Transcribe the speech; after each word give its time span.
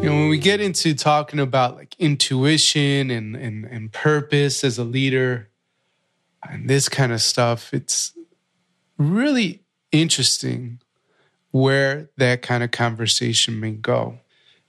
You 0.00 0.08
know, 0.08 0.14
when 0.14 0.28
we 0.30 0.38
get 0.38 0.62
into 0.62 0.94
talking 0.94 1.38
about 1.38 1.76
like 1.76 1.94
intuition 1.98 3.10
and, 3.10 3.36
and, 3.36 3.66
and 3.66 3.92
purpose 3.92 4.64
as 4.64 4.78
a 4.78 4.84
leader 4.84 5.50
and 6.48 6.70
this 6.70 6.88
kind 6.88 7.12
of 7.12 7.20
stuff, 7.20 7.74
it's 7.74 8.16
really 8.96 9.62
interesting 9.92 10.80
where 11.50 12.08
that 12.16 12.40
kind 12.40 12.64
of 12.64 12.70
conversation 12.70 13.60
may 13.60 13.72
go. 13.72 14.18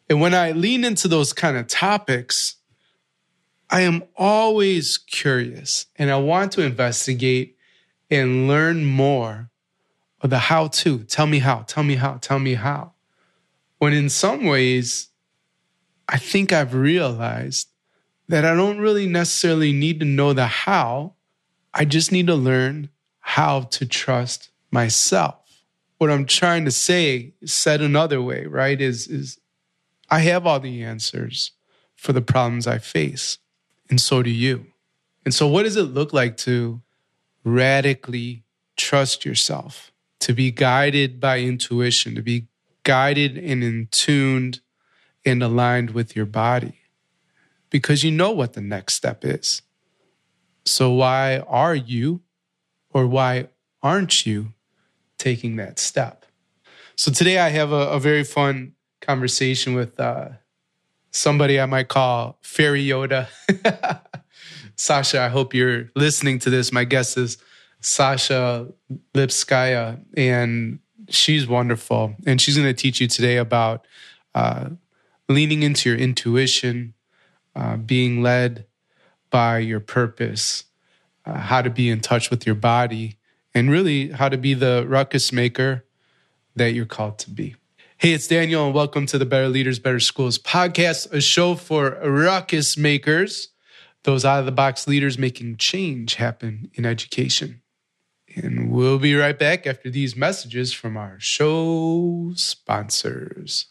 And 0.09 0.20
when 0.20 0.34
I 0.34 0.52
lean 0.52 0.84
into 0.84 1.07
those 1.07 1.32
kind 1.32 1.55
of 1.55 1.68
topics, 1.68 2.57
I 3.70 3.82
am 3.82 4.04
always 4.18 4.98
curious 4.98 5.86
and 5.95 6.11
I 6.11 6.18
want 6.18 6.52
to 6.54 6.61
investigate 6.61 7.55
and 8.09 8.50
learn 8.50 8.84
more 8.84 9.50
of 10.20 10.29
the 10.29 10.39
how 10.39 10.68
to. 10.68 11.05
Tell 11.05 11.25
me 11.25 11.39
how, 11.39 11.59
tell 11.61 11.84
me 11.84 11.95
how, 11.95 12.18
tell 12.18 12.39
me 12.39 12.55
how. 12.55 12.91
When 13.77 13.93
in 13.93 14.09
some 14.09 14.44
ways, 14.44 15.08
I 16.12 16.18
think 16.18 16.52
I've 16.52 16.76
realized 16.76 17.70
that 18.28 18.44
I 18.44 18.54
don't 18.54 18.80
really 18.80 19.08
necessarily 19.08 19.72
need 19.72 20.02
to 20.02 20.06
know 20.06 20.34
the 20.34 20.46
how. 20.46 21.16
I 21.74 21.86
just 21.86 22.12
need 22.12 22.28
to 22.28 22.36
learn 22.36 22.90
how 23.22 23.62
to 23.62 23.86
trust 23.86 24.50
myself. 24.72 25.64
What 26.00 26.12
I'm 26.12 26.26
trying 26.26 26.66
to 26.66 26.72
say, 26.72 27.34
said 27.46 27.82
another 27.82 28.22
way, 28.22 28.46
right, 28.46 28.80
is, 28.80 29.08
is 29.08 29.40
I 30.10 30.20
have 30.20 30.46
all 30.46 30.60
the 30.60 30.84
answers 30.84 31.52
for 31.96 32.12
the 32.12 32.22
problems 32.22 32.68
I 32.68 32.80
face, 32.80 33.38
and 33.90 34.02
so 34.02 34.22
do 34.22 34.30
you. 34.30 34.66
And 35.23 35.34
so, 35.34 35.48
what 35.48 35.64
does 35.64 35.78
it 35.78 35.84
look 35.84 36.12
like 36.12 36.36
to 36.38 36.82
radically 37.44 38.44
trust 38.76 39.23
yourself, 39.23 39.92
to 40.20 40.34
be 40.34 40.52
guided 40.52 41.20
by 41.20 41.40
intuition, 41.40 42.16
to 42.16 42.22
be 42.22 42.48
guided 42.84 43.38
and 43.38 43.64
in 43.64 43.88
tuned 43.92 44.59
and 45.25 45.43
aligned 45.43 45.91
with 45.91 46.16
your 46.16 46.25
body? 46.25 46.75
Because 47.69 48.03
you 48.03 48.11
know 48.11 48.31
what 48.31 48.53
the 48.53 48.61
next 48.61 48.95
step 48.95 49.23
is. 49.23 49.61
So, 50.66 50.91
why 50.91 51.39
are 51.39 51.75
you 51.75 52.22
or 52.91 53.08
why 53.08 53.47
aren't 53.81 54.25
you 54.25 54.53
taking 55.17 55.55
that 55.55 55.80
step? 55.80 56.25
So, 56.95 57.11
today 57.11 57.39
I 57.39 57.50
have 57.50 57.72
a, 57.72 57.89
a 57.89 58.00
very 58.00 58.23
fun 58.23 58.73
conversation 59.00 59.73
with 59.73 60.00
uh, 60.00 60.30
somebody 61.11 61.59
I 61.59 61.66
might 61.66 61.88
call 61.88 62.38
Fairy 62.41 62.85
Yoda. 62.85 63.28
Sasha, 64.75 65.22
I 65.22 65.28
hope 65.28 65.53
you're 65.53 65.91
listening 65.95 66.39
to 66.39 66.50
this. 66.50 66.72
My 66.72 66.83
guest 66.83 67.17
is 67.17 67.38
Sasha 67.81 68.67
Lipskaia, 69.13 70.03
and 70.16 70.80
she's 71.09 71.47
wonderful. 71.47 72.16
And 72.25 72.39
she's 72.39 72.56
going 72.56 72.67
to 72.67 72.73
teach 72.73 73.02
you 73.02 73.08
today 73.08 73.38
about 73.38 73.85
uh, 74.33 74.69
leaning 75.32 75.64
into 75.64 75.90
your 75.90 75.98
intuition, 75.98 76.94
uh, 77.56 77.78
being 77.78 78.22
led 78.22 78.66
by 79.30 79.58
your 79.60 79.80
purpose, 79.80 80.66
uh, 81.26 81.38
how 81.38 81.62
to 81.62 81.70
be 81.70 81.90
in 81.90 82.00
touch 82.02 82.30
with 82.30 82.46
your 82.46 82.56
body, 82.56 83.18
and 83.54 83.70
really 83.70 84.09
how 84.09 84.30
to 84.30 84.38
be 84.38 84.54
the 84.54 84.86
ruckus 84.88 85.32
maker 85.32 85.86
that 86.56 86.74
you're 86.74 86.86
called 86.86 87.18
to 87.20 87.30
be. 87.30 87.56
Hey, 87.98 88.14
it's 88.14 88.28
Daniel, 88.28 88.66
and 88.66 88.74
welcome 88.74 89.06
to 89.08 89.18
the 89.18 89.26
Better 89.26 89.48
Leaders, 89.48 89.80
Better 89.80 90.00
Schools 90.00 90.38
podcast, 90.38 91.12
a 91.14 91.22
show 91.22 91.56
for 91.56 92.00
ruckus 92.04 92.76
makers, 92.76 93.50
those 94.04 94.26
out 94.26 94.40
of 94.40 94.46
the 94.46 94.52
box 94.52 94.88
leaders 94.88 95.18
making 95.18 95.58
change 95.58 96.16
happen 96.16 96.72
in 96.74 96.86
education. 96.86 97.62
And 98.36 98.72
we'll 98.72 98.98
be 98.98 99.16
right 99.16 99.38
back 99.38 99.68
after 99.68 99.90
these 99.90 100.16
messages 100.16 100.74
from 100.74 100.98
our 100.98 101.20
show 101.20 102.32
sponsors. 102.36 103.68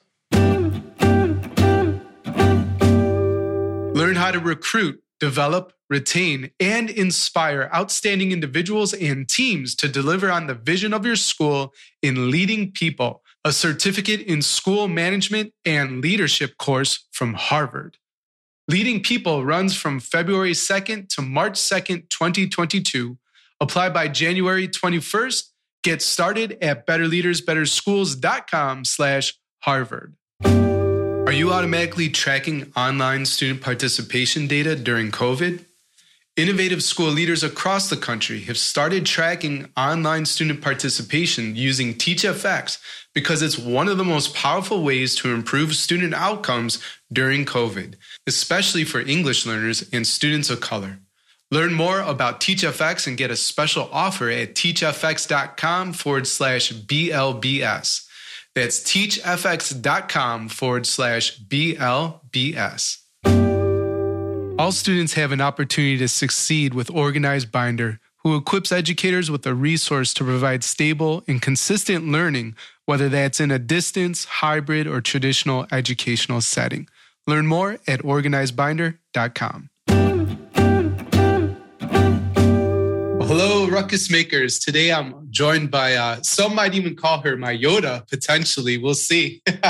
Learn 4.00 4.16
how 4.16 4.30
to 4.30 4.40
recruit, 4.40 5.02
develop, 5.18 5.74
retain, 5.90 6.52
and 6.58 6.88
inspire 6.88 7.68
outstanding 7.74 8.32
individuals 8.32 8.94
and 8.94 9.28
teams 9.28 9.74
to 9.74 9.88
deliver 9.88 10.30
on 10.30 10.46
the 10.46 10.54
vision 10.54 10.94
of 10.94 11.04
your 11.04 11.16
school 11.16 11.74
in 12.00 12.30
leading 12.30 12.72
people 12.72 13.22
a 13.44 13.52
certificate 13.52 14.22
in 14.22 14.40
school 14.40 14.88
management 14.88 15.52
and 15.66 16.00
leadership 16.00 16.56
course 16.56 17.06
from 17.12 17.34
Harvard. 17.34 17.98
Leading 18.68 19.02
People 19.02 19.44
runs 19.44 19.76
from 19.76 20.00
February 20.00 20.52
2nd 20.52 21.10
to 21.10 21.20
March 21.20 21.58
2nd, 21.58 22.08
2022. 22.08 23.18
Apply 23.60 23.90
by 23.90 24.08
January 24.08 24.66
21st. 24.66 25.42
Get 25.82 26.00
started 26.00 26.56
at 26.62 26.86
betterleadersbetterschools.com 26.86 28.86
slash 28.86 29.34
Harvard. 29.58 30.16
Are 31.26 31.32
you 31.32 31.52
automatically 31.52 32.08
tracking 32.08 32.72
online 32.76 33.26
student 33.26 33.60
participation 33.60 34.46
data 34.46 34.74
during 34.74 35.10
COVID? 35.10 35.64
Innovative 36.36 36.82
school 36.82 37.10
leaders 37.10 37.42
across 37.42 37.90
the 37.90 37.96
country 37.96 38.40
have 38.42 38.56
started 38.56 39.04
tracking 39.04 39.68
online 39.76 40.24
student 40.26 40.60
participation 40.60 41.54
using 41.54 41.94
TeachFX 41.94 42.78
because 43.14 43.42
it's 43.42 43.58
one 43.58 43.88
of 43.88 43.98
the 43.98 44.04
most 44.04 44.34
powerful 44.34 44.82
ways 44.82 45.14
to 45.16 45.32
improve 45.34 45.74
student 45.74 46.14
outcomes 46.14 46.82
during 47.12 47.44
COVID, 47.44 47.94
especially 48.26 48.84
for 48.84 49.00
English 49.00 49.44
learners 49.44 49.88
and 49.92 50.06
students 50.06 50.50
of 50.50 50.60
color. 50.60 50.98
Learn 51.50 51.74
more 51.74 52.00
about 52.00 52.40
TeachFX 52.40 53.06
and 53.06 53.16
get 53.18 53.30
a 53.30 53.36
special 53.36 53.88
offer 53.92 54.30
at 54.30 54.54
teachfx.com 54.54 55.92
forward 55.92 56.26
slash 56.26 56.72
BLBS. 56.72 58.06
That's 58.54 58.80
teachfx.com 58.80 60.48
forward 60.48 60.86
slash 60.86 61.38
BLBS. 61.40 62.98
All 64.58 64.72
students 64.72 65.14
have 65.14 65.32
an 65.32 65.40
opportunity 65.40 65.96
to 65.98 66.08
succeed 66.08 66.74
with 66.74 66.90
Organized 66.90 67.50
Binder, 67.50 67.98
who 68.18 68.36
equips 68.36 68.70
educators 68.70 69.30
with 69.30 69.46
a 69.46 69.54
resource 69.54 70.12
to 70.14 70.24
provide 70.24 70.62
stable 70.62 71.24
and 71.26 71.40
consistent 71.40 72.08
learning, 72.08 72.54
whether 72.84 73.08
that's 73.08 73.40
in 73.40 73.50
a 73.50 73.58
distance, 73.58 74.26
hybrid, 74.26 74.86
or 74.86 75.00
traditional 75.00 75.66
educational 75.72 76.42
setting. 76.42 76.88
Learn 77.26 77.46
more 77.46 77.78
at 77.86 78.00
organizedbinder.com. 78.00 79.70
hello, 83.30 83.68
Ruckus 83.68 84.10
Makers. 84.10 84.58
Today 84.58 84.90
I'm 84.90 85.28
joined 85.30 85.70
by, 85.70 85.94
uh, 85.94 86.20
some 86.20 86.52
might 86.52 86.74
even 86.74 86.96
call 86.96 87.20
her 87.20 87.36
my 87.36 87.56
Yoda, 87.56 88.04
potentially. 88.08 88.76
We'll 88.76 88.94
see. 88.94 89.40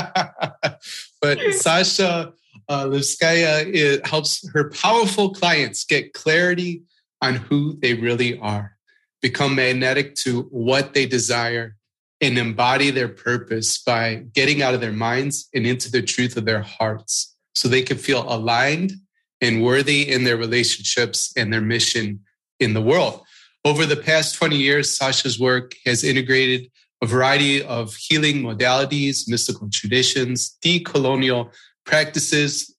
but 1.21 1.39
Sasha 1.51 2.33
uh, 2.67 2.85
Lipskaia 2.85 3.71
it 3.71 4.07
helps 4.07 4.49
her 4.55 4.71
powerful 4.71 5.31
clients 5.31 5.83
get 5.83 6.13
clarity 6.13 6.81
on 7.21 7.35
who 7.35 7.77
they 7.83 7.93
really 7.93 8.35
are, 8.39 8.77
become 9.21 9.53
magnetic 9.53 10.15
to 10.15 10.41
what 10.49 10.95
they 10.95 11.05
desire, 11.05 11.75
and 12.19 12.39
embody 12.39 12.89
their 12.89 13.09
purpose 13.09 13.77
by 13.77 14.25
getting 14.33 14.63
out 14.63 14.73
of 14.73 14.81
their 14.81 14.91
minds 14.91 15.49
and 15.53 15.67
into 15.67 15.91
the 15.91 16.01
truth 16.01 16.35
of 16.35 16.45
their 16.45 16.63
hearts 16.63 17.35
so 17.53 17.67
they 17.67 17.83
can 17.83 17.99
feel 17.99 18.25
aligned 18.27 18.93
and 19.39 19.63
worthy 19.63 20.11
in 20.11 20.23
their 20.23 20.37
relationships 20.37 21.31
and 21.37 21.53
their 21.53 21.61
mission 21.61 22.21
in 22.59 22.73
the 22.73 22.81
world. 22.81 23.23
Over 23.63 23.85
the 23.85 23.95
past 23.95 24.35
20 24.35 24.57
years, 24.57 24.95
Sasha's 24.95 25.39
work 25.39 25.75
has 25.85 26.03
integrated 26.03 26.71
a 27.03 27.05
variety 27.05 27.63
of 27.63 27.95
healing 27.95 28.41
modalities, 28.41 29.27
mystical 29.27 29.69
traditions, 29.69 30.57
decolonial 30.63 31.51
practices, 31.85 32.75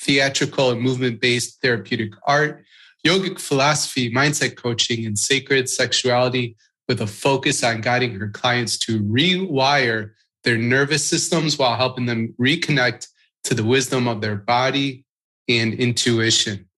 theatrical 0.00 0.70
and 0.72 0.80
movement 0.80 1.20
based 1.20 1.60
therapeutic 1.62 2.12
art, 2.26 2.64
yogic 3.06 3.38
philosophy, 3.38 4.10
mindset 4.12 4.56
coaching, 4.56 5.06
and 5.06 5.16
sacred 5.16 5.68
sexuality 5.68 6.56
with 6.88 7.00
a 7.00 7.06
focus 7.06 7.62
on 7.62 7.80
guiding 7.80 8.18
her 8.18 8.28
clients 8.28 8.78
to 8.78 9.00
rewire 9.00 10.10
their 10.42 10.58
nervous 10.58 11.04
systems 11.04 11.56
while 11.56 11.76
helping 11.76 12.06
them 12.06 12.34
reconnect 12.40 13.06
to 13.44 13.54
the 13.54 13.64
wisdom 13.64 14.08
of 14.08 14.20
their 14.20 14.36
body 14.36 15.04
and 15.48 15.74
intuition. 15.74 16.68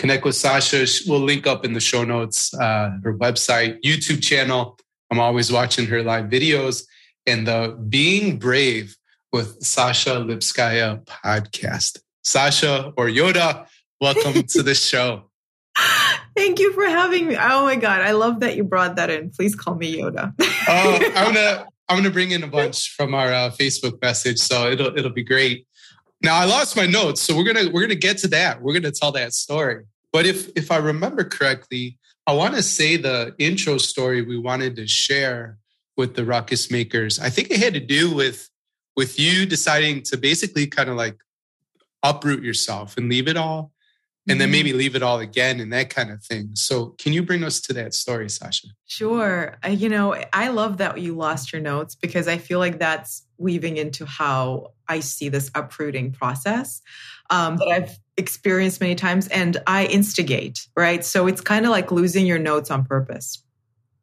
Connect 0.00 0.24
with 0.24 0.34
Sasha. 0.34 0.86
We'll 1.06 1.20
link 1.20 1.46
up 1.46 1.62
in 1.62 1.74
the 1.74 1.80
show 1.80 2.04
notes 2.04 2.54
uh, 2.54 2.96
her 3.04 3.12
website, 3.12 3.82
YouTube 3.82 4.22
channel. 4.22 4.78
I'm 5.10 5.20
always 5.20 5.52
watching 5.52 5.84
her 5.88 6.02
live 6.02 6.30
videos 6.30 6.84
and 7.26 7.46
the 7.46 7.78
Being 7.86 8.38
Brave 8.38 8.96
with 9.30 9.62
Sasha 9.62 10.12
Lipskaia 10.12 11.04
podcast. 11.04 11.98
Sasha 12.24 12.94
or 12.96 13.08
Yoda, 13.08 13.66
welcome 14.00 14.42
to 14.48 14.62
the 14.62 14.74
show. 14.74 15.24
Thank 16.34 16.60
you 16.60 16.72
for 16.72 16.86
having 16.86 17.26
me. 17.26 17.36
Oh 17.38 17.66
my 17.66 17.76
god, 17.76 18.00
I 18.00 18.12
love 18.12 18.40
that 18.40 18.56
you 18.56 18.64
brought 18.64 18.96
that 18.96 19.10
in. 19.10 19.28
Please 19.28 19.54
call 19.54 19.74
me 19.74 19.98
Yoda. 19.98 20.32
oh, 20.40 20.98
I'm 21.14 21.34
gonna 21.34 21.66
I'm 21.90 21.98
gonna 21.98 22.10
bring 22.10 22.30
in 22.30 22.42
a 22.42 22.48
bunch 22.48 22.94
from 22.96 23.12
our 23.12 23.30
uh, 23.30 23.50
Facebook 23.50 24.00
message, 24.00 24.38
so 24.38 24.70
it'll 24.70 24.96
it'll 24.96 25.12
be 25.12 25.24
great. 25.24 25.66
Now 26.22 26.36
I 26.36 26.44
lost 26.44 26.76
my 26.76 26.86
notes, 26.86 27.20
so 27.22 27.36
we're 27.36 27.44
gonna 27.44 27.70
we're 27.70 27.82
gonna 27.82 27.94
get 27.94 28.18
to 28.18 28.28
that. 28.28 28.60
We're 28.60 28.74
gonna 28.74 28.90
tell 28.90 29.12
that 29.12 29.32
story. 29.32 29.84
But 30.12 30.26
if 30.26 30.50
if 30.56 30.70
I 30.70 30.76
remember 30.76 31.24
correctly, 31.24 31.98
I 32.26 32.32
want 32.34 32.54
to 32.54 32.62
say 32.62 32.96
the 32.96 33.34
intro 33.38 33.78
story 33.78 34.22
we 34.22 34.38
wanted 34.38 34.76
to 34.76 34.86
share 34.86 35.58
with 35.96 36.14
the 36.14 36.24
ruckus 36.24 36.70
makers. 36.70 37.18
I 37.18 37.30
think 37.30 37.50
it 37.50 37.58
had 37.58 37.74
to 37.74 37.80
do 37.80 38.14
with 38.14 38.50
with 38.96 39.18
you 39.18 39.46
deciding 39.46 40.02
to 40.04 40.16
basically 40.16 40.66
kind 40.66 40.90
of 40.90 40.96
like 40.96 41.16
uproot 42.02 42.42
yourself 42.42 42.96
and 42.96 43.08
leave 43.08 43.28
it 43.28 43.36
all 43.36 43.72
and 44.28 44.40
then 44.40 44.46
mm-hmm. 44.46 44.52
maybe 44.52 44.72
leave 44.72 44.94
it 44.94 45.02
all 45.02 45.18
again 45.18 45.60
and 45.60 45.72
that 45.72 45.90
kind 45.90 46.10
of 46.10 46.22
thing. 46.22 46.50
So, 46.54 46.94
can 46.98 47.12
you 47.12 47.22
bring 47.22 47.42
us 47.42 47.60
to 47.62 47.72
that 47.74 47.94
story, 47.94 48.28
Sasha? 48.28 48.68
Sure. 48.86 49.56
I, 49.62 49.70
you 49.70 49.88
know, 49.88 50.14
I 50.32 50.48
love 50.48 50.76
that 50.76 51.00
you 51.00 51.16
lost 51.16 51.52
your 51.52 51.62
notes 51.62 51.94
because 51.94 52.28
I 52.28 52.38
feel 52.38 52.58
like 52.58 52.78
that's 52.78 53.26
weaving 53.38 53.76
into 53.76 54.04
how 54.04 54.72
I 54.90 55.00
see 55.00 55.28
this 55.28 55.50
uprooting 55.54 56.12
process 56.12 56.82
um, 57.30 57.56
that 57.56 57.68
I've 57.68 57.98
experienced 58.16 58.80
many 58.80 58.94
times 58.94 59.28
and 59.28 59.56
I 59.66 59.86
instigate, 59.86 60.66
right? 60.76 61.04
So, 61.04 61.26
it's 61.26 61.40
kind 61.40 61.64
of 61.64 61.70
like 61.70 61.90
losing 61.90 62.26
your 62.26 62.38
notes 62.38 62.70
on 62.70 62.84
purpose. 62.84 63.42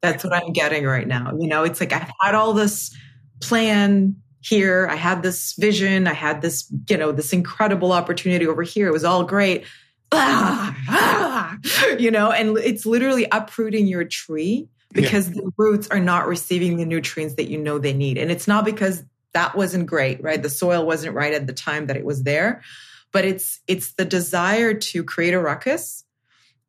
That's 0.02 0.24
what 0.24 0.34
I'm 0.34 0.54
getting 0.54 0.86
right 0.86 1.08
now. 1.08 1.34
You 1.38 1.48
know, 1.48 1.64
it's 1.64 1.80
like 1.80 1.94
I've 1.94 2.12
had 2.22 2.36
all 2.36 2.54
this 2.54 2.96
plan 3.42 4.16
here. 4.42 4.88
I 4.90 4.96
had 4.96 5.24
this 5.24 5.54
vision. 5.58 6.08
I 6.08 6.14
had 6.14 6.42
this, 6.42 6.72
you 6.90 6.98
know, 6.98 7.12
this 7.12 7.34
incredible 7.34 7.92
opportunity 7.92 8.48
over 8.48 8.64
here. 8.64 8.88
It 8.88 8.94
was 8.94 9.04
all 9.04 9.24
great 9.24 9.66
ah, 10.12 10.76
ah, 10.90 11.58
you 11.98 12.12
know, 12.12 12.32
and 12.32 12.58
it's 12.58 12.86
literally 12.86 13.28
uprooting 13.32 13.88
your 13.88 14.04
tree 14.04 14.68
because 14.94 15.30
yeah. 15.30 15.42
the 15.42 15.52
roots 15.58 15.88
are 15.90 16.00
not 16.00 16.28
receiving 16.28 16.78
the 16.78 16.86
nutrients 16.86 17.36
that 17.36 17.50
you 17.50 17.58
know 17.58 17.78
they 17.78 17.94
need. 17.94 18.18
And 18.18 18.32
it's 18.32 18.48
not 18.48 18.66
because 18.66 19.04
that 19.38 19.56
wasn't 19.56 19.86
great, 19.86 20.24
right? 20.24 20.42
The 20.42 20.50
soil 20.50 20.84
wasn't 20.84 21.14
right 21.14 21.32
at 21.32 21.46
the 21.46 21.54
time 21.54 21.86
that 21.88 21.96
it 21.96 22.04
was 22.04 22.24
there, 22.24 22.64
but 23.12 23.24
it's 23.24 23.60
it's 23.68 23.94
the 23.94 24.04
desire 24.04 24.74
to 24.74 25.04
create 25.04 25.36
a 25.36 25.40
ruckus 25.40 26.04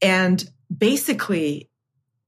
and 0.03 0.45
basically 0.77 1.71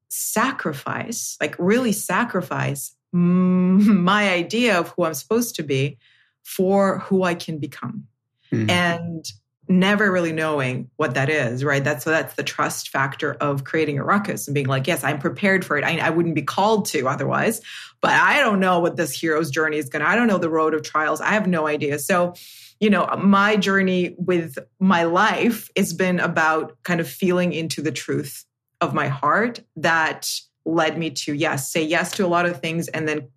sacrifice, 0.09 1.37
like 1.43 1.57
really 1.59 1.93
sacrifice 1.93 2.97
my 3.13 4.31
idea 4.31 4.79
of 4.79 4.89
who 4.89 5.05
I'm 5.05 5.13
supposed 5.13 5.57
to 5.57 5.63
be 5.63 5.99
for 6.43 7.01
who 7.01 7.23
I 7.23 7.35
can 7.35 7.59
become. 7.59 8.07
Mm-hmm. 8.51 8.71
And 8.71 9.25
never 9.71 10.11
really 10.11 10.33
knowing 10.33 10.91
what 10.97 11.15
that 11.15 11.31
is, 11.31 11.63
right? 11.63 11.83
That's 11.83 12.05
so 12.05 12.11
that's 12.11 12.35
the 12.35 12.43
trust 12.43 12.89
factor 12.89 13.35
of 13.35 13.63
creating 13.63 13.99
a 13.99 14.05
ruckus 14.05 14.49
and 14.49 14.55
being 14.55 14.67
like, 14.67 14.89
yes, 14.89 15.05
I'm 15.05 15.21
prepared 15.21 15.65
for 15.65 15.79
it. 15.79 15.85
I, 15.85 15.99
I 15.99 16.11
wouldn't 16.11 16.35
be 16.35 16.43
called 16.43 16.87
to 16.87 17.09
otherwise, 17.09 17.61
but 18.01 18.11
I 18.11 18.41
don't 18.41 18.59
know 18.59 18.81
what 18.81 18.97
this 18.97 19.13
hero's 19.13 19.49
journey 19.49 19.79
is 19.79 19.89
going 19.89 20.05
to. 20.05 20.09
I 20.09 20.17
don't 20.17 20.27
know 20.27 20.39
the 20.39 20.51
road 20.51 20.75
of 20.75 20.83
trials. 20.83 21.21
I 21.21 21.31
have 21.31 21.47
no 21.47 21.69
idea. 21.69 22.01
So, 22.01 22.35
you 22.81 22.91
know, 22.91 23.07
my 23.17 23.57
journey 23.57 24.17
with 24.19 24.59
my 24.81 25.05
life 25.05 25.71
has 25.77 25.93
been 25.93 26.19
about 26.19 26.77
kind 26.83 26.99
of 26.99 27.09
feeling 27.09 27.53
into 27.53 27.81
the 27.81 27.93
truth 27.93 28.45
of 28.81 28.93
my 28.93 29.07
heart 29.07 29.61
that 29.77 30.29
led 30.65 30.99
me 30.99 31.11
to 31.11 31.33
yes, 31.33 31.71
say 31.71 31.85
yes 31.85 32.11
to 32.13 32.27
a 32.27 32.29
lot 32.29 32.45
of 32.45 32.61
things 32.61 32.89
and 32.89 33.07
then 33.07 33.29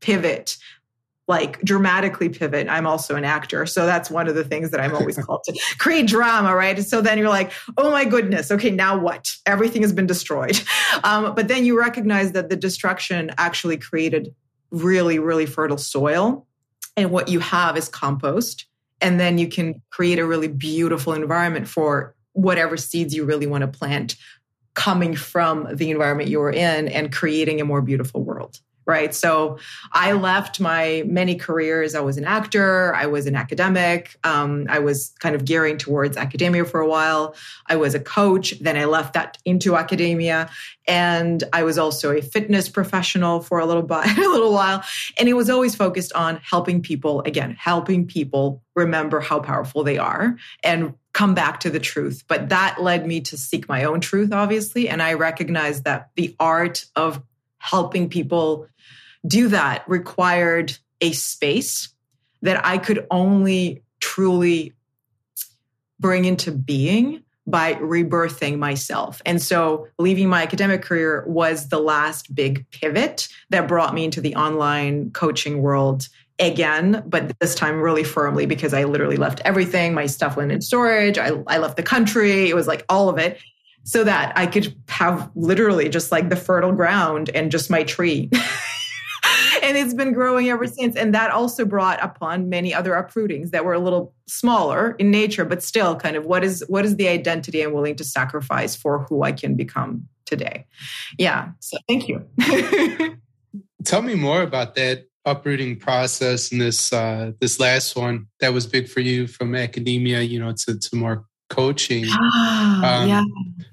pivot 0.00 0.56
like 1.28 1.60
dramatically 1.60 2.28
pivot. 2.28 2.68
I'm 2.68 2.86
also 2.86 3.14
an 3.14 3.24
actor. 3.24 3.64
So 3.64 3.86
that's 3.86 4.10
one 4.10 4.28
of 4.28 4.34
the 4.34 4.44
things 4.44 4.70
that 4.70 4.80
I'm 4.80 4.94
always 4.94 5.16
called 5.24 5.44
to 5.44 5.58
create 5.78 6.06
drama, 6.06 6.54
right? 6.54 6.82
So 6.82 7.00
then 7.00 7.16
you're 7.16 7.28
like, 7.28 7.52
oh 7.76 7.90
my 7.90 8.04
goodness, 8.04 8.50
okay, 8.50 8.70
now 8.70 8.98
what? 8.98 9.28
Everything 9.46 9.82
has 9.82 9.92
been 9.92 10.06
destroyed. 10.06 10.60
Um, 11.04 11.34
but 11.34 11.48
then 11.48 11.64
you 11.64 11.78
recognize 11.78 12.32
that 12.32 12.50
the 12.50 12.54
destruction 12.54 13.30
actually 13.38 13.78
created 13.78 14.34
really, 14.70 15.18
really 15.18 15.46
fertile 15.46 15.78
soil. 15.78 16.46
And 16.98 17.10
what 17.10 17.28
you 17.28 17.40
have 17.40 17.78
is 17.78 17.88
compost. 17.88 18.66
And 19.00 19.18
then 19.18 19.38
you 19.38 19.48
can 19.48 19.80
create 19.88 20.18
a 20.18 20.26
really 20.26 20.48
beautiful 20.48 21.14
environment 21.14 21.66
for 21.66 22.14
whatever 22.34 22.76
seeds 22.76 23.14
you 23.14 23.24
really 23.24 23.46
want 23.46 23.62
to 23.62 23.68
plant 23.68 24.16
coming 24.74 25.16
from 25.16 25.66
the 25.74 25.90
environment 25.90 26.28
you 26.28 26.40
are 26.42 26.52
in 26.52 26.88
and 26.88 27.10
creating 27.12 27.60
a 27.60 27.64
more 27.64 27.80
beautiful 27.80 28.22
world 28.22 28.58
right? 28.86 29.14
So 29.14 29.58
I 29.92 30.12
left 30.12 30.60
my 30.60 31.04
many 31.06 31.34
careers. 31.34 31.94
I 31.94 32.00
was 32.00 32.16
an 32.16 32.24
actor, 32.24 32.94
I 32.94 33.06
was 33.06 33.26
an 33.26 33.34
academic, 33.34 34.18
um, 34.24 34.66
I 34.68 34.80
was 34.80 35.14
kind 35.20 35.34
of 35.34 35.44
gearing 35.44 35.78
towards 35.78 36.16
academia 36.16 36.64
for 36.64 36.80
a 36.80 36.88
while. 36.88 37.34
I 37.66 37.76
was 37.76 37.94
a 37.94 38.00
coach, 38.00 38.58
then 38.60 38.76
I 38.76 38.84
left 38.86 39.14
that 39.14 39.38
into 39.44 39.76
academia, 39.76 40.50
and 40.86 41.44
I 41.52 41.62
was 41.62 41.78
also 41.78 42.10
a 42.10 42.20
fitness 42.20 42.68
professional 42.68 43.40
for 43.40 43.58
a 43.58 43.66
little, 43.66 43.82
bit, 43.82 43.98
a 44.18 44.28
little 44.28 44.52
while. 44.52 44.82
And 45.18 45.28
it 45.28 45.34
was 45.34 45.48
always 45.48 45.74
focused 45.74 46.12
on 46.14 46.40
helping 46.42 46.82
people, 46.82 47.22
again, 47.22 47.56
helping 47.58 48.06
people 48.06 48.62
remember 48.74 49.20
how 49.20 49.40
powerful 49.40 49.84
they 49.84 49.98
are 49.98 50.36
and 50.62 50.94
come 51.12 51.34
back 51.34 51.60
to 51.60 51.70
the 51.70 51.80
truth. 51.80 52.24
But 52.26 52.48
that 52.48 52.80
led 52.80 53.06
me 53.06 53.20
to 53.22 53.36
seek 53.36 53.68
my 53.68 53.84
own 53.84 54.00
truth, 54.00 54.32
obviously. 54.32 54.88
And 54.88 55.02
I 55.02 55.12
recognized 55.14 55.84
that 55.84 56.10
the 56.16 56.34
art 56.40 56.86
of 56.96 57.22
helping 57.62 58.08
people 58.08 58.66
do 59.26 59.48
that 59.48 59.88
required 59.88 60.76
a 61.00 61.12
space 61.12 61.88
that 62.42 62.64
I 62.66 62.76
could 62.76 63.06
only 63.10 63.82
truly 64.00 64.72
bring 66.00 66.24
into 66.24 66.50
being 66.50 67.22
by 67.46 67.74
rebirthing 67.74 68.58
myself. 68.58 69.22
And 69.24 69.40
so 69.40 69.86
leaving 69.98 70.28
my 70.28 70.42
academic 70.42 70.82
career 70.82 71.24
was 71.26 71.68
the 71.68 71.78
last 71.78 72.34
big 72.34 72.68
pivot 72.70 73.28
that 73.50 73.68
brought 73.68 73.94
me 73.94 74.04
into 74.04 74.20
the 74.20 74.34
online 74.34 75.10
coaching 75.12 75.62
world 75.62 76.08
again, 76.38 77.04
but 77.06 77.38
this 77.38 77.54
time 77.54 77.80
really 77.80 78.04
firmly 78.04 78.46
because 78.46 78.74
I 78.74 78.84
literally 78.84 79.16
left 79.16 79.40
everything. 79.44 79.94
My 79.94 80.06
stuff 80.06 80.36
went 80.36 80.50
in 80.50 80.60
storage. 80.60 81.18
I, 81.18 81.30
I 81.46 81.58
left 81.58 81.76
the 81.76 81.82
country. 81.82 82.48
It 82.48 82.54
was 82.56 82.66
like 82.66 82.84
all 82.88 83.08
of 83.08 83.18
it 83.18 83.38
so 83.84 84.04
that 84.04 84.32
I 84.36 84.46
could 84.46 84.74
have 84.88 85.30
literally 85.34 85.88
just 85.88 86.12
like 86.12 86.28
the 86.28 86.36
fertile 86.36 86.72
ground 86.72 87.30
and 87.34 87.50
just 87.50 87.70
my 87.70 87.82
tree. 87.82 88.30
and 89.62 89.76
it's 89.76 89.94
been 89.94 90.12
growing 90.12 90.48
ever 90.48 90.66
since. 90.66 90.96
And 90.96 91.14
that 91.14 91.30
also 91.30 91.64
brought 91.64 92.02
upon 92.02 92.48
many 92.48 92.74
other 92.74 92.96
uprootings 92.96 93.50
that 93.50 93.64
were 93.64 93.74
a 93.74 93.78
little 93.78 94.14
smaller 94.26 94.92
in 94.98 95.10
nature, 95.10 95.44
but 95.44 95.62
still 95.62 95.96
kind 95.96 96.16
of 96.16 96.26
what 96.26 96.44
is 96.44 96.64
what 96.68 96.84
is 96.84 96.96
the 96.96 97.08
identity 97.08 97.62
I'm 97.62 97.72
willing 97.72 97.96
to 97.96 98.04
sacrifice 98.04 98.76
for 98.76 99.04
who 99.08 99.22
I 99.22 99.32
can 99.32 99.56
become 99.56 100.08
today. 100.26 100.66
Yeah. 101.18 101.50
So 101.60 101.78
thank 101.88 102.08
you. 102.08 102.26
Tell 103.84 104.02
me 104.02 104.14
more 104.14 104.42
about 104.42 104.74
that 104.76 105.06
uprooting 105.24 105.76
process 105.76 106.50
and 106.50 106.60
this 106.60 106.92
uh, 106.92 107.32
this 107.40 107.60
last 107.60 107.96
one 107.96 108.26
that 108.40 108.52
was 108.52 108.66
big 108.66 108.88
for 108.88 109.00
you 109.00 109.26
from 109.26 109.54
academia, 109.54 110.20
you 110.22 110.40
know, 110.40 110.52
to, 110.52 110.78
to 110.78 110.96
more 110.96 111.24
coaching. 111.48 112.06
Ah, 112.84 113.02
um, 113.02 113.08
yeah. 113.08 113.22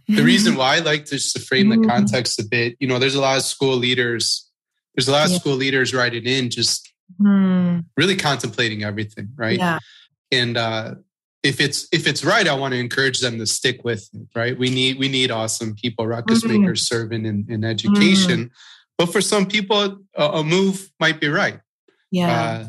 The 0.08 0.24
reason 0.24 0.56
why 0.56 0.78
I 0.78 0.80
like 0.92 1.06
to 1.06 1.12
just 1.16 1.36
to 1.36 1.42
frame 1.42 1.70
the 1.70 1.78
mm-hmm. 1.78 1.90
context 1.90 2.40
a 2.40 2.44
bit, 2.44 2.76
you 2.80 2.88
know, 2.88 3.00
there's 3.00 3.16
a 3.16 3.22
lot 3.22 3.38
of 3.38 3.44
school 3.44 3.76
leaders, 3.76 4.50
there's 4.96 5.08
a 5.08 5.12
lot 5.12 5.26
of 5.26 5.32
yeah. 5.32 5.38
school 5.38 5.56
leaders 5.56 5.94
writing 5.94 6.26
in 6.26 6.50
just 6.50 6.92
mm. 7.22 7.84
really 7.98 8.16
contemplating 8.16 8.84
everything, 8.84 9.30
right? 9.36 9.58
Yeah. 9.58 9.80
And 10.32 10.58
uh, 10.58 10.96
if 11.44 11.60
it's 11.60 11.88
if 11.92 12.08
it's 12.08 12.24
right, 12.24 12.48
I 12.48 12.54
want 12.54 12.74
to 12.74 12.80
encourage 12.80 13.20
them 13.20 13.38
to 13.40 13.46
stick 13.46 13.84
with 13.84 14.10
it, 14.14 14.28
right? 14.36 14.58
We 14.58 14.70
need 14.70 15.00
we 15.00 15.08
need 15.08 15.32
awesome 15.32 15.76
people, 15.76 16.06
ruckus 16.08 16.44
mm-hmm. 16.44 16.62
makers 16.62 16.88
serving 16.88 17.26
in, 17.26 17.46
in 17.50 17.64
education. 17.64 18.46
Mm. 18.46 18.52
But 18.98 19.14
for 19.14 19.22
some 19.22 19.46
people, 19.46 20.00
a, 20.16 20.24
a, 20.24 20.44
move 20.44 20.92
might 21.00 21.22
be 21.22 21.30
right. 21.30 21.60
Yeah. 22.12 22.42
Uh, 22.42 22.68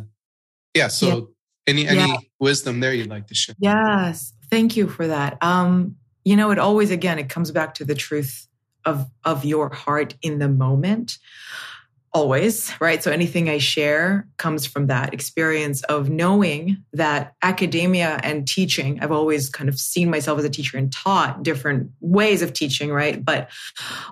yeah. 0.74 0.88
So 0.88 1.06
yeah. 1.06 1.22
any 1.66 1.88
any 1.88 2.08
yeah. 2.08 2.16
wisdom 2.38 2.80
there 2.80 2.94
you'd 2.94 3.10
like 3.10 3.26
to 3.28 3.34
share? 3.34 3.56
Yes. 3.58 4.32
Thank 4.50 4.76
you 4.76 4.88
for 4.88 5.06
that. 5.08 5.42
Um, 5.42 5.96
you 6.24 6.36
know, 6.36 6.50
it 6.50 6.58
always 6.58 6.90
again 6.90 7.18
it 7.18 7.28
comes 7.28 7.50
back 7.50 7.74
to 7.74 7.84
the 7.84 7.94
truth 7.94 8.46
of 8.84 9.06
of 9.24 9.44
your 9.44 9.70
heart 9.70 10.14
in 10.22 10.38
the 10.38 10.48
moment. 10.48 11.18
Always, 12.12 12.72
right? 12.80 13.00
So 13.00 13.12
anything 13.12 13.48
I 13.48 13.58
share 13.58 14.26
comes 14.36 14.66
from 14.66 14.88
that 14.88 15.14
experience 15.14 15.84
of 15.84 16.10
knowing 16.10 16.78
that 16.92 17.34
academia 17.40 18.18
and 18.24 18.48
teaching, 18.48 18.98
I've 19.00 19.12
always 19.12 19.48
kind 19.48 19.68
of 19.68 19.78
seen 19.78 20.10
myself 20.10 20.40
as 20.40 20.44
a 20.44 20.50
teacher 20.50 20.76
and 20.76 20.92
taught 20.92 21.44
different 21.44 21.92
ways 22.00 22.42
of 22.42 22.52
teaching, 22.52 22.90
right? 22.90 23.24
But 23.24 23.48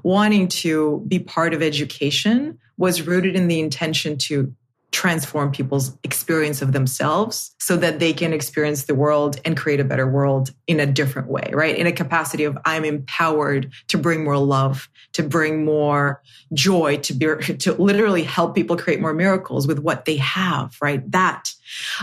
wanting 0.04 0.46
to 0.48 1.04
be 1.08 1.18
part 1.18 1.54
of 1.54 1.60
education 1.60 2.56
was 2.76 3.02
rooted 3.02 3.34
in 3.34 3.48
the 3.48 3.58
intention 3.58 4.16
to 4.18 4.54
transform 4.90 5.52
people's 5.52 5.96
experience 6.02 6.62
of 6.62 6.72
themselves 6.72 7.54
so 7.58 7.76
that 7.76 7.98
they 7.98 8.12
can 8.12 8.32
experience 8.32 8.84
the 8.84 8.94
world 8.94 9.38
and 9.44 9.56
create 9.56 9.80
a 9.80 9.84
better 9.84 10.08
world 10.08 10.50
in 10.66 10.80
a 10.80 10.86
different 10.86 11.28
way, 11.28 11.50
right? 11.52 11.76
In 11.76 11.86
a 11.86 11.92
capacity 11.92 12.44
of 12.44 12.56
I'm 12.64 12.84
empowered 12.84 13.70
to 13.88 13.98
bring 13.98 14.24
more 14.24 14.38
love, 14.38 14.88
to 15.12 15.22
bring 15.22 15.64
more 15.64 16.22
joy, 16.54 16.96
to 16.98 17.12
be, 17.12 17.26
to 17.58 17.74
literally 17.74 18.22
help 18.22 18.54
people 18.54 18.76
create 18.76 19.00
more 19.00 19.12
miracles 19.12 19.66
with 19.66 19.78
what 19.78 20.06
they 20.06 20.16
have, 20.16 20.76
right? 20.80 21.08
That. 21.12 21.52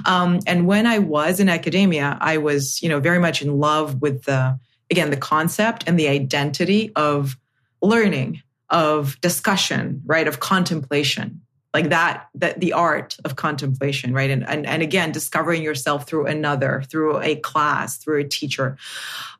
Um, 0.06 0.40
and 0.46 0.68
when 0.68 0.86
I 0.86 1.00
was 1.00 1.40
in 1.40 1.50
academia, 1.50 2.18
I 2.22 2.38
was, 2.38 2.82
you 2.84 2.90
know, 2.90 3.00
very 3.00 3.20
much 3.20 3.42
in 3.42 3.60
love 3.60 4.02
with 4.02 4.24
the, 4.26 4.60
again, 4.92 5.10
the 5.10 5.18
concept 5.18 5.86
and 5.88 5.98
the 5.98 6.08
identity 6.08 6.92
of 6.96 7.36
learning, 7.82 8.44
of 8.70 9.20
discussion, 9.22 10.04
right? 10.06 10.28
Of 10.28 10.40
contemplation 10.40 11.42
like 11.76 11.90
that 11.90 12.30
that 12.34 12.60
the 12.60 12.74
art 12.74 13.18
of 13.26 13.36
contemplation 13.36 14.14
right 14.14 14.30
and, 14.30 14.48
and 14.48 14.66
and 14.66 14.82
again 14.82 15.12
discovering 15.12 15.62
yourself 15.62 16.08
through 16.08 16.26
another 16.26 16.84
through 16.90 17.22
a 17.22 17.36
class 17.36 17.98
through 17.98 18.22
a 18.22 18.28
teacher 18.28 18.78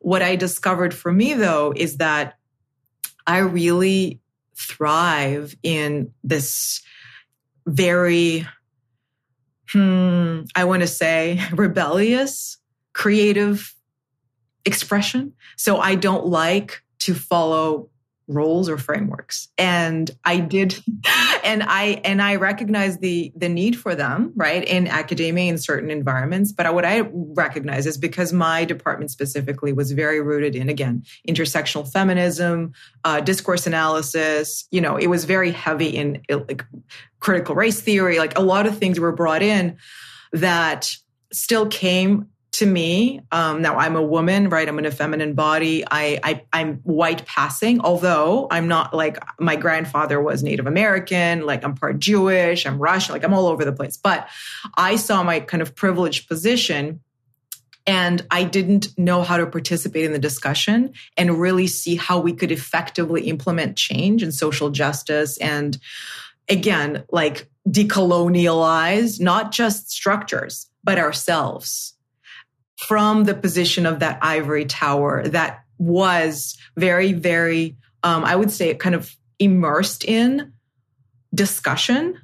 what 0.02 0.22
i 0.22 0.36
discovered 0.36 0.94
for 0.94 1.12
me 1.12 1.34
though 1.34 1.74
is 1.76 1.98
that 1.98 2.36
i 3.26 3.38
really 3.38 4.20
thrive 4.56 5.56
in 5.64 6.12
this 6.24 6.82
very 7.66 8.46
hmm 9.72 10.42
I 10.56 10.64
want 10.66 10.82
to 10.82 10.88
say, 10.88 11.42
rebellious, 11.52 12.58
creative 12.94 13.74
expression. 14.64 15.34
So 15.58 15.78
I 15.78 15.96
don't 15.96 16.28
like 16.28 16.82
to 17.00 17.14
follow 17.14 17.90
rules 18.28 18.70
or 18.70 18.78
frameworks. 18.78 19.50
And 19.58 20.10
i 20.24 20.40
did 20.40 20.76
and 21.44 21.64
i 21.64 22.02
and 22.04 22.22
i 22.22 22.36
recognize 22.36 22.98
the 22.98 23.32
the 23.36 23.50
need 23.50 23.78
for 23.78 23.96
them 23.96 24.34
right 24.36 24.64
in 24.64 24.88
academia 24.88 25.52
in 25.52 25.58
certain 25.58 25.92
environments. 25.92 26.52
But 26.52 26.74
what 26.74 26.86
i 26.86 27.02
recognize 27.14 27.86
is 27.86 27.98
because 27.98 28.34
my 28.34 28.66
department 28.66 29.12
specifically 29.12 29.74
was 29.74 29.92
very 29.92 30.22
rooted 30.22 30.56
in 30.56 30.70
again 30.70 31.04
intersectional 31.28 31.92
feminism 31.92 32.74
uh, 33.04 33.20
discourse 33.20 33.68
analysis 33.68 34.68
you 34.72 34.82
know 34.82 34.98
it 34.98 35.08
was 35.08 35.26
very 35.26 35.52
heavy 35.52 35.90
in 35.90 36.22
like 36.30 36.66
critical 37.20 37.56
race 37.56 37.82
theory 37.82 38.18
like 38.18 38.38
a 38.38 38.42
lot 38.42 38.66
of 38.66 38.78
things 38.78 39.00
were 39.00 39.12
brought 39.12 39.42
in 39.42 39.78
that 40.32 40.96
still 41.32 41.68
came 41.68 42.28
to 42.58 42.66
me 42.66 43.22
um, 43.32 43.62
now 43.62 43.78
i'm 43.78 43.96
a 43.96 44.02
woman 44.02 44.50
right? 44.50 44.68
I'm 44.68 44.80
in 44.80 44.86
a 44.86 44.92
feminine 44.92 45.34
body. 45.34 45.84
I, 45.90 46.42
I 46.54 46.62
am 46.62 46.78
white 46.84 47.26
passing 47.26 47.82
although 47.82 48.48
i'm 48.52 48.68
not 48.68 48.94
like 48.94 49.18
my 49.40 49.56
grandfather 49.56 50.22
was 50.22 50.44
native 50.44 50.68
american 50.68 51.46
like 51.46 51.64
i'm 51.64 51.76
part 51.76 52.00
jewish 52.00 52.66
i'm 52.66 52.80
russian 52.80 53.14
like 53.14 53.24
i'm 53.24 53.34
all 53.34 53.48
over 53.48 53.66
the 53.66 53.74
place. 53.74 53.98
But 53.98 54.28
i 54.76 54.96
saw 54.96 55.24
my 55.24 55.40
kind 55.40 55.62
of 55.62 55.76
privileged 55.76 56.28
position 56.28 57.02
and 57.88 58.26
I 58.32 58.46
didn't 58.46 58.98
know 58.98 59.22
how 59.22 59.38
to 59.38 59.46
participate 59.46 60.06
in 60.06 60.12
the 60.12 60.18
discussion 60.18 60.94
and 61.18 61.40
really 61.40 61.68
see 61.68 61.96
how 61.96 62.20
we 62.20 62.34
could 62.34 62.52
effectively 62.52 63.28
implement 63.30 63.78
change 63.78 64.24
and 64.24 64.34
social 64.34 64.72
justice 64.72 65.38
and 65.38 65.78
again, 66.50 67.04
like 67.12 67.50
decolonialize 67.68 69.20
not 69.20 69.52
just 69.52 69.92
structures, 69.92 70.68
but 70.84 70.98
ourselves 70.98 71.95
from 72.78 73.24
the 73.24 73.36
position 73.36 73.86
of 73.86 74.00
that 74.00 74.20
ivory 74.22 74.66
tower 74.66 75.28
that 75.28 75.64
was 75.78 76.58
very, 76.78 77.14
very, 77.14 77.76
um, 78.04 78.24
I 78.24 78.36
would 78.36 78.52
say, 78.52 78.74
kind 78.76 78.96
of 78.96 79.16
immersed 79.40 80.04
in 80.04 80.54
discussion. 81.34 82.20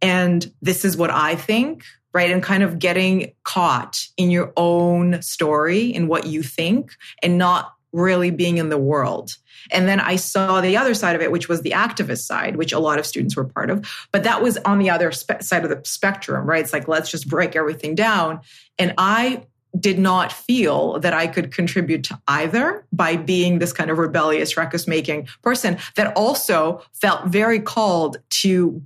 And 0.00 0.50
this 0.62 0.84
is 0.84 0.96
what 0.96 1.10
I 1.10 1.34
think, 1.34 1.84
right? 2.12 2.30
And 2.30 2.42
kind 2.42 2.62
of 2.62 2.78
getting 2.78 3.32
caught 3.44 4.06
in 4.16 4.30
your 4.30 4.52
own 4.56 5.20
story 5.22 5.86
in 5.86 6.06
what 6.08 6.26
you 6.26 6.42
think 6.42 6.92
and 7.22 7.38
not 7.38 7.72
really 7.92 8.30
being 8.30 8.58
in 8.58 8.68
the 8.68 8.78
world. 8.78 9.36
And 9.70 9.88
then 9.88 10.00
I 10.00 10.16
saw 10.16 10.60
the 10.60 10.76
other 10.76 10.94
side 10.94 11.16
of 11.16 11.22
it, 11.22 11.32
which 11.32 11.48
was 11.48 11.62
the 11.62 11.70
activist 11.70 12.26
side, 12.26 12.56
which 12.56 12.72
a 12.72 12.78
lot 12.78 12.98
of 12.98 13.06
students 13.06 13.36
were 13.36 13.44
part 13.44 13.70
of. 13.70 13.88
But 14.12 14.24
that 14.24 14.42
was 14.42 14.58
on 14.58 14.78
the 14.78 14.90
other 14.90 15.10
spe- 15.12 15.42
side 15.42 15.64
of 15.64 15.70
the 15.70 15.80
spectrum, 15.84 16.44
right? 16.46 16.62
It's 16.62 16.72
like, 16.72 16.88
let's 16.88 17.10
just 17.10 17.28
break 17.28 17.56
everything 17.56 17.94
down. 17.94 18.40
And 18.78 18.94
I 18.98 19.44
did 19.78 19.98
not 19.98 20.32
feel 20.32 20.98
that 21.00 21.12
I 21.12 21.26
could 21.26 21.52
contribute 21.52 22.04
to 22.04 22.20
either 22.28 22.86
by 22.92 23.16
being 23.16 23.58
this 23.58 23.72
kind 23.72 23.90
of 23.90 23.98
rebellious, 23.98 24.56
ruckus 24.56 24.86
making 24.86 25.28
person 25.42 25.78
that 25.96 26.12
also 26.16 26.82
felt 26.92 27.26
very 27.26 27.60
called 27.60 28.18
to 28.30 28.82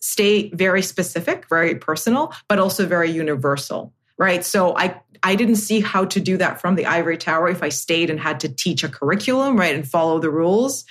stay 0.00 0.50
very 0.50 0.82
specific, 0.82 1.48
very 1.48 1.74
personal, 1.74 2.32
but 2.48 2.58
also 2.58 2.86
very 2.86 3.10
universal. 3.10 3.92
Right. 4.16 4.44
So 4.44 4.76
I, 4.76 5.00
I 5.22 5.36
didn't 5.36 5.56
see 5.56 5.80
how 5.80 6.04
to 6.06 6.20
do 6.20 6.36
that 6.38 6.60
from 6.60 6.74
the 6.74 6.86
ivory 6.86 7.16
tower 7.16 7.48
if 7.48 7.62
I 7.62 7.68
stayed 7.68 8.10
and 8.10 8.18
had 8.18 8.40
to 8.40 8.48
teach 8.48 8.82
a 8.82 8.88
curriculum, 8.88 9.56
right, 9.56 9.74
and 9.74 9.88
follow 9.88 10.18
the 10.18 10.30
rules. 10.30 10.84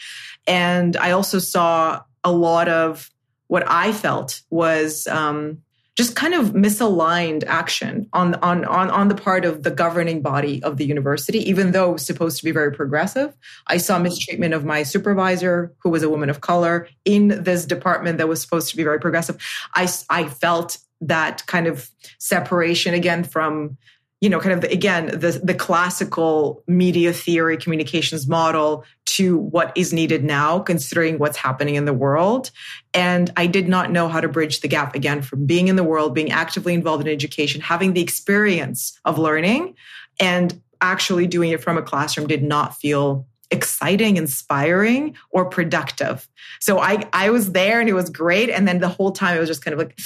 And 0.45 0.95
I 0.95 1.11
also 1.11 1.39
saw 1.39 2.03
a 2.23 2.31
lot 2.31 2.69
of 2.69 3.09
what 3.47 3.63
I 3.67 3.91
felt 3.91 4.41
was 4.49 5.07
um, 5.07 5.61
just 5.97 6.15
kind 6.15 6.35
of 6.35 6.49
misaligned 6.53 7.43
action 7.47 8.07
on, 8.13 8.35
on, 8.35 8.63
on, 8.65 8.89
on 8.91 9.07
the 9.07 9.15
part 9.15 9.43
of 9.45 9.63
the 9.63 9.71
governing 9.71 10.21
body 10.21 10.61
of 10.61 10.77
the 10.77 10.85
university, 10.85 11.39
even 11.39 11.71
though 11.71 11.89
it 11.89 11.93
was 11.93 12.05
supposed 12.05 12.37
to 12.37 12.43
be 12.45 12.51
very 12.51 12.71
progressive. 12.71 13.33
I 13.65 13.77
saw 13.77 13.95
mm-hmm. 13.95 14.03
mistreatment 14.03 14.53
of 14.53 14.63
my 14.63 14.83
supervisor, 14.83 15.73
who 15.79 15.89
was 15.89 16.03
a 16.03 16.09
woman 16.09 16.29
of 16.29 16.41
color, 16.41 16.87
in 17.03 17.43
this 17.43 17.65
department 17.65 18.19
that 18.19 18.27
was 18.27 18.39
supposed 18.39 18.69
to 18.69 18.77
be 18.77 18.83
very 18.83 18.99
progressive. 18.99 19.37
I, 19.73 19.89
I 20.11 20.29
felt 20.29 20.77
that 21.01 21.45
kind 21.47 21.65
of 21.65 21.89
separation 22.19 22.93
again 22.93 23.23
from 23.23 23.77
you 24.19 24.29
know, 24.29 24.39
kind 24.39 24.53
of 24.53 24.61
the, 24.61 24.71
again 24.71 25.07
the 25.07 25.39
the 25.43 25.53
classical 25.53 26.63
media 26.67 27.13
theory 27.13 27.57
communications 27.57 28.27
model 28.27 28.83
to 29.05 29.37
what 29.37 29.71
is 29.75 29.93
needed 29.93 30.23
now, 30.23 30.59
considering 30.59 31.19
what's 31.19 31.37
happening 31.37 31.75
in 31.75 31.85
the 31.85 31.93
world. 31.93 32.51
And 32.93 33.31
I 33.37 33.47
did 33.47 33.67
not 33.67 33.91
know 33.91 34.07
how 34.07 34.19
to 34.19 34.27
bridge 34.27 34.61
the 34.61 34.67
gap 34.67 34.95
again 34.95 35.21
from 35.21 35.45
being 35.45 35.67
in 35.67 35.75
the 35.75 35.83
world, 35.83 36.15
being 36.15 36.31
actively 36.31 36.73
involved 36.73 37.05
in 37.05 37.13
education, 37.13 37.61
having 37.61 37.93
the 37.93 38.01
experience 38.01 38.99
of 39.05 39.19
learning, 39.19 39.75
and 40.19 40.59
actually 40.81 41.27
doing 41.27 41.51
it 41.51 41.61
from 41.61 41.77
a 41.77 41.81
classroom 41.81 42.27
did 42.27 42.43
not 42.43 42.75
feel 42.75 43.27
exciting, 43.51 44.17
inspiring, 44.17 45.15
or 45.29 45.45
productive. 45.45 46.27
So 46.59 46.79
I 46.79 47.07
I 47.13 47.29
was 47.29 47.51
there 47.51 47.79
and 47.79 47.87
it 47.87 47.93
was 47.93 48.09
great, 48.09 48.49
and 48.49 48.67
then 48.67 48.79
the 48.79 48.89
whole 48.89 49.11
time 49.11 49.37
it 49.37 49.39
was 49.39 49.49
just 49.49 49.63
kind 49.63 49.73
of 49.73 49.79
like, 49.79 49.97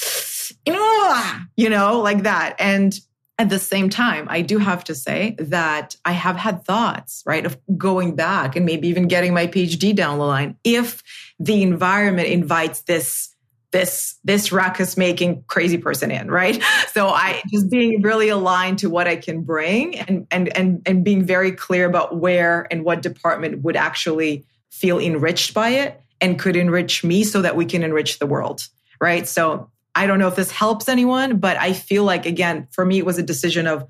you 1.56 1.70
know, 1.70 2.02
like 2.02 2.24
that, 2.24 2.56
and 2.60 2.94
at 3.42 3.50
the 3.50 3.58
same 3.58 3.90
time, 3.90 4.28
I 4.30 4.44
do 4.44 4.60
have 4.60 4.84
to 4.84 4.94
say 4.94 5.36
that 5.40 5.96
I 6.06 6.12
have 6.12 6.36
had 6.36 6.64
thoughts, 6.64 7.24
right, 7.26 7.44
of 7.44 7.58
going 7.76 8.16
back 8.16 8.56
and 8.56 8.68
maybe 8.68 8.88
even 8.90 9.08
getting 9.08 9.34
my 9.34 9.48
PhD 9.48 9.96
down 9.96 10.20
the 10.20 10.26
line 10.26 10.58
if 10.64 11.02
the 11.40 11.64
environment 11.64 12.28
invites 12.28 12.82
this 12.82 13.30
this 13.72 14.20
this 14.24 14.52
ruckus 14.52 14.96
making 14.96 15.44
crazy 15.48 15.78
person 15.78 16.12
in 16.12 16.30
right? 16.30 16.62
So 16.90 17.08
i 17.08 17.42
just 17.50 17.72
being 17.72 18.02
really 18.02 18.28
aligned 18.28 18.80
to 18.80 18.90
what 18.90 19.08
i 19.08 19.16
can 19.16 19.44
bring 19.44 19.98
and 19.98 20.28
and 20.30 20.56
and 20.58 20.82
and 20.86 21.06
being 21.06 21.24
very 21.24 21.54
clear 21.54 21.86
about 21.88 22.18
where 22.18 22.68
and 22.70 22.84
what 22.84 23.02
department 23.02 23.62
would 23.64 23.78
actually 23.78 24.46
feel 24.72 25.00
enriched 25.00 25.54
by 25.54 25.70
it 25.70 26.02
and 26.20 26.38
could 26.38 26.58
enrich 26.58 27.06
me 27.06 27.24
so 27.24 27.42
that 27.42 27.56
we 27.56 27.66
can 27.66 27.82
enrich 27.82 28.20
the 28.20 28.26
world 28.26 28.68
right? 29.02 29.28
So 29.28 29.71
I 29.96 30.08
don't 30.08 30.20
know 30.20 30.28
if 30.28 30.36
this 30.36 30.52
helps 30.52 30.88
anyone, 30.88 31.38
but 31.38 31.58
I 31.58 31.74
feel 31.74 32.04
like, 32.04 32.26
again, 32.26 32.68
for 32.72 32.86
me, 32.86 32.98
it 32.98 33.06
was 33.06 33.18
a 33.18 33.24
decision 33.24 33.68
of 33.68 33.86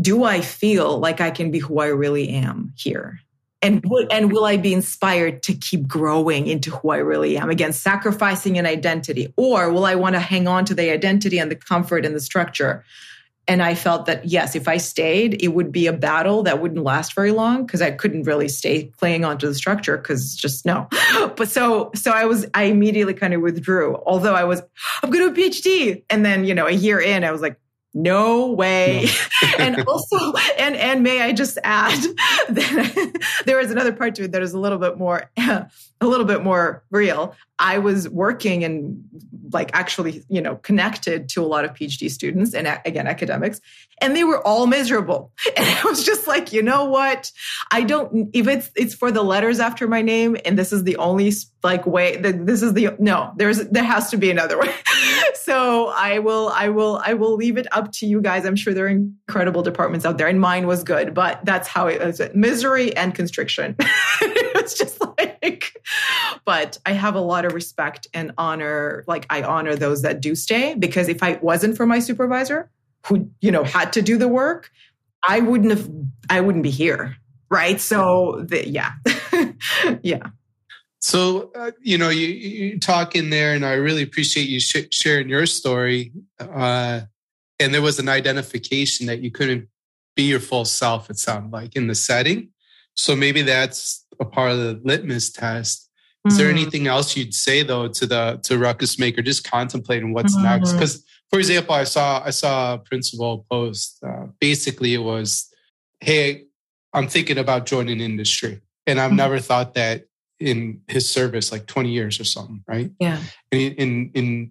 do 0.00 0.24
I 0.24 0.40
feel 0.40 0.98
like 0.98 1.20
I 1.20 1.30
can 1.30 1.50
be 1.50 1.58
who 1.58 1.80
I 1.80 1.86
really 1.86 2.28
am 2.28 2.72
here? 2.76 3.20
And, 3.60 3.84
and 4.10 4.32
will 4.32 4.44
I 4.44 4.56
be 4.56 4.72
inspired 4.72 5.42
to 5.44 5.54
keep 5.54 5.86
growing 5.86 6.48
into 6.48 6.70
who 6.70 6.90
I 6.90 6.96
really 6.96 7.36
am? 7.36 7.48
Again, 7.48 7.72
sacrificing 7.72 8.58
an 8.58 8.66
identity, 8.66 9.32
or 9.36 9.70
will 9.70 9.84
I 9.84 9.94
want 9.94 10.16
to 10.16 10.20
hang 10.20 10.48
on 10.48 10.64
to 10.64 10.74
the 10.74 10.90
identity 10.90 11.38
and 11.38 11.50
the 11.50 11.56
comfort 11.56 12.04
and 12.04 12.14
the 12.14 12.20
structure? 12.20 12.84
And 13.48 13.60
I 13.60 13.74
felt 13.74 14.06
that, 14.06 14.24
yes, 14.24 14.54
if 14.54 14.68
I 14.68 14.76
stayed, 14.76 15.42
it 15.42 15.48
would 15.48 15.72
be 15.72 15.88
a 15.88 15.92
battle 15.92 16.44
that 16.44 16.60
wouldn't 16.60 16.84
last 16.84 17.12
very 17.14 17.32
long 17.32 17.66
because 17.66 17.82
I 17.82 17.90
couldn't 17.90 18.22
really 18.22 18.48
stay 18.48 18.84
clinging 18.98 19.24
onto 19.24 19.48
the 19.48 19.54
structure 19.54 19.96
because 19.96 20.36
just 20.36 20.64
no. 20.64 20.88
But 21.36 21.48
so, 21.48 21.90
so 21.94 22.12
I 22.12 22.24
was, 22.24 22.46
I 22.54 22.64
immediately 22.64 23.14
kind 23.14 23.34
of 23.34 23.40
withdrew, 23.40 24.00
although 24.06 24.34
I 24.34 24.44
was, 24.44 24.62
I'm 25.02 25.10
going 25.10 25.34
to 25.34 25.42
a 25.42 25.44
PhD. 25.44 26.04
And 26.08 26.24
then, 26.24 26.44
you 26.44 26.54
know, 26.54 26.66
a 26.66 26.72
year 26.72 27.00
in, 27.00 27.24
I 27.24 27.32
was 27.32 27.40
like, 27.40 27.58
no 27.94 28.46
way. 28.52 29.06
No. 29.42 29.48
and 29.58 29.84
also, 29.86 30.32
and, 30.58 30.76
and 30.76 31.02
may 31.02 31.20
I 31.20 31.32
just 31.32 31.58
add 31.64 31.98
that 32.48 33.26
there 33.44 33.60
is 33.60 33.70
another 33.70 33.92
part 33.92 34.14
to 34.16 34.24
it 34.24 34.32
that 34.32 34.42
is 34.42 34.54
a 34.54 34.58
little 34.58 34.78
bit 34.78 34.98
more, 34.98 35.30
a 36.02 36.06
little 36.06 36.26
bit 36.26 36.42
more 36.42 36.84
real. 36.90 37.34
I 37.58 37.78
was 37.78 38.08
working 38.08 38.64
and 38.64 39.02
like 39.52 39.70
actually, 39.74 40.24
you 40.28 40.40
know, 40.40 40.56
connected 40.56 41.28
to 41.30 41.42
a 41.42 41.46
lot 41.46 41.64
of 41.64 41.72
PhD 41.74 42.10
students 42.10 42.54
and 42.54 42.66
again, 42.84 43.06
academics, 43.06 43.60
and 44.00 44.16
they 44.16 44.24
were 44.24 44.44
all 44.46 44.66
miserable. 44.66 45.30
And 45.56 45.68
I 45.68 45.84
was 45.84 46.04
just 46.04 46.26
like, 46.26 46.52
you 46.52 46.62
know 46.62 46.86
what? 46.86 47.30
I 47.70 47.82
don't, 47.82 48.30
if 48.32 48.48
it's, 48.48 48.70
it's 48.74 48.94
for 48.94 49.12
the 49.12 49.22
letters 49.22 49.60
after 49.60 49.86
my 49.86 50.00
name 50.00 50.36
and 50.44 50.58
this 50.58 50.72
is 50.72 50.84
the 50.84 50.96
only 50.96 51.32
like 51.62 51.86
way 51.86 52.16
that 52.16 52.46
this 52.46 52.62
is 52.62 52.72
the, 52.72 52.96
no, 52.98 53.32
there's, 53.36 53.58
there 53.68 53.84
has 53.84 54.10
to 54.10 54.16
be 54.16 54.30
another 54.30 54.58
way. 54.60 54.74
so 55.34 55.88
I 55.88 56.18
will, 56.20 56.48
I 56.54 56.70
will, 56.70 57.00
I 57.04 57.14
will 57.14 57.36
leave 57.36 57.58
it 57.58 57.66
up 57.70 57.92
to 57.92 58.06
you 58.06 58.22
guys. 58.22 58.46
I'm 58.46 58.56
sure 58.56 58.72
there 58.72 58.86
are 58.86 58.88
incredible 58.88 59.62
departments 59.62 60.06
out 60.06 60.16
there 60.18 60.26
and 60.26 60.40
mine 60.40 60.66
was 60.66 60.82
good, 60.82 61.12
but 61.12 61.44
that's 61.44 61.68
how 61.68 61.86
it 61.86 62.00
was 62.00 62.20
misery 62.34 62.96
and 62.96 63.14
constriction. 63.14 63.76
it's 64.22 64.76
just 64.76 65.00
like, 65.00 65.11
but 66.44 66.78
I 66.86 66.92
have 66.92 67.14
a 67.14 67.20
lot 67.20 67.44
of 67.44 67.52
respect 67.52 68.06
and 68.14 68.32
honor. 68.38 69.04
Like 69.06 69.26
I 69.30 69.42
honor 69.42 69.76
those 69.76 70.02
that 70.02 70.20
do 70.20 70.34
stay 70.34 70.74
because 70.74 71.08
if 71.08 71.22
I 71.22 71.38
wasn't 71.42 71.76
for 71.76 71.86
my 71.86 71.98
supervisor 71.98 72.70
who, 73.06 73.30
you 73.40 73.50
know, 73.50 73.64
had 73.64 73.92
to 73.94 74.02
do 74.02 74.16
the 74.16 74.28
work, 74.28 74.70
I 75.22 75.40
wouldn't 75.40 75.70
have, 75.70 75.88
I 76.30 76.40
wouldn't 76.40 76.62
be 76.62 76.70
here. 76.70 77.16
Right. 77.50 77.80
So 77.80 78.44
the, 78.48 78.68
yeah. 78.68 78.92
yeah. 80.02 80.28
So, 81.00 81.50
uh, 81.56 81.72
you 81.80 81.98
know, 81.98 82.10
you, 82.10 82.28
you 82.28 82.78
talk 82.78 83.16
in 83.16 83.30
there, 83.30 83.54
and 83.54 83.66
I 83.66 83.72
really 83.72 84.02
appreciate 84.04 84.48
you 84.48 84.60
sh- 84.60 84.86
sharing 84.92 85.28
your 85.28 85.46
story. 85.46 86.12
Uh, 86.38 87.00
and 87.58 87.74
there 87.74 87.82
was 87.82 87.98
an 87.98 88.08
identification 88.08 89.06
that 89.06 89.20
you 89.20 89.32
couldn't 89.32 89.68
be 90.14 90.22
your 90.22 90.38
full 90.38 90.64
self, 90.64 91.10
it 91.10 91.18
sounded 91.18 91.52
like, 91.52 91.74
in 91.74 91.88
the 91.88 91.96
setting. 91.96 92.50
So 92.94 93.16
maybe 93.16 93.42
that's 93.42 94.01
a 94.22 94.24
part 94.24 94.52
of 94.52 94.58
the 94.58 94.80
litmus 94.84 95.30
test. 95.30 95.90
Is 96.24 96.38
there 96.38 96.48
anything 96.48 96.86
else 96.86 97.16
you'd 97.16 97.34
say 97.34 97.64
though 97.64 97.88
to 97.88 98.06
the 98.06 98.40
to 98.44 98.56
ruckus 98.56 98.96
maker 98.96 99.22
just 99.22 99.42
contemplating 99.42 100.12
what's 100.12 100.34
mm-hmm. 100.34 100.44
next? 100.44 100.72
Because 100.72 101.04
for 101.30 101.40
example, 101.40 101.74
I 101.74 101.82
saw 101.82 102.22
I 102.24 102.30
saw 102.30 102.74
a 102.74 102.78
principal 102.78 103.44
post. 103.50 103.98
Uh, 104.06 104.26
basically, 104.40 104.94
it 104.94 105.02
was, 105.02 105.52
"Hey, 106.00 106.44
I'm 106.92 107.08
thinking 107.08 107.38
about 107.38 107.66
joining 107.66 108.00
industry, 108.00 108.60
and 108.86 109.00
I've 109.00 109.08
mm-hmm. 109.08 109.16
never 109.16 109.38
thought 109.40 109.74
that 109.74 110.04
in 110.38 110.82
his 110.86 111.08
service, 111.08 111.50
like 111.50 111.66
20 111.66 111.90
years 111.90 112.20
or 112.20 112.24
something, 112.24 112.62
right? 112.68 112.90
Yeah. 113.00 113.18
And 113.50 113.60
in 113.60 113.72
in, 113.74 114.10
in 114.14 114.50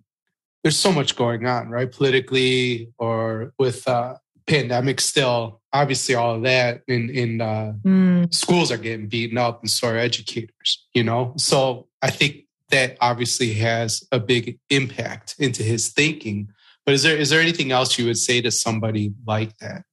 there's 0.63 0.77
so 0.77 0.91
much 0.91 1.15
going 1.15 1.47
on, 1.47 1.69
right? 1.69 1.89
Politically 1.89 2.91
or 2.97 3.53
with 3.57 3.87
uh, 3.87 4.15
pandemic 4.45 4.99
still, 4.99 5.60
obviously 5.73 6.15
all 6.15 6.35
of 6.35 6.43
that 6.43 6.81
in 6.87 7.09
in 7.09 7.41
uh, 7.41 7.73
mm. 7.83 8.33
schools 8.33 8.71
are 8.71 8.77
getting 8.77 9.07
beaten 9.07 9.37
up, 9.37 9.61
and 9.61 9.69
so 9.69 9.89
are 9.89 9.97
educators. 9.97 10.85
You 10.93 11.03
know, 11.03 11.33
so 11.37 11.87
I 12.01 12.11
think 12.11 12.45
that 12.69 12.97
obviously 13.01 13.53
has 13.53 14.05
a 14.11 14.19
big 14.19 14.59
impact 14.69 15.35
into 15.39 15.63
his 15.63 15.89
thinking. 15.89 16.49
But 16.85 16.95
is 16.95 17.03
there 17.03 17.17
is 17.17 17.29
there 17.29 17.41
anything 17.41 17.71
else 17.71 17.97
you 17.97 18.05
would 18.05 18.17
say 18.17 18.41
to 18.41 18.51
somebody 18.51 19.13
like 19.25 19.57
that? 19.59 19.83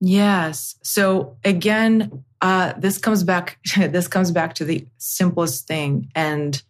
Yes. 0.00 0.76
So 0.82 1.36
again, 1.44 2.24
uh, 2.40 2.74
this 2.78 2.98
comes 2.98 3.22
back. 3.22 3.58
this 3.76 4.08
comes 4.08 4.30
back 4.30 4.54
to 4.54 4.64
the 4.64 4.86
simplest 4.98 5.66
thing, 5.66 6.10
and 6.14 6.60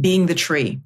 being 0.00 0.26
the 0.26 0.34
tree, 0.34 0.80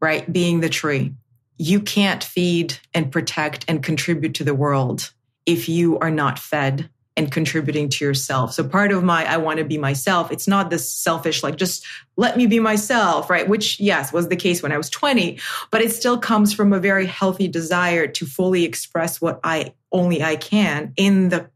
right? 0.00 0.30
Being 0.32 0.60
the 0.60 0.68
tree. 0.68 1.14
You 1.58 1.80
can't 1.80 2.22
feed 2.22 2.76
and 2.92 3.10
protect 3.10 3.64
and 3.66 3.82
contribute 3.82 4.34
to 4.34 4.44
the 4.44 4.54
world 4.54 5.10
if 5.46 5.68
you 5.68 5.98
are 6.00 6.10
not 6.10 6.38
fed 6.38 6.90
and 7.16 7.32
contributing 7.32 7.88
to 7.88 8.04
yourself. 8.04 8.52
So 8.52 8.68
part 8.68 8.92
of 8.92 9.02
my 9.02 9.24
I 9.24 9.38
want 9.38 9.58
to 9.58 9.64
be 9.64 9.78
myself, 9.78 10.30
it's 10.30 10.46
not 10.46 10.68
this 10.68 10.92
selfish 10.92 11.42
like 11.42 11.56
just 11.56 11.84
let 12.16 12.36
me 12.36 12.46
be 12.46 12.60
myself, 12.60 13.30
right? 13.30 13.48
Which 13.48 13.80
yes, 13.80 14.12
was 14.12 14.28
the 14.28 14.36
case 14.36 14.62
when 14.62 14.72
I 14.72 14.76
was 14.76 14.90
20, 14.90 15.40
but 15.70 15.80
it 15.80 15.92
still 15.92 16.18
comes 16.18 16.52
from 16.52 16.72
a 16.72 16.80
very 16.80 17.06
healthy 17.06 17.48
desire 17.48 18.06
to 18.06 18.26
fully 18.26 18.64
express 18.64 19.20
what 19.20 19.40
I 19.42 19.72
only 19.92 20.22
I 20.22 20.36
can 20.36 20.92
in 20.96 21.30
the 21.30 21.48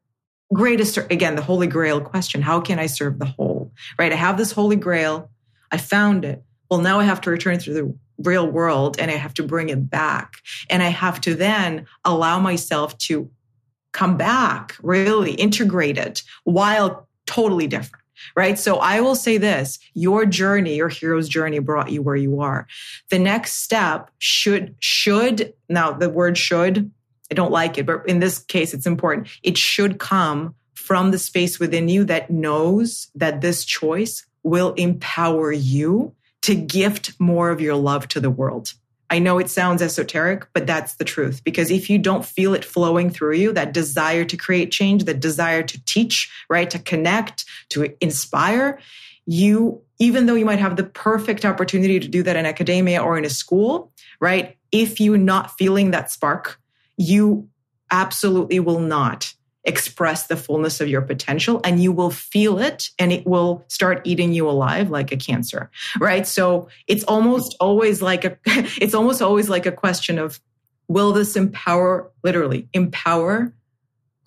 greatest 0.52 0.96
again 0.96 1.36
the 1.36 1.42
holy 1.42 1.66
grail 1.66 2.00
question, 2.00 2.40
how 2.40 2.60
can 2.60 2.78
I 2.78 2.86
serve 2.86 3.18
the 3.18 3.26
whole? 3.26 3.72
Right? 3.98 4.12
I 4.12 4.16
have 4.16 4.38
this 4.38 4.52
holy 4.52 4.76
grail, 4.76 5.30
I 5.70 5.76
found 5.76 6.24
it. 6.24 6.42
Well, 6.70 6.80
now 6.80 7.00
I 7.00 7.04
have 7.04 7.20
to 7.22 7.30
return 7.30 7.54
it 7.54 7.62
to 7.62 7.74
the 7.74 7.94
real 8.22 8.46
world 8.46 8.98
and 8.98 9.10
I 9.10 9.14
have 9.14 9.34
to 9.34 9.42
bring 9.42 9.68
it 9.68 9.90
back. 9.90 10.34
And 10.68 10.82
I 10.82 10.88
have 10.88 11.20
to 11.22 11.34
then 11.34 11.86
allow 12.04 12.38
myself 12.38 12.96
to 12.98 13.30
come 13.92 14.16
back, 14.16 14.76
really 14.82 15.32
integrated 15.32 16.22
while 16.44 17.08
totally 17.26 17.66
different. 17.66 18.04
Right. 18.36 18.58
So 18.58 18.76
I 18.76 19.00
will 19.00 19.14
say 19.14 19.38
this 19.38 19.78
your 19.94 20.26
journey, 20.26 20.76
your 20.76 20.90
hero's 20.90 21.28
journey 21.28 21.58
brought 21.58 21.90
you 21.90 22.02
where 22.02 22.16
you 22.16 22.40
are. 22.40 22.66
The 23.08 23.18
next 23.18 23.62
step 23.62 24.10
should, 24.18 24.74
should, 24.78 25.54
now 25.70 25.92
the 25.92 26.10
word 26.10 26.36
should, 26.36 26.90
I 27.30 27.34
don't 27.34 27.50
like 27.50 27.78
it, 27.78 27.86
but 27.86 28.06
in 28.06 28.20
this 28.20 28.40
case, 28.40 28.74
it's 28.74 28.86
important. 28.86 29.28
It 29.42 29.56
should 29.56 29.98
come 29.98 30.54
from 30.74 31.12
the 31.12 31.18
space 31.18 31.58
within 31.58 31.88
you 31.88 32.04
that 32.04 32.30
knows 32.30 33.08
that 33.14 33.40
this 33.40 33.64
choice 33.64 34.26
will 34.42 34.74
empower 34.74 35.52
you 35.52 36.14
to 36.42 36.54
gift 36.54 37.12
more 37.18 37.50
of 37.50 37.60
your 37.60 37.76
love 37.76 38.08
to 38.08 38.20
the 38.20 38.30
world. 38.30 38.74
I 39.10 39.18
know 39.18 39.38
it 39.38 39.50
sounds 39.50 39.82
esoteric, 39.82 40.46
but 40.52 40.66
that's 40.66 40.94
the 40.94 41.04
truth. 41.04 41.42
Because 41.42 41.70
if 41.70 41.90
you 41.90 41.98
don't 41.98 42.24
feel 42.24 42.54
it 42.54 42.64
flowing 42.64 43.10
through 43.10 43.34
you, 43.34 43.52
that 43.52 43.74
desire 43.74 44.24
to 44.24 44.36
create 44.36 44.70
change, 44.70 45.04
that 45.04 45.20
desire 45.20 45.64
to 45.64 45.84
teach, 45.84 46.30
right, 46.48 46.70
to 46.70 46.78
connect, 46.78 47.44
to 47.70 47.92
inspire, 48.00 48.78
you, 49.26 49.82
even 49.98 50.26
though 50.26 50.34
you 50.34 50.44
might 50.44 50.60
have 50.60 50.76
the 50.76 50.84
perfect 50.84 51.44
opportunity 51.44 51.98
to 51.98 52.08
do 52.08 52.22
that 52.22 52.36
in 52.36 52.46
academia 52.46 53.02
or 53.02 53.18
in 53.18 53.24
a 53.24 53.30
school, 53.30 53.92
right, 54.20 54.56
if 54.70 55.00
you're 55.00 55.18
not 55.18 55.58
feeling 55.58 55.90
that 55.90 56.10
spark, 56.10 56.60
you 56.96 57.48
absolutely 57.90 58.60
will 58.60 58.80
not 58.80 59.34
express 59.64 60.26
the 60.26 60.36
fullness 60.36 60.80
of 60.80 60.88
your 60.88 61.02
potential 61.02 61.60
and 61.64 61.82
you 61.82 61.92
will 61.92 62.10
feel 62.10 62.58
it 62.58 62.88
and 62.98 63.12
it 63.12 63.26
will 63.26 63.64
start 63.68 64.00
eating 64.04 64.32
you 64.32 64.48
alive 64.48 64.90
like 64.90 65.12
a 65.12 65.16
cancer 65.16 65.70
right? 65.98 66.26
So 66.26 66.68
it's 66.86 67.04
almost 67.04 67.56
always 67.60 68.02
like 68.02 68.24
a 68.24 68.38
it's 68.46 68.94
almost 68.94 69.22
always 69.22 69.48
like 69.48 69.66
a 69.66 69.72
question 69.72 70.18
of 70.18 70.40
will 70.88 71.12
this 71.12 71.36
empower 71.36 72.10
literally 72.24 72.68
empower 72.72 73.54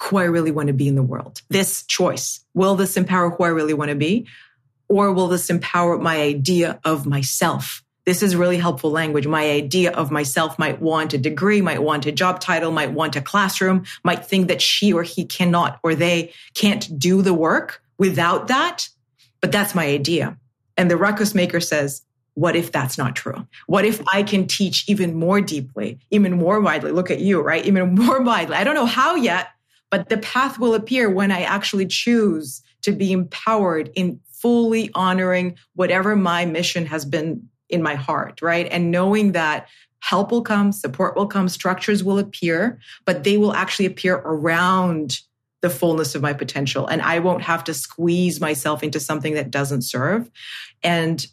who 0.02 0.18
i 0.18 0.24
really 0.24 0.52
want 0.52 0.68
to 0.68 0.74
be 0.74 0.88
in 0.88 0.96
the 0.96 1.04
world? 1.04 1.42
This 1.50 1.84
choice 1.84 2.44
will 2.54 2.76
this 2.76 2.98
empower 2.98 3.30
who 3.30 3.44
i 3.44 3.50
really 3.50 3.74
want 3.74 3.90
to 3.90 3.96
be? 3.96 4.28
Or 4.90 5.12
will 5.12 5.28
this 5.28 5.50
empower 5.50 5.98
my 5.98 6.18
idea 6.18 6.80
of 6.84 7.06
myself 7.06 7.83
this 8.06 8.22
is 8.22 8.36
really 8.36 8.58
helpful 8.58 8.92
language. 8.92 9.28
My 9.28 9.50
idea 9.50 9.92
of 9.92 10.12
myself 10.12 10.60
might 10.60 10.82
want 10.82 11.14
a 11.14 11.18
degree, 11.18 11.62
might 11.62 11.82
want 11.82 12.06
a 12.06 12.12
job 12.12 12.40
title, 12.40 12.72
might 12.72 12.92
want 12.92 13.16
a 13.16 13.22
classroom, 13.22 13.86
might 14.04 14.26
think 14.26 14.48
that 14.50 14.62
she 14.62 14.92
or 14.92 15.04
he 15.04 15.26
cannot 15.26 15.80
or 15.84 15.96
they 15.96 16.34
can't 16.54 17.00
do 17.00 17.22
the 17.22 17.34
work 17.34 17.82
without 17.98 18.48
that. 18.48 18.90
But 19.42 19.52
that's 19.52 19.76
my 19.76 19.86
idea. 19.86 20.38
And 20.76 20.92
the 20.92 20.98
ruckus 20.98 21.34
maker 21.34 21.60
says, 21.60 22.02
what 22.36 22.56
if 22.56 22.72
that's 22.72 22.98
not 22.98 23.16
true? 23.16 23.48
What 23.68 23.86
if 23.86 24.02
I 24.12 24.24
can 24.24 24.48
teach 24.48 24.90
even 24.90 25.14
more 25.14 25.40
deeply, 25.40 26.00
even 26.10 26.34
more 26.34 26.60
widely? 26.60 26.92
Look 26.92 27.12
at 27.12 27.20
you, 27.20 27.42
right? 27.42 27.66
Even 27.66 27.96
more 27.96 28.22
widely. 28.22 28.56
I 28.56 28.64
don't 28.64 28.76
know 28.76 28.86
how 28.86 29.16
yet, 29.16 29.50
but 29.90 30.10
the 30.10 30.18
path 30.18 30.60
will 30.60 30.74
appear 30.74 31.10
when 31.10 31.32
I 31.32 31.44
actually 31.44 31.86
choose 31.86 32.62
to 32.82 32.92
be 32.92 33.12
empowered 33.12 33.92
in 33.96 34.20
fully 34.26 34.90
honoring 34.94 35.56
whatever 35.76 36.16
my 36.16 36.46
mission 36.46 36.86
has 36.88 37.06
been 37.06 37.48
in 37.74 37.82
my 37.82 37.96
heart, 37.96 38.42
right? 38.42 38.68
And 38.72 38.92
knowing 38.92 39.34
that 39.34 39.68
help 40.00 40.32
will 40.32 40.42
come, 40.42 40.72
support 40.72 41.16
will 41.16 41.28
come, 41.28 41.50
structures 41.50 42.04
will 42.04 42.20
appear, 42.20 42.80
but 43.06 43.24
they 43.24 43.38
will 43.38 43.54
actually 43.54 43.86
appear 43.86 44.16
around 44.16 45.20
the 45.62 45.70
fullness 45.70 46.14
of 46.14 46.22
my 46.22 46.34
potential. 46.34 46.86
And 46.88 47.02
I 47.02 47.20
won't 47.20 47.42
have 47.42 47.64
to 47.66 47.74
squeeze 47.74 48.42
myself 48.42 48.84
into 48.84 49.00
something 49.00 49.34
that 49.34 49.50
doesn't 49.50 49.84
serve. 49.84 50.30
And 50.84 51.26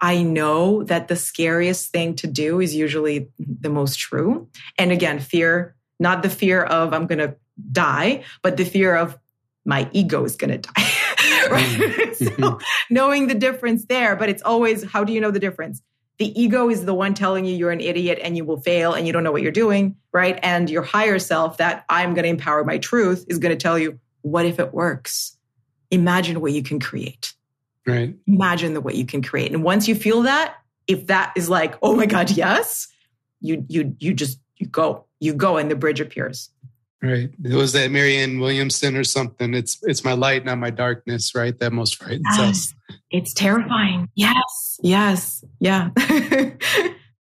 I 0.00 0.22
know 0.22 0.84
that 0.84 1.08
the 1.08 1.16
scariest 1.16 1.90
thing 1.90 2.14
to 2.16 2.26
do 2.26 2.60
is 2.60 2.74
usually 2.74 3.28
the 3.38 3.70
most 3.70 3.98
true. 3.98 4.48
And 4.78 4.92
again, 4.92 5.18
fear, 5.18 5.74
not 5.98 6.22
the 6.22 6.30
fear 6.30 6.62
of 6.62 6.92
I'm 6.92 7.06
going 7.06 7.18
to 7.18 7.34
die, 7.72 8.22
but 8.42 8.56
the 8.56 8.64
fear 8.64 8.94
of 8.94 9.18
my 9.64 9.88
ego 9.92 10.24
is 10.24 10.36
going 10.36 10.50
to 10.50 10.58
die. 10.58 10.92
right? 11.50 11.64
Mm-hmm. 11.64 12.42
so 12.42 12.58
knowing 12.90 13.26
the 13.26 13.34
difference 13.34 13.86
there, 13.86 14.16
but 14.16 14.28
it's 14.28 14.42
always 14.42 14.84
how 14.84 15.04
do 15.04 15.12
you 15.12 15.20
know 15.20 15.30
the 15.30 15.38
difference? 15.38 15.82
The 16.18 16.40
ego 16.40 16.70
is 16.70 16.84
the 16.84 16.94
one 16.94 17.14
telling 17.14 17.44
you 17.44 17.54
you're 17.54 17.72
an 17.72 17.80
idiot 17.80 18.20
and 18.22 18.36
you 18.36 18.44
will 18.44 18.60
fail 18.60 18.92
and 18.92 19.06
you 19.06 19.12
don't 19.12 19.24
know 19.24 19.32
what 19.32 19.42
you're 19.42 19.50
doing, 19.50 19.96
right? 20.12 20.38
And 20.42 20.70
your 20.70 20.82
higher 20.82 21.18
self 21.18 21.56
that 21.56 21.84
I'm 21.88 22.14
going 22.14 22.22
to 22.22 22.28
empower 22.28 22.62
my 22.64 22.78
truth 22.78 23.24
is 23.28 23.38
going 23.38 23.50
to 23.50 23.60
tell 23.60 23.78
you, 23.78 23.98
what 24.22 24.46
if 24.46 24.60
it 24.60 24.72
works? 24.72 25.36
Imagine 25.90 26.40
what 26.40 26.52
you 26.52 26.62
can 26.62 26.78
create. 26.78 27.34
Right. 27.86 28.14
Imagine 28.26 28.74
the 28.74 28.80
way 28.80 28.94
you 28.94 29.04
can 29.04 29.22
create. 29.22 29.52
And 29.52 29.62
once 29.62 29.88
you 29.88 29.94
feel 29.94 30.22
that, 30.22 30.54
if 30.86 31.08
that 31.08 31.32
is 31.36 31.48
like, 31.48 31.76
oh 31.82 31.94
my 31.94 32.06
God, 32.06 32.30
yes, 32.30 32.88
you 33.40 33.64
you 33.68 33.94
you 33.98 34.14
just 34.14 34.38
you 34.56 34.66
go. 34.66 35.04
You 35.20 35.34
go 35.34 35.56
and 35.56 35.70
the 35.70 35.76
bridge 35.76 36.00
appears. 36.00 36.50
Right. 37.04 37.28
It 37.44 37.54
was 37.54 37.74
that 37.74 37.90
Marianne 37.90 38.40
Williamson 38.40 38.96
or 38.96 39.04
something. 39.04 39.52
It's 39.52 39.78
it's 39.82 40.04
my 40.04 40.14
light, 40.14 40.46
not 40.46 40.56
my 40.56 40.70
darkness, 40.70 41.34
right? 41.34 41.56
That 41.58 41.70
most 41.70 41.96
frightens 41.96 42.24
yes. 42.38 42.40
us. 42.40 42.74
It's 43.10 43.34
terrifying. 43.34 44.08
Yes. 44.14 44.80
Yes. 44.82 45.44
Yeah. 45.60 45.90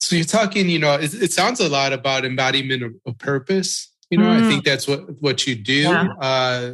so 0.01 0.15
you're 0.15 0.25
talking, 0.25 0.69
you 0.69 0.79
know, 0.79 0.95
it, 0.95 1.13
it, 1.15 1.33
sounds 1.33 1.59
a 1.59 1.69
lot 1.69 1.93
about 1.93 2.25
embodiment 2.25 2.85
of, 2.85 2.93
of 3.07 3.19
purpose. 3.19 3.93
You 4.09 4.19
know, 4.19 4.27
mm. 4.27 4.41
I 4.41 4.49
think 4.49 4.65
that's 4.65 4.87
what 4.87 5.21
what 5.21 5.49
you 5.49 5.57
do. 5.57 5.81
Yeah. 5.81 6.13
Uh, 6.21 6.73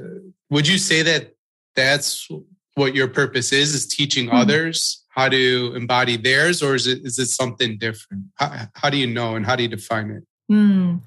would 0.50 0.68
you 0.68 0.76
say 0.76 1.00
that 1.00 1.34
that's 1.74 2.28
what 2.74 2.94
your 2.94 3.08
purpose 3.08 3.54
is? 3.54 3.74
Is 3.74 3.86
teaching 3.86 4.28
mm. 4.28 4.34
others 4.34 5.02
how 5.08 5.30
to 5.30 5.72
embody 5.74 6.18
theirs, 6.18 6.62
or 6.62 6.74
is 6.74 6.86
it 6.86 6.98
is 7.04 7.18
it 7.18 7.28
something 7.28 7.78
different? 7.78 8.24
How, 8.34 8.68
how 8.74 8.90
do 8.90 8.98
you 8.98 9.06
know, 9.06 9.34
and 9.34 9.46
how 9.46 9.56
do 9.56 9.62
you 9.62 9.70
define 9.70 10.10
it? 10.10 10.24
Mm. 10.52 11.00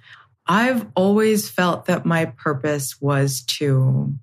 I've 0.48 0.86
always 0.96 1.50
felt 1.50 1.86
that 1.86 2.06
my 2.06 2.26
purpose 2.26 3.00
was 3.02 3.42
to 3.44 4.14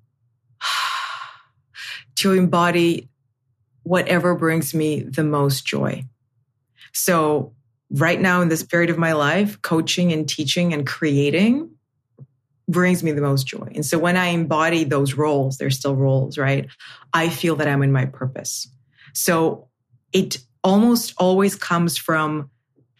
to 2.15 2.33
embody 2.33 3.09
whatever 3.83 4.35
brings 4.35 4.73
me 4.73 5.01
the 5.01 5.23
most 5.23 5.65
joy. 5.65 6.05
So 6.93 7.53
right 7.89 8.19
now 8.19 8.41
in 8.41 8.49
this 8.49 8.63
period 8.63 8.89
of 8.89 8.97
my 8.97 9.13
life, 9.13 9.61
coaching 9.61 10.13
and 10.13 10.27
teaching 10.27 10.73
and 10.73 10.87
creating 10.87 11.69
brings 12.69 13.03
me 13.03 13.11
the 13.11 13.21
most 13.21 13.45
joy. 13.45 13.71
And 13.75 13.85
so 13.85 13.99
when 13.99 14.15
I 14.15 14.27
embody 14.27 14.85
those 14.85 15.15
roles, 15.15 15.57
they're 15.57 15.69
still 15.69 15.95
roles, 15.95 16.37
right? 16.37 16.67
I 17.13 17.29
feel 17.29 17.57
that 17.57 17.67
I'm 17.67 17.83
in 17.83 17.91
my 17.91 18.05
purpose. 18.05 18.67
So 19.13 19.67
it 20.13 20.37
almost 20.63 21.13
always 21.17 21.55
comes 21.55 21.97
from 21.97 22.49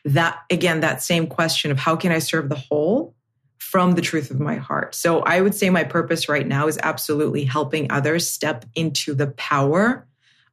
that 0.06 0.40
again 0.50 0.82
that 0.82 1.02
same 1.02 1.28
question 1.28 1.72
of 1.72 1.80
how 1.80 1.96
can 1.96 2.12
i 2.12 2.20
serve 2.20 2.50
the 2.50 2.56
whole 2.56 3.16
from 3.58 3.94
the 3.94 4.02
truth 4.02 4.30
of 4.30 4.40
my 4.40 4.56
heart. 4.56 4.94
So 4.94 5.22
i 5.22 5.42
would 5.42 5.56
say 5.56 5.70
my 5.70 5.84
purpose 5.84 6.30
right 6.30 6.48
now 6.48 6.68
is 6.68 6.78
absolutely 6.84 7.44
helping 7.44 7.92
others 7.92 8.30
step 8.30 8.66
into 8.76 9.14
the 9.14 9.28
power 9.28 10.08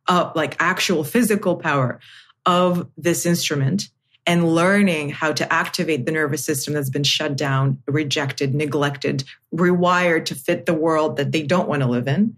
of 0.07 0.33
like 0.35 0.57
actual 0.59 1.05
physical 1.05 1.57
power 1.57 2.01
of 2.47 2.89
this 2.97 3.27
instrument 3.27 3.91
and 4.27 4.55
learning 4.55 5.11
how 5.11 5.33
to 5.33 5.51
activate 5.53 6.07
the 6.07 6.13
nervous 6.13 6.45
system 6.45 6.75
that's 6.75 6.91
been 6.91 7.03
shut 7.05 7.37
down, 7.37 7.83
rejected, 7.87 8.55
neglected, 8.55 9.25
rewired 9.55 10.25
to 10.27 10.35
fit 10.35 10.67
the 10.67 10.75
world 10.75 11.17
that 11.17 11.33
they 11.33 11.43
don't 11.43 11.69
want 11.69 11.83
to 11.83 11.89
live 11.89 12.07
in 12.07 12.37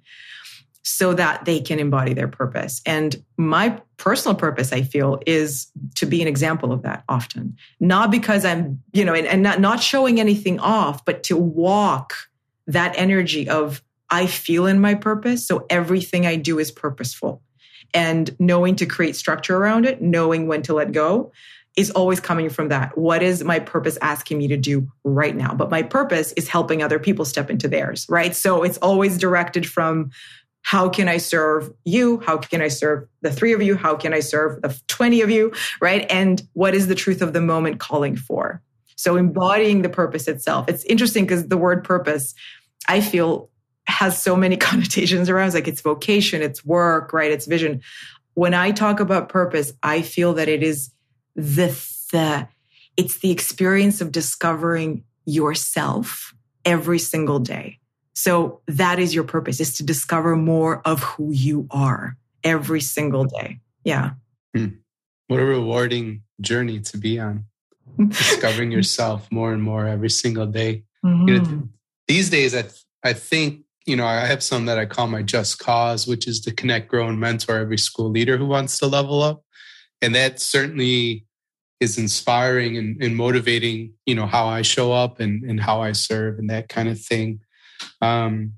so 0.82 1.14
that 1.14 1.44
they 1.44 1.60
can 1.60 1.78
embody 1.78 2.12
their 2.12 2.28
purpose. 2.28 2.82
And 2.84 3.22
my 3.36 3.80
personal 3.98 4.34
purpose, 4.34 4.72
I 4.72 4.82
feel, 4.82 5.20
is 5.26 5.70
to 5.96 6.06
be 6.06 6.20
an 6.20 6.28
example 6.28 6.72
of 6.72 6.82
that 6.82 7.04
often. 7.08 7.56
Not 7.78 8.10
because 8.10 8.44
I'm, 8.44 8.82
you 8.92 9.04
know, 9.04 9.14
and, 9.14 9.26
and 9.26 9.42
not, 9.42 9.60
not 9.60 9.80
showing 9.80 10.18
anything 10.18 10.58
off, 10.58 11.04
but 11.04 11.22
to 11.24 11.36
walk 11.36 12.14
that 12.66 12.94
energy 12.96 13.48
of 13.48 13.82
I 14.10 14.26
feel 14.26 14.66
in 14.66 14.80
my 14.80 14.94
purpose. 14.94 15.46
So 15.46 15.66
everything 15.70 16.26
I 16.26 16.36
do 16.36 16.58
is 16.58 16.70
purposeful. 16.70 17.42
And 17.94 18.34
knowing 18.38 18.76
to 18.76 18.86
create 18.86 19.16
structure 19.16 19.56
around 19.56 19.86
it, 19.86 20.02
knowing 20.02 20.48
when 20.48 20.62
to 20.62 20.74
let 20.74 20.92
go 20.92 21.32
is 21.76 21.90
always 21.90 22.20
coming 22.20 22.50
from 22.50 22.68
that. 22.68 22.96
What 22.98 23.22
is 23.22 23.42
my 23.42 23.58
purpose 23.58 23.96
asking 24.02 24.38
me 24.38 24.48
to 24.48 24.58
do 24.58 24.90
right 25.04 25.34
now? 25.34 25.54
But 25.54 25.70
my 25.70 25.82
purpose 25.82 26.32
is 26.32 26.48
helping 26.48 26.82
other 26.82 26.98
people 26.98 27.24
step 27.24 27.48
into 27.48 27.68
theirs, 27.68 28.06
right? 28.10 28.36
So 28.36 28.62
it's 28.62 28.76
always 28.78 29.16
directed 29.16 29.66
from 29.66 30.10
how 30.62 30.88
can 30.88 31.08
I 31.08 31.18
serve 31.18 31.70
you? 31.84 32.20
How 32.20 32.38
can 32.38 32.62
I 32.62 32.68
serve 32.68 33.06
the 33.20 33.32
three 33.32 33.52
of 33.52 33.62
you? 33.62 33.76
How 33.76 33.94
can 33.94 34.14
I 34.14 34.20
serve 34.20 34.62
the 34.62 34.80
20 34.88 35.20
of 35.20 35.30
you? 35.30 35.52
Right. 35.80 36.06
And 36.10 36.42
what 36.54 36.74
is 36.74 36.86
the 36.86 36.94
truth 36.94 37.20
of 37.20 37.32
the 37.32 37.40
moment 37.40 37.80
calling 37.80 38.16
for? 38.16 38.62
So 38.96 39.16
embodying 39.16 39.82
the 39.82 39.88
purpose 39.88 40.28
itself. 40.28 40.68
It's 40.68 40.84
interesting 40.84 41.24
because 41.24 41.48
the 41.48 41.56
word 41.56 41.84
purpose, 41.84 42.34
I 42.88 43.00
feel 43.00 43.50
has 43.86 44.20
so 44.20 44.36
many 44.36 44.56
connotations 44.68 45.28
around 45.28 45.48
it's 45.48 45.54
like 45.54 45.68
it's 45.68 45.80
vocation, 45.80 46.42
it's 46.42 46.64
work, 46.64 47.12
right? 47.12 47.30
It's 47.30 47.46
vision. 47.46 47.82
When 48.34 48.54
I 48.54 48.70
talk 48.70 49.00
about 49.00 49.28
purpose, 49.28 49.72
I 49.82 50.02
feel 50.02 50.34
that 50.34 50.48
it 50.48 50.62
is 50.62 50.90
the, 51.34 51.68
the 52.12 52.48
it's 52.96 53.18
the 53.18 53.30
experience 53.30 54.00
of 54.00 54.12
discovering 54.12 55.04
yourself 55.24 56.34
every 56.64 56.98
single 56.98 57.38
day. 57.38 57.78
So 58.14 58.60
that 58.66 58.98
is 58.98 59.14
your 59.14 59.24
purpose 59.24 59.60
is 59.60 59.76
to 59.76 59.82
discover 59.82 60.36
more 60.36 60.82
of 60.86 61.02
who 61.02 61.32
you 61.32 61.66
are 61.70 62.16
every 62.44 62.80
single 62.80 63.24
day. 63.24 63.60
Yeah. 63.84 64.10
Hmm. 64.54 64.68
What 65.28 65.40
a 65.40 65.44
rewarding 65.44 66.22
journey 66.40 66.80
to 66.80 66.98
be 66.98 67.18
on. 67.18 67.46
Discovering 68.08 68.70
yourself 68.70 69.30
more 69.30 69.52
and 69.52 69.62
more 69.62 69.86
every 69.86 70.10
single 70.10 70.46
day. 70.46 70.84
Mm-hmm. 71.04 71.28
You 71.28 71.40
know, 71.40 71.68
these 72.08 72.30
days, 72.30 72.54
I, 72.54 72.64
I 73.04 73.12
think, 73.12 73.64
you 73.86 73.96
know, 73.96 74.06
I 74.06 74.26
have 74.26 74.42
some 74.42 74.66
that 74.66 74.78
I 74.78 74.86
call 74.86 75.08
my 75.08 75.22
just 75.22 75.58
cause, 75.58 76.06
which 76.06 76.26
is 76.26 76.40
to 76.42 76.54
connect, 76.54 76.88
grow, 76.88 77.08
and 77.08 77.18
mentor 77.18 77.58
every 77.58 77.78
school 77.78 78.10
leader 78.10 78.36
who 78.36 78.46
wants 78.46 78.78
to 78.78 78.86
level 78.86 79.22
up. 79.22 79.42
And 80.00 80.14
that 80.14 80.40
certainly 80.40 81.26
is 81.80 81.98
inspiring 81.98 82.76
and, 82.76 83.02
and 83.02 83.16
motivating, 83.16 83.92
you 84.06 84.14
know, 84.14 84.26
how 84.26 84.46
I 84.46 84.62
show 84.62 84.92
up 84.92 85.20
and, 85.20 85.42
and 85.42 85.60
how 85.60 85.80
I 85.80 85.92
serve 85.92 86.38
and 86.38 86.48
that 86.50 86.68
kind 86.68 86.88
of 86.88 87.00
thing. 87.00 87.40
Um, 88.00 88.54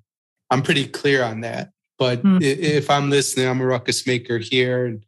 I'm 0.51 0.63
pretty 0.63 0.87
clear 0.87 1.23
on 1.23 1.41
that. 1.41 1.71
But 1.99 2.23
mm-hmm. 2.23 2.39
if 2.43 2.91
I'm 2.91 3.11
listening, 3.11 3.47
I'm 3.49 3.61
a 3.61 3.67
ruckus 3.67 4.07
maker 4.07 4.39
here. 4.39 4.87
And 4.87 5.05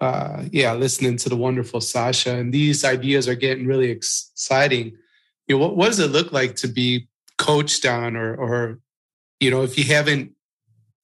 uh, 0.00 0.44
yeah, 0.50 0.74
listening 0.74 1.16
to 1.18 1.28
the 1.28 1.36
wonderful 1.36 1.80
Sasha, 1.80 2.34
and 2.34 2.52
these 2.52 2.84
ideas 2.84 3.28
are 3.28 3.36
getting 3.36 3.66
really 3.66 3.90
exciting. 3.90 4.96
You 5.46 5.56
know, 5.56 5.58
what, 5.58 5.76
what 5.76 5.86
does 5.86 6.00
it 6.00 6.10
look 6.10 6.32
like 6.32 6.56
to 6.56 6.68
be 6.68 7.08
coached 7.38 7.86
on, 7.86 8.16
or, 8.16 8.34
or 8.34 8.80
you 9.38 9.50
know, 9.50 9.62
if 9.62 9.78
you 9.78 9.84
haven't 9.84 10.32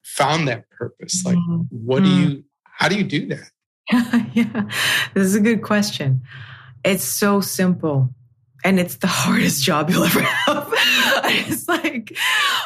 found 0.03 0.49
that 0.49 0.69
purpose, 0.71 1.25
like 1.25 1.37
mm-hmm. 1.37 1.63
what 1.71 2.03
do 2.03 2.09
mm. 2.09 2.31
you, 2.31 2.45
how 2.65 2.89
do 2.89 2.97
you 2.97 3.05
do 3.05 3.27
that? 3.27 3.51
yeah, 4.35 4.69
this 5.15 5.25
is 5.25 5.35
a 5.35 5.41
good 5.41 5.63
question. 5.63 6.23
It's 6.85 7.05
so 7.05 7.41
simple 7.41 8.13
and 8.65 8.81
it's 8.81 8.97
the 8.97 9.07
hardest 9.09 9.63
job 9.63 9.91
you'll 9.91 10.05
ever 10.05 10.23
have. 10.23 10.68
It's 11.31 11.69
like 11.69 12.17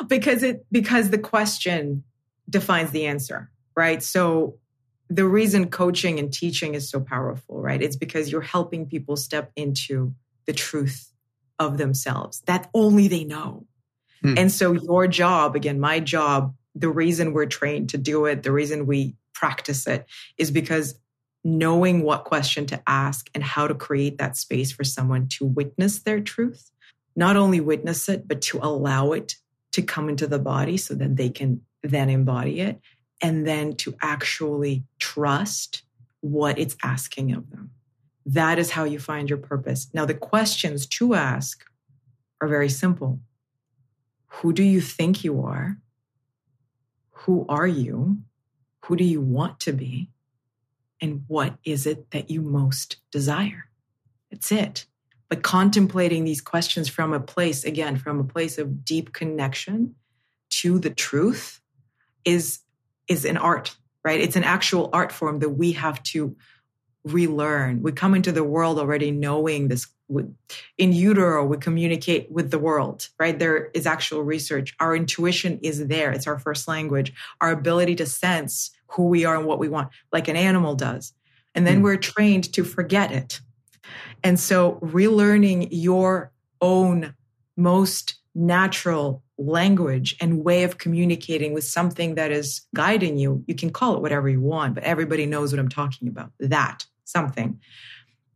because 0.06 0.42
it 0.42 0.66
because 0.70 1.10
the 1.10 1.18
question 1.18 2.04
defines 2.48 2.90
the 2.90 3.06
answer, 3.06 3.50
right? 3.76 4.02
So 4.02 4.58
the 5.08 5.26
reason 5.26 5.68
coaching 5.70 6.18
and 6.18 6.32
teaching 6.32 6.74
is 6.74 6.88
so 6.88 7.00
powerful, 7.00 7.60
right? 7.60 7.82
It's 7.82 7.96
because 7.96 8.32
you're 8.32 8.40
helping 8.40 8.86
people 8.86 9.16
step 9.16 9.52
into 9.56 10.14
the 10.46 10.52
truth 10.52 11.12
of 11.58 11.78
themselves 11.78 12.42
that 12.46 12.70
only 12.74 13.08
they 13.08 13.24
know. 13.24 13.66
Hmm. 14.22 14.34
And 14.38 14.52
so 14.52 14.72
your 14.72 15.06
job, 15.06 15.54
again, 15.54 15.78
my 15.78 16.00
job, 16.00 16.54
the 16.74 16.88
reason 16.88 17.32
we're 17.32 17.46
trained 17.46 17.90
to 17.90 17.98
do 17.98 18.24
it, 18.24 18.42
the 18.42 18.52
reason 18.52 18.86
we 18.86 19.16
practice 19.34 19.86
it 19.86 20.06
is 20.38 20.50
because 20.50 20.98
knowing 21.44 22.02
what 22.02 22.24
question 22.24 22.66
to 22.66 22.82
ask 22.86 23.28
and 23.34 23.42
how 23.42 23.66
to 23.66 23.74
create 23.74 24.18
that 24.18 24.36
space 24.36 24.72
for 24.72 24.84
someone 24.84 25.28
to 25.28 25.44
witness 25.44 26.00
their 26.00 26.20
truth, 26.20 26.71
not 27.14 27.36
only 27.36 27.60
witness 27.60 28.08
it, 28.08 28.26
but 28.26 28.40
to 28.42 28.58
allow 28.62 29.12
it 29.12 29.36
to 29.72 29.82
come 29.82 30.08
into 30.08 30.26
the 30.26 30.38
body 30.38 30.76
so 30.76 30.94
that 30.94 31.16
they 31.16 31.28
can 31.28 31.62
then 31.82 32.10
embody 32.10 32.60
it 32.60 32.80
and 33.20 33.46
then 33.46 33.74
to 33.76 33.94
actually 34.02 34.84
trust 34.98 35.82
what 36.20 36.58
it's 36.58 36.76
asking 36.82 37.32
of 37.32 37.50
them. 37.50 37.70
That 38.26 38.58
is 38.58 38.70
how 38.70 38.84
you 38.84 38.98
find 38.98 39.28
your 39.28 39.38
purpose. 39.38 39.88
Now, 39.92 40.04
the 40.04 40.14
questions 40.14 40.86
to 40.86 41.14
ask 41.14 41.64
are 42.40 42.48
very 42.48 42.68
simple 42.68 43.20
Who 44.28 44.52
do 44.52 44.62
you 44.62 44.80
think 44.80 45.24
you 45.24 45.42
are? 45.42 45.78
Who 47.10 47.46
are 47.48 47.66
you? 47.66 48.18
Who 48.86 48.96
do 48.96 49.04
you 49.04 49.20
want 49.20 49.60
to 49.60 49.72
be? 49.72 50.12
and 51.02 51.24
what 51.26 51.58
is 51.64 51.84
it 51.84 52.12
that 52.12 52.30
you 52.30 52.40
most 52.40 52.98
desire? 53.10 53.64
That's 54.30 54.52
it. 54.52 54.86
But 55.32 55.42
contemplating 55.42 56.24
these 56.24 56.42
questions 56.42 56.90
from 56.90 57.14
a 57.14 57.18
place, 57.18 57.64
again, 57.64 57.96
from 57.96 58.20
a 58.20 58.24
place 58.24 58.58
of 58.58 58.84
deep 58.84 59.14
connection 59.14 59.94
to 60.60 60.78
the 60.78 60.90
truth 60.90 61.58
is, 62.26 62.58
is 63.08 63.24
an 63.24 63.38
art, 63.38 63.74
right? 64.04 64.20
It's 64.20 64.36
an 64.36 64.44
actual 64.44 64.90
art 64.92 65.10
form 65.10 65.38
that 65.38 65.48
we 65.48 65.72
have 65.72 66.02
to 66.02 66.36
relearn. 67.04 67.80
We 67.80 67.92
come 67.92 68.14
into 68.14 68.30
the 68.30 68.44
world 68.44 68.78
already 68.78 69.10
knowing 69.10 69.68
this. 69.68 69.86
In 70.76 70.92
utero, 70.92 71.46
we 71.46 71.56
communicate 71.56 72.30
with 72.30 72.50
the 72.50 72.58
world, 72.58 73.08
right? 73.18 73.38
There 73.38 73.70
is 73.72 73.86
actual 73.86 74.24
research. 74.24 74.74
Our 74.80 74.94
intuition 74.94 75.58
is 75.62 75.86
there. 75.86 76.12
It's 76.12 76.26
our 76.26 76.38
first 76.38 76.68
language. 76.68 77.10
Our 77.40 77.52
ability 77.52 77.94
to 77.94 78.04
sense 78.04 78.70
who 78.88 79.04
we 79.04 79.24
are 79.24 79.36
and 79.36 79.46
what 79.46 79.58
we 79.58 79.70
want, 79.70 79.88
like 80.12 80.28
an 80.28 80.36
animal 80.36 80.74
does. 80.74 81.14
And 81.54 81.66
then 81.66 81.80
mm. 81.80 81.84
we're 81.84 81.96
trained 81.96 82.52
to 82.52 82.64
forget 82.64 83.10
it. 83.10 83.40
And 84.22 84.38
so 84.38 84.78
relearning 84.82 85.68
your 85.70 86.32
own 86.60 87.14
most 87.56 88.14
natural 88.34 89.22
language 89.38 90.16
and 90.20 90.44
way 90.44 90.62
of 90.62 90.78
communicating 90.78 91.52
with 91.52 91.64
something 91.64 92.14
that 92.14 92.30
is 92.30 92.62
guiding 92.74 93.18
you, 93.18 93.44
you 93.46 93.54
can 93.54 93.70
call 93.70 93.96
it 93.96 94.02
whatever 94.02 94.28
you 94.28 94.40
want, 94.40 94.74
but 94.74 94.84
everybody 94.84 95.26
knows 95.26 95.52
what 95.52 95.58
I'm 95.58 95.68
talking 95.68 96.08
about. 96.08 96.30
That 96.38 96.86
something 97.04 97.60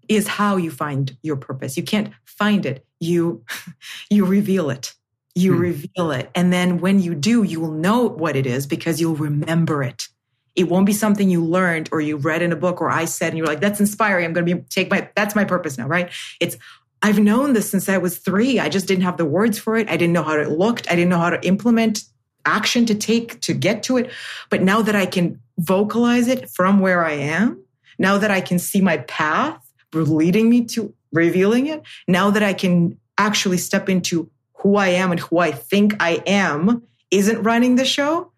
is 0.09 0.27
how 0.27 0.57
you 0.57 0.71
find 0.71 1.17
your 1.23 1.37
purpose. 1.37 1.77
You 1.77 1.83
can't 1.83 2.13
find 2.25 2.67
it. 2.67 2.85
You, 3.01 3.45
you 4.11 4.25
reveal 4.25 4.71
it. 4.71 4.95
You 5.35 5.55
hmm. 5.55 5.61
reveal 5.61 6.11
it. 6.13 6.31
And 6.35 6.53
then 6.53 6.79
when 6.79 7.01
you 7.01 7.15
do, 7.15 7.43
you 7.43 7.61
will 7.61 7.73
know 7.73 8.09
what 8.09 8.37
it 8.37 8.47
is 8.47 8.67
because 8.67 9.01
you'll 9.01 9.17
remember 9.17 9.83
it. 9.83 10.09
It 10.57 10.69
won't 10.69 10.87
be 10.87 10.92
something 10.92 11.31
you 11.31 11.45
learned 11.45 11.90
or 11.92 12.01
you 12.01 12.16
read 12.16 12.42
in 12.42 12.51
a 12.51 12.57
book 12.57 12.81
or 12.81 12.90
I 12.90 13.05
said, 13.05 13.29
and 13.29 13.38
you're 13.38 13.47
like, 13.47 13.61
that's 13.61 13.79
inspiring. 13.79 14.25
I'm 14.25 14.33
going 14.33 14.47
to 14.47 14.55
be 14.57 14.62
take 14.62 14.90
my, 14.90 15.09
that's 15.14 15.37
my 15.37 15.45
purpose 15.45 15.79
now, 15.79 15.87
right? 15.87 16.11
It's, 16.40 16.57
I've 17.03 17.19
known 17.19 17.53
this 17.53 17.71
since 17.71 17.88
I 17.88 17.99
was 17.99 18.19
three. 18.19 18.59
I 18.59 18.69
just 18.69 18.88
didn't 18.88 19.05
have 19.05 19.16
the 19.16 19.25
words 19.25 19.59
for 19.59 19.77
it. 19.77 19.88
I 19.88 19.97
didn't 19.97 20.14
know 20.14 20.23
how 20.23 20.38
it 20.38 20.49
looked. 20.49 20.90
I 20.90 20.97
didn't 20.97 21.11
know 21.11 21.19
how 21.19 21.31
to 21.31 21.47
implement 21.47 22.03
action 22.47 22.87
to 22.87 22.95
take 22.95 23.40
to 23.42 23.53
get 23.53 23.83
to 23.85 23.99
it. 23.99 24.11
But 24.51 24.62
now 24.62 24.83
that 24.83 24.97
I 24.97 25.07
can 25.07 25.40
vocalize 25.59 26.29
it 26.29 26.49
from 26.51 26.81
where 26.81 27.05
I 27.05 27.12
am, 27.12 27.62
now 27.99 28.19
that 28.19 28.31
I 28.31 28.40
can 28.40 28.59
see 28.59 28.81
my 28.81 28.99
path 28.99 29.62
leading 29.92 30.49
me 30.49 30.64
to 30.64 30.95
revealing 31.12 31.66
it, 31.66 31.83
now 32.07 32.31
that 32.31 32.42
I 32.42 32.53
can 32.53 32.99
actually 33.19 33.59
step 33.59 33.88
into 33.88 34.31
who 34.55 34.77
I 34.77 34.88
am 34.88 35.11
and 35.11 35.21
who 35.21 35.38
I 35.38 35.53
think 35.53 35.95
I 36.01 36.23
am 36.27 36.83
isn't 37.11 37.42
running 37.42 37.77
the 37.77 37.85
show, 37.85 38.33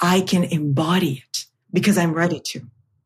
I 0.00 0.20
can 0.20 0.44
embody 0.44 1.24
it 1.26 1.44
because 1.72 1.98
I'm 1.98 2.12
ready 2.12 2.40
to. 2.40 2.62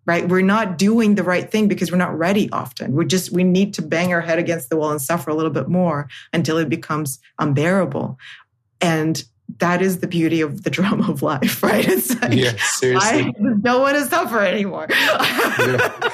Right? 0.07 0.29
We're 0.29 0.41
not 0.41 0.77
doing 0.79 1.15
the 1.15 1.23
right 1.23 1.49
thing 1.49 1.69
because 1.69 1.93
we're 1.93 1.99
not 1.99 2.19
ready 2.19 2.51
often. 2.51 2.95
We 2.95 3.05
just 3.05 3.31
we 3.31 3.45
need 3.45 3.75
to 3.75 3.83
bang 3.83 4.13
our 4.13 4.21
head 4.21 4.39
against 4.39 4.69
the 4.69 4.77
wall 4.77 4.91
and 4.91 5.01
suffer 5.01 5.31
a 5.31 5.35
little 5.35 5.53
bit 5.53 5.69
more 5.69 6.09
until 6.33 6.59
it 6.59 6.69
becomes 6.69 7.21
unbearable. 7.39 8.19
And 8.81 9.23
that 9.59 9.83
is 9.83 9.99
the 9.99 10.07
beauty 10.07 10.41
of 10.41 10.63
the 10.63 10.71
drama 10.79 11.11
of 11.11 11.23
life, 11.23 11.63
right? 11.63 11.87
It's 11.87 12.21
like, 12.21 12.33
yeah, 12.33 12.55
seriously. 12.57 13.21
I 13.21 13.33
don't 13.61 13.81
want 13.81 13.99
to 13.99 14.07
suffer 14.07 14.41
anymore. 14.41 14.87
yeah. 14.91 16.09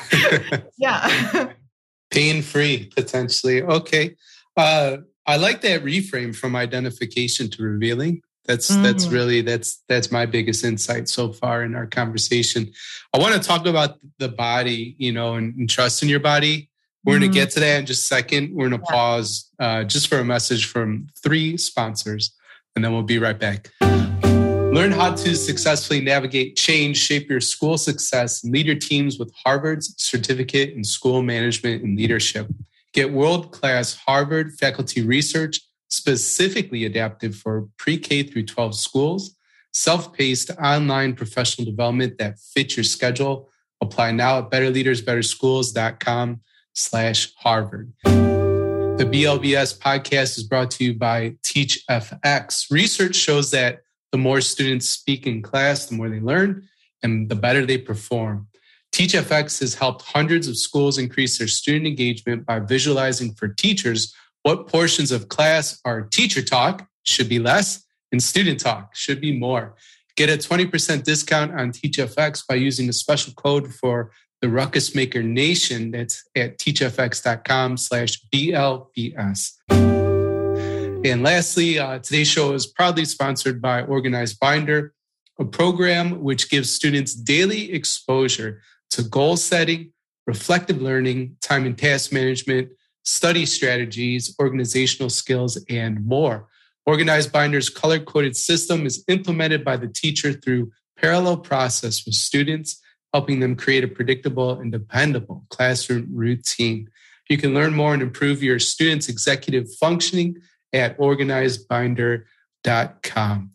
yeah. 0.78 1.52
Pain 2.10 2.42
free, 2.42 2.90
potentially. 2.94 3.62
Okay. 3.62 4.16
Uh, 4.56 4.98
I 5.26 5.36
like 5.36 5.60
that 5.62 5.84
reframe 5.84 6.34
from 6.34 6.54
identification 6.54 7.50
to 7.50 7.62
revealing. 7.62 8.22
That's 8.46 8.70
mm. 8.70 8.82
that's 8.82 9.08
really 9.08 9.40
that's 9.40 9.82
that's 9.88 10.12
my 10.12 10.26
biggest 10.26 10.64
insight 10.64 11.08
so 11.08 11.32
far 11.32 11.62
in 11.62 11.74
our 11.74 11.86
conversation. 11.86 12.70
I 13.12 13.18
want 13.18 13.34
to 13.34 13.40
talk 13.40 13.66
about 13.66 13.98
the 14.18 14.28
body, 14.28 14.94
you 14.98 15.12
know, 15.12 15.34
and, 15.34 15.54
and 15.56 15.68
trust 15.68 16.02
in 16.02 16.08
your 16.08 16.20
body. 16.20 16.70
We're 17.04 17.20
going 17.20 17.30
to 17.30 17.38
get 17.38 17.50
to 17.52 17.60
that 17.60 17.78
in 17.78 17.86
just 17.86 18.02
a 18.02 18.06
second. 18.06 18.52
We're 18.52 18.68
going 18.68 18.80
to 18.80 18.86
yeah. 18.88 18.96
pause 18.96 19.48
uh, 19.60 19.84
just 19.84 20.08
for 20.08 20.18
a 20.18 20.24
message 20.24 20.66
from 20.66 21.06
three 21.22 21.56
sponsors, 21.56 22.34
and 22.74 22.84
then 22.84 22.92
we'll 22.92 23.04
be 23.04 23.18
right 23.20 23.38
back. 23.38 23.70
Learn 23.80 24.90
how 24.90 25.14
to 25.14 25.36
successfully 25.36 26.00
navigate 26.00 26.56
change, 26.56 26.98
shape 26.98 27.30
your 27.30 27.40
school 27.40 27.78
success, 27.78 28.42
and 28.42 28.52
lead 28.52 28.66
your 28.66 28.76
teams 28.76 29.18
with 29.18 29.32
Harvard's 29.44 29.94
certificate 29.96 30.74
in 30.74 30.82
school 30.82 31.22
management 31.22 31.82
and 31.82 31.96
leadership. 31.96 32.48
Get 32.92 33.12
world 33.12 33.52
class 33.52 33.94
Harvard 33.94 34.54
faculty 34.58 35.02
research 35.02 35.60
specifically 35.96 36.84
adapted 36.84 37.34
for 37.34 37.68
pre 37.78 37.98
K 37.98 38.22
through 38.22 38.44
12 38.44 38.74
schools, 38.74 39.36
self 39.72 40.12
paced 40.12 40.50
online 40.62 41.14
professional 41.14 41.64
development 41.64 42.18
that 42.18 42.38
fits 42.38 42.76
your 42.76 42.84
schedule. 42.84 43.50
Apply 43.80 44.10
now 44.12 44.38
at 44.38 44.50
betterleadersbetterschools.com 44.50 46.40
slash 46.72 47.32
Harvard. 47.36 47.92
The 48.04 49.04
BLBS 49.04 49.78
podcast 49.78 50.38
is 50.38 50.44
brought 50.44 50.70
to 50.72 50.84
you 50.84 50.94
by 50.94 51.36
TeachFX. 51.42 52.70
Research 52.70 53.14
shows 53.14 53.50
that 53.50 53.82
the 54.12 54.18
more 54.18 54.40
students 54.40 54.88
speak 54.88 55.26
in 55.26 55.42
class, 55.42 55.86
the 55.86 55.94
more 55.94 56.08
they 56.08 56.20
learn 56.20 56.66
and 57.02 57.28
the 57.28 57.34
better 57.34 57.66
they 57.66 57.76
perform. 57.76 58.48
TeachFX 58.92 59.60
has 59.60 59.74
helped 59.74 60.02
hundreds 60.02 60.48
of 60.48 60.56
schools 60.56 60.96
increase 60.96 61.36
their 61.36 61.48
student 61.48 61.86
engagement 61.86 62.46
by 62.46 62.58
visualizing 62.60 63.34
for 63.34 63.48
teachers 63.48 64.14
what 64.46 64.68
portions 64.68 65.10
of 65.10 65.28
class 65.28 65.80
are 65.84 66.02
teacher 66.02 66.40
talk, 66.40 66.86
should 67.02 67.28
be 67.28 67.40
less, 67.40 67.84
and 68.12 68.22
student 68.22 68.60
talk, 68.60 68.94
should 68.94 69.20
be 69.20 69.36
more. 69.36 69.74
Get 70.16 70.28
a 70.30 70.38
20% 70.38 71.02
discount 71.02 71.50
on 71.58 71.72
TeachFX 71.72 72.46
by 72.48 72.54
using 72.54 72.88
a 72.88 72.92
special 72.92 73.32
code 73.32 73.74
for 73.74 74.12
the 74.40 74.48
Ruckus 74.48 74.94
Maker 74.94 75.20
Nation. 75.20 75.90
That's 75.90 76.22
at 76.36 76.58
teachfx.com 76.58 77.76
slash 77.76 78.20
BLBS. 78.32 79.54
And 79.68 81.24
lastly, 81.24 81.80
uh, 81.80 81.98
today's 81.98 82.28
show 82.28 82.52
is 82.52 82.68
proudly 82.68 83.04
sponsored 83.04 83.60
by 83.60 83.82
Organized 83.82 84.38
Binder, 84.38 84.94
a 85.40 85.44
program 85.44 86.22
which 86.22 86.48
gives 86.50 86.70
students 86.72 87.14
daily 87.14 87.72
exposure 87.72 88.62
to 88.90 89.02
goal 89.02 89.36
setting, 89.36 89.90
reflective 90.24 90.80
learning, 90.80 91.36
time 91.42 91.66
and 91.66 91.76
task 91.76 92.12
management, 92.12 92.68
study 93.06 93.46
strategies, 93.46 94.34
organizational 94.38 95.08
skills, 95.08 95.56
and 95.70 96.04
more. 96.04 96.46
Organized 96.84 97.32
Binder's 97.32 97.70
color 97.70 97.98
coded 97.98 98.36
system 98.36 98.84
is 98.84 99.02
implemented 99.08 99.64
by 99.64 99.76
the 99.76 99.88
teacher 99.88 100.32
through 100.32 100.70
parallel 100.98 101.38
process 101.38 102.04
with 102.04 102.14
students 102.14 102.82
helping 103.12 103.38
them 103.40 103.56
create 103.56 103.84
a 103.84 103.88
predictable 103.88 104.60
and 104.60 104.72
dependable 104.72 105.46
classroom 105.48 106.06
routine. 106.12 106.90
You 107.30 107.38
can 107.38 107.54
learn 107.54 107.74
more 107.74 107.94
and 107.94 108.02
improve 108.02 108.42
your 108.42 108.58
students' 108.58 109.08
executive 109.08 109.72
functioning 109.80 110.36
at 110.72 110.98
organizedbinder.com. 110.98 113.50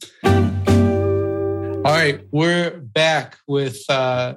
All 1.84 1.92
right, 1.92 2.22
we're 2.32 2.80
back 2.80 3.40
with 3.48 3.84
uh, 3.90 4.36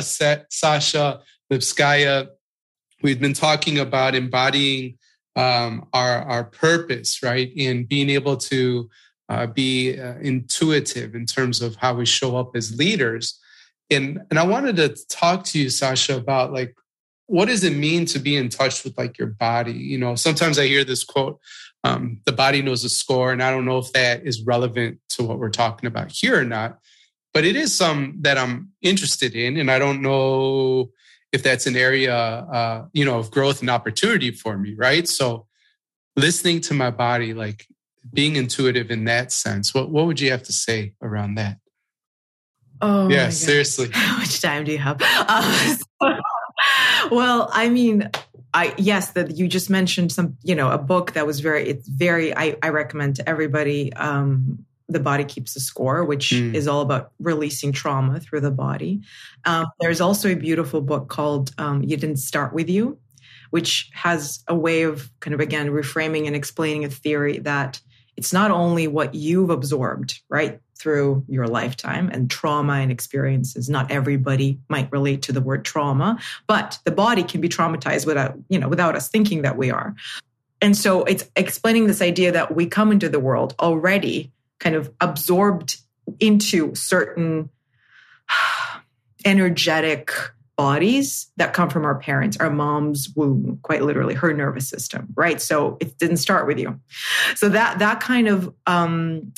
set, 0.00 0.52
Sasha 0.52 1.20
Lipskaia. 1.52 2.28
We've 3.02 3.20
been 3.20 3.34
talking 3.34 3.78
about 3.78 4.14
embodying 4.14 4.98
um, 5.36 5.86
our, 5.92 6.22
our 6.22 6.44
purpose, 6.44 7.22
right? 7.22 7.52
And 7.56 7.88
being 7.88 8.10
able 8.10 8.36
to 8.36 8.90
uh, 9.28 9.46
be 9.46 9.98
uh, 9.98 10.14
intuitive 10.20 11.14
in 11.14 11.26
terms 11.26 11.60
of 11.60 11.76
how 11.76 11.94
we 11.94 12.06
show 12.06 12.36
up 12.36 12.56
as 12.56 12.76
leaders 12.76 13.38
and 13.90 14.20
and 14.30 14.38
i 14.38 14.42
wanted 14.42 14.76
to 14.76 14.96
talk 15.08 15.44
to 15.44 15.58
you 15.58 15.70
sasha 15.70 16.16
about 16.16 16.52
like 16.52 16.74
what 17.26 17.46
does 17.46 17.62
it 17.62 17.74
mean 17.74 18.06
to 18.06 18.18
be 18.18 18.36
in 18.36 18.48
touch 18.48 18.84
with 18.84 18.96
like 18.96 19.18
your 19.18 19.28
body 19.28 19.72
you 19.72 19.98
know 19.98 20.14
sometimes 20.14 20.58
i 20.58 20.66
hear 20.66 20.84
this 20.84 21.04
quote 21.04 21.38
um, 21.84 22.20
the 22.26 22.32
body 22.32 22.60
knows 22.60 22.82
the 22.82 22.88
score 22.88 23.32
and 23.32 23.42
i 23.42 23.50
don't 23.50 23.64
know 23.64 23.78
if 23.78 23.92
that 23.92 24.26
is 24.26 24.42
relevant 24.42 24.98
to 25.08 25.22
what 25.22 25.38
we're 25.38 25.50
talking 25.50 25.86
about 25.86 26.10
here 26.10 26.38
or 26.38 26.44
not 26.44 26.78
but 27.34 27.44
it 27.44 27.56
is 27.56 27.74
some 27.74 28.16
that 28.20 28.38
i'm 28.38 28.70
interested 28.82 29.34
in 29.34 29.56
and 29.56 29.70
i 29.70 29.78
don't 29.78 30.02
know 30.02 30.90
if 31.32 31.42
that's 31.42 31.66
an 31.66 31.76
area 31.76 32.14
uh, 32.14 32.86
you 32.92 33.04
know 33.04 33.18
of 33.18 33.30
growth 33.30 33.60
and 33.60 33.70
opportunity 33.70 34.30
for 34.30 34.56
me 34.58 34.74
right 34.76 35.08
so 35.08 35.46
listening 36.16 36.60
to 36.60 36.74
my 36.74 36.90
body 36.90 37.34
like 37.34 37.66
being 38.12 38.36
intuitive 38.36 38.90
in 38.90 39.04
that 39.04 39.32
sense 39.32 39.74
what, 39.74 39.90
what 39.90 40.06
would 40.06 40.20
you 40.20 40.30
have 40.30 40.42
to 40.42 40.52
say 40.52 40.94
around 41.02 41.34
that 41.34 41.58
Oh, 42.80 43.08
yeah, 43.08 43.30
seriously. 43.30 43.88
How 43.92 44.18
much 44.18 44.40
time 44.40 44.64
do 44.64 44.72
you 44.72 44.78
have? 44.78 44.98
Uh, 45.00 45.76
well, 47.10 47.48
I 47.52 47.68
mean, 47.68 48.10
I 48.54 48.74
yes, 48.78 49.12
that 49.12 49.36
you 49.36 49.48
just 49.48 49.68
mentioned 49.68 50.12
some, 50.12 50.36
you 50.42 50.54
know, 50.54 50.70
a 50.70 50.78
book 50.78 51.12
that 51.12 51.26
was 51.26 51.40
very, 51.40 51.68
it's 51.68 51.88
very, 51.88 52.36
I, 52.36 52.56
I 52.62 52.68
recommend 52.70 53.16
to 53.16 53.28
everybody. 53.28 53.92
Um, 53.94 54.64
the 54.88 55.00
body 55.00 55.24
keeps 55.24 55.54
the 55.54 55.60
score, 55.60 56.04
which 56.04 56.30
mm. 56.30 56.54
is 56.54 56.66
all 56.66 56.80
about 56.80 57.12
releasing 57.20 57.72
trauma 57.72 58.20
through 58.20 58.40
the 58.40 58.50
body. 58.50 59.00
Um, 59.44 59.66
there's 59.80 60.00
also 60.00 60.30
a 60.30 60.36
beautiful 60.36 60.80
book 60.80 61.08
called 61.08 61.52
um, 61.58 61.82
"You 61.82 61.96
Didn't 61.96 62.16
Start 62.16 62.52
with 62.52 62.68
You," 62.68 62.98
which 63.50 63.90
has 63.92 64.42
a 64.48 64.54
way 64.54 64.82
of 64.82 65.10
kind 65.20 65.34
of 65.34 65.40
again 65.40 65.68
reframing 65.68 66.26
and 66.26 66.34
explaining 66.34 66.84
a 66.84 66.90
theory 66.90 67.38
that 67.38 67.80
it's 68.16 68.32
not 68.32 68.50
only 68.50 68.88
what 68.88 69.14
you've 69.14 69.50
absorbed, 69.50 70.20
right? 70.28 70.60
through 70.78 71.24
your 71.28 71.46
lifetime 71.46 72.08
and 72.12 72.30
trauma 72.30 72.74
and 72.74 72.90
experiences. 72.90 73.68
Not 73.68 73.90
everybody 73.90 74.58
might 74.68 74.90
relate 74.92 75.22
to 75.22 75.32
the 75.32 75.40
word 75.40 75.64
trauma, 75.64 76.18
but 76.46 76.78
the 76.84 76.92
body 76.92 77.22
can 77.22 77.40
be 77.40 77.48
traumatized 77.48 78.06
without, 78.06 78.38
you 78.48 78.58
know, 78.58 78.68
without 78.68 78.94
us 78.94 79.08
thinking 79.08 79.42
that 79.42 79.56
we 79.56 79.70
are. 79.70 79.94
And 80.60 80.76
so 80.76 81.04
it's 81.04 81.28
explaining 81.36 81.86
this 81.86 82.02
idea 82.02 82.32
that 82.32 82.54
we 82.54 82.66
come 82.66 82.90
into 82.92 83.08
the 83.08 83.20
world 83.20 83.54
already 83.60 84.32
kind 84.58 84.76
of 84.76 84.92
absorbed 85.00 85.78
into 86.20 86.74
certain 86.74 87.50
energetic 89.24 90.12
bodies 90.56 91.30
that 91.36 91.54
come 91.54 91.70
from 91.70 91.84
our 91.84 91.94
parents, 91.94 92.36
our 92.38 92.50
mom's 92.50 93.08
womb, 93.14 93.60
quite 93.62 93.82
literally 93.82 94.14
her 94.14 94.34
nervous 94.34 94.68
system, 94.68 95.08
right? 95.14 95.40
So 95.40 95.76
it 95.80 95.96
didn't 95.98 96.16
start 96.16 96.46
with 96.46 96.58
you. 96.58 96.80
So 97.36 97.48
that 97.50 97.78
that 97.78 98.00
kind 98.00 98.28
of 98.28 98.52
um, 98.66 99.32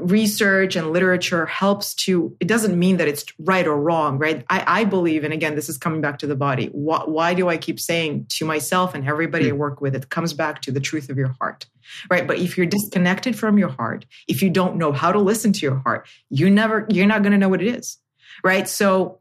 research 0.00 0.76
and 0.76 0.90
literature 0.90 1.46
helps 1.46 1.94
to 1.94 2.36
it 2.40 2.46
doesn't 2.46 2.78
mean 2.78 2.96
that 2.96 3.08
it's 3.08 3.24
right 3.38 3.66
or 3.66 3.76
wrong 3.76 4.18
right? 4.18 4.44
I, 4.48 4.80
I 4.80 4.84
believe 4.84 5.24
and 5.24 5.32
again 5.32 5.54
this 5.54 5.68
is 5.68 5.76
coming 5.76 6.00
back 6.00 6.18
to 6.20 6.26
the 6.26 6.36
body 6.36 6.66
why, 6.72 7.02
why 7.04 7.34
do 7.34 7.48
i 7.48 7.56
keep 7.56 7.80
saying 7.80 8.26
to 8.30 8.44
myself 8.44 8.94
and 8.94 9.06
everybody 9.06 9.46
mm. 9.46 9.50
i 9.50 9.52
work 9.52 9.80
with 9.80 9.94
it 9.94 10.08
comes 10.08 10.32
back 10.32 10.62
to 10.62 10.72
the 10.72 10.80
truth 10.80 11.10
of 11.10 11.18
your 11.18 11.34
heart 11.40 11.66
right? 12.08 12.26
But 12.26 12.38
if 12.38 12.56
you're 12.56 12.66
disconnected 12.66 13.36
from 13.38 13.58
your 13.58 13.70
heart 13.70 14.06
if 14.28 14.42
you 14.42 14.50
don't 14.50 14.76
know 14.76 14.92
how 14.92 15.12
to 15.12 15.18
listen 15.18 15.52
to 15.54 15.60
your 15.66 15.78
heart 15.78 16.08
you 16.30 16.48
never 16.48 16.86
you're 16.88 17.06
not 17.06 17.22
going 17.22 17.32
to 17.32 17.38
know 17.38 17.48
what 17.48 17.62
it 17.62 17.74
is 17.74 17.98
right? 18.44 18.68
So 18.68 19.18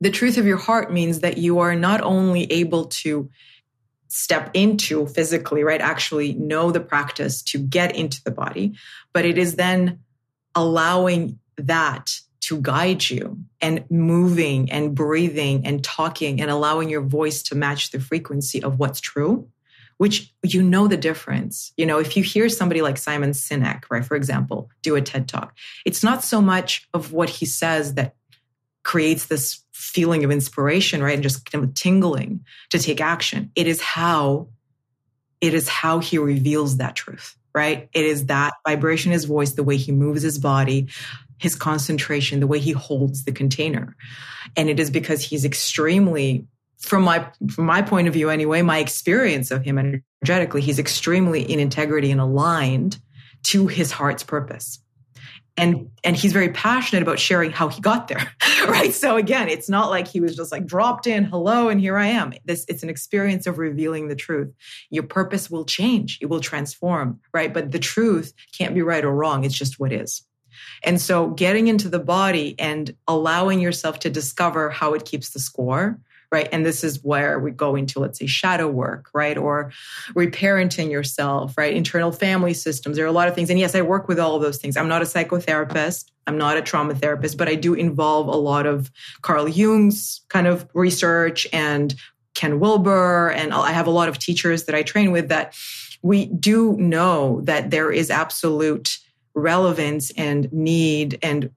the 0.00 0.10
truth 0.10 0.38
of 0.38 0.46
your 0.46 0.56
heart 0.58 0.92
means 0.92 1.20
that 1.20 1.38
you 1.38 1.60
are 1.60 1.74
not 1.74 2.00
only 2.00 2.44
able 2.52 2.86
to 2.86 3.30
step 4.08 4.50
into 4.54 5.06
physically, 5.06 5.64
right? 5.64 5.80
Actually 5.80 6.34
know 6.34 6.70
the 6.70 6.80
practice 6.80 7.42
to 7.42 7.58
get 7.58 7.96
into 7.96 8.22
the 8.24 8.30
body, 8.30 8.74
but 9.12 9.24
it 9.24 9.38
is 9.38 9.56
then 9.56 10.00
allowing 10.54 11.38
that 11.56 12.20
to 12.40 12.60
guide 12.60 13.08
you 13.08 13.38
and 13.60 13.84
moving 13.90 14.70
and 14.70 14.94
breathing 14.94 15.66
and 15.66 15.82
talking 15.82 16.40
and 16.40 16.50
allowing 16.50 16.90
your 16.90 17.00
voice 17.00 17.42
to 17.42 17.54
match 17.54 17.90
the 17.90 18.00
frequency 18.00 18.62
of 18.62 18.78
what's 18.78 19.00
true 19.00 19.48
which 19.98 20.34
you 20.42 20.62
know 20.62 20.88
the 20.88 20.96
difference. 20.96 21.72
You 21.76 21.86
know, 21.86 21.98
if 21.98 22.16
you 22.16 22.22
hear 22.22 22.48
somebody 22.48 22.82
like 22.82 22.98
Simon 22.98 23.30
Sinek, 23.30 23.84
right, 23.90 24.04
for 24.04 24.16
example, 24.16 24.70
do 24.82 24.96
a 24.96 25.00
TED 25.00 25.28
talk, 25.28 25.56
it's 25.84 26.02
not 26.02 26.24
so 26.24 26.40
much 26.40 26.88
of 26.92 27.12
what 27.12 27.28
he 27.28 27.46
says 27.46 27.94
that 27.94 28.14
creates 28.82 29.26
this 29.26 29.63
feeling 29.74 30.24
of 30.24 30.30
inspiration, 30.30 31.02
right? 31.02 31.14
And 31.14 31.22
just 31.22 31.50
kind 31.50 31.64
of 31.64 31.74
tingling 31.74 32.44
to 32.70 32.78
take 32.78 33.00
action. 33.00 33.50
It 33.56 33.66
is 33.66 33.80
how, 33.80 34.48
it 35.40 35.52
is 35.52 35.68
how 35.68 35.98
he 35.98 36.16
reveals 36.16 36.76
that 36.76 36.94
truth, 36.94 37.36
right? 37.52 37.88
It 37.92 38.04
is 38.04 38.26
that 38.26 38.54
vibration, 38.66 39.10
his 39.10 39.24
voice, 39.24 39.52
the 39.52 39.64
way 39.64 39.76
he 39.76 39.90
moves 39.90 40.22
his 40.22 40.38
body, 40.38 40.88
his 41.38 41.56
concentration, 41.56 42.38
the 42.38 42.46
way 42.46 42.60
he 42.60 42.70
holds 42.70 43.24
the 43.24 43.32
container. 43.32 43.96
And 44.56 44.70
it 44.70 44.78
is 44.78 44.90
because 44.90 45.22
he's 45.22 45.44
extremely, 45.44 46.46
from 46.78 47.02
my, 47.02 47.28
from 47.50 47.66
my 47.66 47.82
point 47.82 48.06
of 48.06 48.14
view 48.14 48.30
anyway, 48.30 48.62
my 48.62 48.78
experience 48.78 49.50
of 49.50 49.64
him 49.64 49.76
energetically, 49.76 50.60
he's 50.60 50.78
extremely 50.78 51.42
in 51.42 51.58
integrity 51.58 52.12
and 52.12 52.20
aligned 52.20 52.98
to 53.44 53.66
his 53.66 53.90
heart's 53.90 54.22
purpose 54.22 54.78
and 55.56 55.88
and 56.02 56.16
he's 56.16 56.32
very 56.32 56.50
passionate 56.50 57.02
about 57.02 57.18
sharing 57.18 57.50
how 57.50 57.68
he 57.68 57.80
got 57.80 58.08
there 58.08 58.32
right? 58.68 58.92
So 58.92 59.16
again 59.16 59.48
it's 59.48 59.68
not 59.68 59.90
like 59.90 60.08
he 60.08 60.20
was 60.20 60.36
just 60.36 60.52
like 60.52 60.66
dropped 60.66 61.06
in 61.06 61.24
hello 61.24 61.68
and 61.68 61.80
here 61.80 61.96
i 61.96 62.06
am. 62.06 62.32
This 62.44 62.64
it's 62.68 62.82
an 62.82 62.88
experience 62.88 63.46
of 63.46 63.58
revealing 63.58 64.08
the 64.08 64.16
truth. 64.16 64.52
Your 64.90 65.04
purpose 65.04 65.50
will 65.50 65.64
change. 65.64 66.18
It 66.20 66.26
will 66.26 66.40
transform 66.40 67.20
right? 67.32 67.52
But 67.52 67.72
the 67.72 67.78
truth 67.78 68.32
can't 68.56 68.74
be 68.74 68.82
right 68.82 69.04
or 69.04 69.14
wrong. 69.14 69.44
It's 69.44 69.56
just 69.56 69.78
what 69.78 69.92
is. 69.92 70.22
And 70.82 71.00
so 71.00 71.30
getting 71.30 71.68
into 71.68 71.88
the 71.88 71.98
body 71.98 72.54
and 72.58 72.94
allowing 73.08 73.60
yourself 73.60 73.98
to 74.00 74.10
discover 74.10 74.70
how 74.70 74.94
it 74.94 75.04
keeps 75.04 75.30
the 75.30 75.40
score 75.40 75.98
right? 76.34 76.48
And 76.50 76.66
this 76.66 76.82
is 76.82 77.00
where 77.04 77.38
we 77.38 77.52
go 77.52 77.76
into, 77.76 78.00
let's 78.00 78.18
say, 78.18 78.26
shadow 78.26 78.66
work, 78.68 79.08
right? 79.14 79.38
Or 79.38 79.70
reparenting 80.14 80.90
yourself, 80.90 81.56
right? 81.56 81.72
Internal 81.72 82.10
family 82.10 82.54
systems. 82.54 82.96
There 82.96 83.04
are 83.04 83.08
a 83.08 83.12
lot 83.12 83.28
of 83.28 83.36
things. 83.36 83.50
And 83.50 83.58
yes, 83.58 83.76
I 83.76 83.82
work 83.82 84.08
with 84.08 84.18
all 84.18 84.34
of 84.34 84.42
those 84.42 84.58
things. 84.58 84.76
I'm 84.76 84.88
not 84.88 85.00
a 85.00 85.04
psychotherapist. 85.04 86.10
I'm 86.26 86.36
not 86.36 86.56
a 86.56 86.62
trauma 86.62 86.96
therapist, 86.96 87.38
but 87.38 87.46
I 87.46 87.54
do 87.54 87.74
involve 87.74 88.26
a 88.26 88.36
lot 88.36 88.66
of 88.66 88.90
Carl 89.22 89.48
Jung's 89.48 90.22
kind 90.28 90.48
of 90.48 90.68
research 90.74 91.46
and 91.52 91.94
Ken 92.34 92.58
Wilber. 92.58 93.30
And 93.30 93.54
I 93.54 93.70
have 93.70 93.86
a 93.86 93.92
lot 93.92 94.08
of 94.08 94.18
teachers 94.18 94.64
that 94.64 94.74
I 94.74 94.82
train 94.82 95.12
with 95.12 95.28
that 95.28 95.54
we 96.02 96.26
do 96.26 96.76
know 96.78 97.42
that 97.42 97.70
there 97.70 97.92
is 97.92 98.10
absolute 98.10 98.98
relevance 99.34 100.10
and 100.16 100.52
need 100.52 101.16
and 101.22 101.50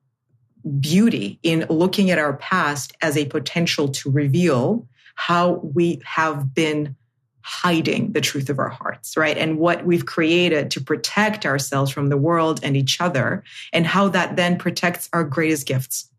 beauty 0.67 1.39
in 1.43 1.65
looking 1.69 2.11
at 2.11 2.19
our 2.19 2.37
past 2.37 2.93
as 3.01 3.17
a 3.17 3.25
potential 3.25 3.89
to 3.89 4.11
reveal 4.11 4.87
how 5.15 5.53
we 5.73 6.01
have 6.05 6.53
been 6.53 6.95
hiding 7.41 8.11
the 8.11 8.21
truth 8.21 8.49
of 8.49 8.59
our 8.59 8.69
hearts, 8.69 9.15
right? 9.15 9.37
And 9.37 9.57
what 9.57 9.85
we've 9.85 10.05
created 10.05 10.69
to 10.71 10.81
protect 10.81 11.45
ourselves 11.45 11.89
from 11.89 12.09
the 12.09 12.17
world 12.17 12.59
and 12.61 12.75
each 12.75 12.99
other, 12.99 13.43
and 13.71 13.87
how 13.87 14.09
that 14.09 14.35
then 14.35 14.57
protects 14.57 15.09
our 15.13 15.23
greatest 15.23 15.65
gifts, 15.65 16.09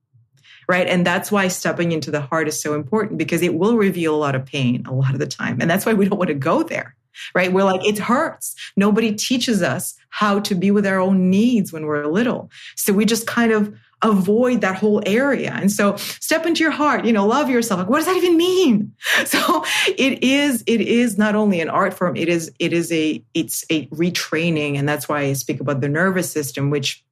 right? 0.69 0.87
And 0.87 1.07
that's 1.07 1.31
why 1.31 1.49
stepping 1.49 1.93
into 1.93 2.11
the 2.11 2.23
heart 2.23 2.49
is 2.49 2.61
so 2.61 2.75
important 2.75 3.19
because 3.19 3.43
it 3.43 3.55
will 3.55 3.77
reveal 3.77 4.15
a 4.15 4.17
lot 4.17 4.35
of 4.35 4.47
pain 4.47 4.87
a 4.87 4.95
lot 4.95 5.13
of 5.13 5.21
the 5.21 5.27
time. 5.27 5.59
And 5.61 5.71
that's 5.71 5.85
why 5.85 5.93
we 5.93 6.09
don't 6.09 6.19
want 6.19 6.29
to 6.29 6.35
go 6.35 6.63
there 6.63 6.95
right? 7.35 7.53
We're 7.53 7.65
like, 7.65 7.85
it 7.85 7.99
hurts. 7.99 8.55
Nobody 8.77 9.13
teaches 9.15 9.63
us 9.63 9.95
how 10.11 10.41
to 10.41 10.55
be 10.55 10.71
with 10.71 10.87
our 10.87 11.01
own 11.01 11.31
needs 11.31 11.73
when 11.73 11.87
we're 11.87 12.07
little. 12.07 12.51
So 12.77 12.93
we 12.93 13.05
just 13.05 13.27
kind 13.27 13.53
of 13.53 13.75
avoid 14.03 14.61
that 14.61 14.77
whole 14.77 15.03
area. 15.07 15.53
And 15.53 15.73
so 15.73 15.97
step 15.97 16.47
into 16.47 16.63
your 16.63 16.71
heart, 16.71 17.05
you 17.05 17.13
know, 17.13 17.27
love 17.27 17.51
yourself. 17.51 17.81
Like, 17.81 17.89
what 17.89 17.99
does 17.99 18.07
that 18.07 18.17
even 18.17 18.37
mean? 18.37 18.93
So 19.27 19.65
it 19.87 20.23
is, 20.23 20.63
it 20.67 20.81
is 20.81 21.19
not 21.19 21.35
only 21.35 21.61
an 21.61 21.69
art 21.69 21.93
form, 21.93 22.17
it 22.17 22.29
is, 22.29 22.51
it 22.59 22.73
is 22.73 22.91
a, 22.93 23.23
it's 23.35 23.65
a 23.71 23.87
retraining. 23.89 24.79
And 24.79 24.89
that's 24.89 25.09
why 25.09 25.21
I 25.21 25.33
speak 25.35 25.61
about 25.61 25.81
the 25.81 25.89
nervous 25.89 26.31
system, 26.31 26.71
which 26.71 27.05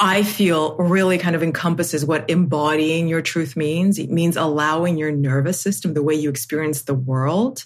I 0.00 0.22
feel 0.22 0.76
really 0.76 1.18
kind 1.18 1.36
of 1.36 1.42
encompasses 1.42 2.04
what 2.04 2.28
embodying 2.30 3.08
your 3.08 3.22
truth 3.22 3.56
means. 3.56 3.98
It 3.98 4.10
means 4.10 4.36
allowing 4.36 4.96
your 4.96 5.12
nervous 5.12 5.60
system, 5.60 5.94
the 5.94 6.02
way 6.02 6.14
you 6.14 6.30
experience 6.30 6.82
the 6.82 6.94
world, 6.94 7.64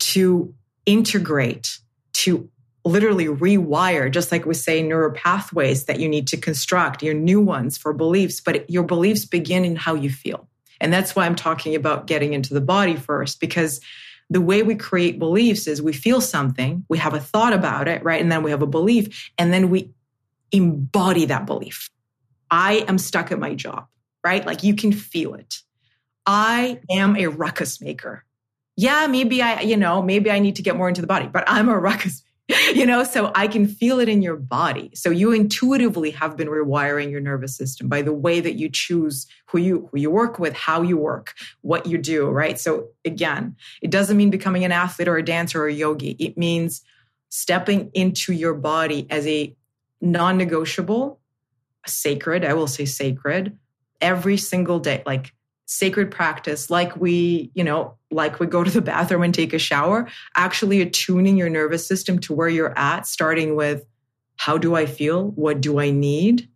to 0.00 0.54
integrate, 0.86 1.78
to 2.14 2.50
literally 2.84 3.26
rewire, 3.26 4.10
just 4.10 4.32
like 4.32 4.46
we 4.46 4.54
say 4.54 4.82
neural 4.82 5.12
pathways 5.12 5.84
that 5.84 6.00
you 6.00 6.08
need 6.08 6.26
to 6.28 6.36
construct, 6.36 7.02
your 7.02 7.14
new 7.14 7.40
ones 7.40 7.76
for 7.76 7.92
beliefs, 7.92 8.40
but 8.40 8.68
your 8.70 8.84
beliefs 8.84 9.24
begin 9.24 9.64
in 9.64 9.76
how 9.76 9.94
you 9.94 10.10
feel. 10.10 10.48
And 10.80 10.92
that's 10.92 11.14
why 11.14 11.26
I'm 11.26 11.34
talking 11.34 11.74
about 11.74 12.06
getting 12.06 12.32
into 12.32 12.54
the 12.54 12.60
body 12.60 12.96
first, 12.96 13.40
because 13.40 13.80
the 14.30 14.40
way 14.40 14.62
we 14.62 14.74
create 14.74 15.18
beliefs 15.18 15.66
is 15.66 15.82
we 15.82 15.92
feel 15.92 16.20
something, 16.20 16.84
we 16.88 16.98
have 16.98 17.14
a 17.14 17.20
thought 17.20 17.52
about 17.52 17.88
it, 17.88 18.02
right? 18.02 18.20
And 18.20 18.32
then 18.32 18.42
we 18.42 18.50
have 18.50 18.62
a 18.62 18.66
belief, 18.66 19.30
and 19.36 19.52
then 19.52 19.70
we 19.70 19.92
embody 20.52 21.26
that 21.26 21.46
belief. 21.46 21.90
I 22.50 22.84
am 22.88 22.98
stuck 22.98 23.30
at 23.30 23.38
my 23.38 23.54
job, 23.54 23.86
right? 24.24 24.44
Like 24.44 24.62
you 24.62 24.74
can 24.74 24.92
feel 24.92 25.34
it. 25.34 25.58
I 26.26 26.80
am 26.90 27.16
a 27.16 27.26
ruckus 27.26 27.80
maker 27.80 28.24
yeah, 28.80 29.06
maybe 29.08 29.42
I, 29.42 29.60
you 29.60 29.76
know, 29.76 30.00
maybe 30.00 30.30
I 30.30 30.38
need 30.38 30.56
to 30.56 30.62
get 30.62 30.74
more 30.74 30.88
into 30.88 31.02
the 31.02 31.06
body, 31.06 31.28
but 31.30 31.44
I'm 31.46 31.68
a 31.68 31.78
ruckus, 31.78 32.22
you 32.74 32.86
know, 32.86 33.04
so 33.04 33.30
I 33.34 33.46
can 33.46 33.66
feel 33.66 34.00
it 34.00 34.08
in 34.08 34.22
your 34.22 34.36
body. 34.36 34.90
So 34.94 35.10
you 35.10 35.32
intuitively 35.32 36.10
have 36.12 36.36
been 36.36 36.48
rewiring 36.48 37.10
your 37.10 37.20
nervous 37.20 37.56
system 37.56 37.88
by 37.88 38.02
the 38.02 38.12
way 38.12 38.40
that 38.40 38.54
you 38.54 38.68
choose 38.68 39.26
who 39.46 39.58
you 39.58 39.88
who 39.90 39.98
you 39.98 40.10
work 40.10 40.38
with, 40.38 40.54
how 40.54 40.82
you 40.82 40.96
work, 40.96 41.34
what 41.60 41.86
you 41.86 41.98
do, 41.98 42.28
right? 42.28 42.58
So 42.58 42.88
again, 43.04 43.56
it 43.82 43.90
doesn't 43.90 44.16
mean 44.16 44.30
becoming 44.30 44.64
an 44.64 44.72
athlete 44.72 45.08
or 45.08 45.16
a 45.16 45.24
dancer 45.24 45.62
or 45.62 45.68
a 45.68 45.72
yogi. 45.72 46.16
It 46.18 46.36
means 46.36 46.82
stepping 47.28 47.90
into 47.94 48.32
your 48.32 48.54
body 48.54 49.06
as 49.10 49.26
a 49.26 49.54
non-negotiable, 50.00 51.20
sacred, 51.86 52.44
I 52.44 52.54
will 52.54 52.66
say 52.66 52.84
sacred, 52.84 53.56
every 54.00 54.36
single 54.36 54.80
day. 54.80 55.02
Like 55.06 55.32
sacred 55.72 56.10
practice 56.10 56.68
like 56.68 56.96
we 56.96 57.50
you 57.54 57.62
know 57.62 57.94
like 58.10 58.40
we 58.40 58.46
go 58.46 58.64
to 58.64 58.70
the 58.72 58.82
bathroom 58.82 59.22
and 59.22 59.32
take 59.32 59.52
a 59.52 59.58
shower 59.58 60.08
actually 60.34 60.80
attuning 60.80 61.36
your 61.36 61.48
nervous 61.48 61.86
system 61.86 62.18
to 62.18 62.34
where 62.34 62.48
you're 62.48 62.76
at 62.76 63.06
starting 63.06 63.54
with 63.54 63.84
how 64.40 64.56
do 64.56 64.74
i 64.74 64.86
feel? 64.86 65.32
What 65.32 65.60
do 65.60 65.78
i 65.78 65.90
need? 65.90 66.48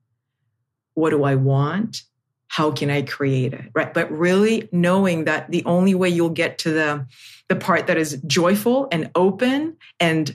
What 0.94 1.11
do 1.11 1.22
i 1.24 1.35
want? 1.35 2.03
How 2.48 2.70
can 2.70 2.88
i 2.88 3.03
create 3.03 3.53
it? 3.53 3.66
Right? 3.74 3.92
But 3.92 4.11
really 4.11 4.70
knowing 4.72 5.24
that 5.24 5.50
the 5.50 5.62
only 5.66 5.94
way 5.94 6.09
you'll 6.09 6.31
get 6.31 6.57
to 6.61 6.70
the 6.70 7.07
the 7.48 7.57
part 7.57 7.87
that 7.88 7.98
is 7.98 8.22
joyful 8.27 8.88
and 8.90 9.11
open 9.14 9.77
and 10.00 10.35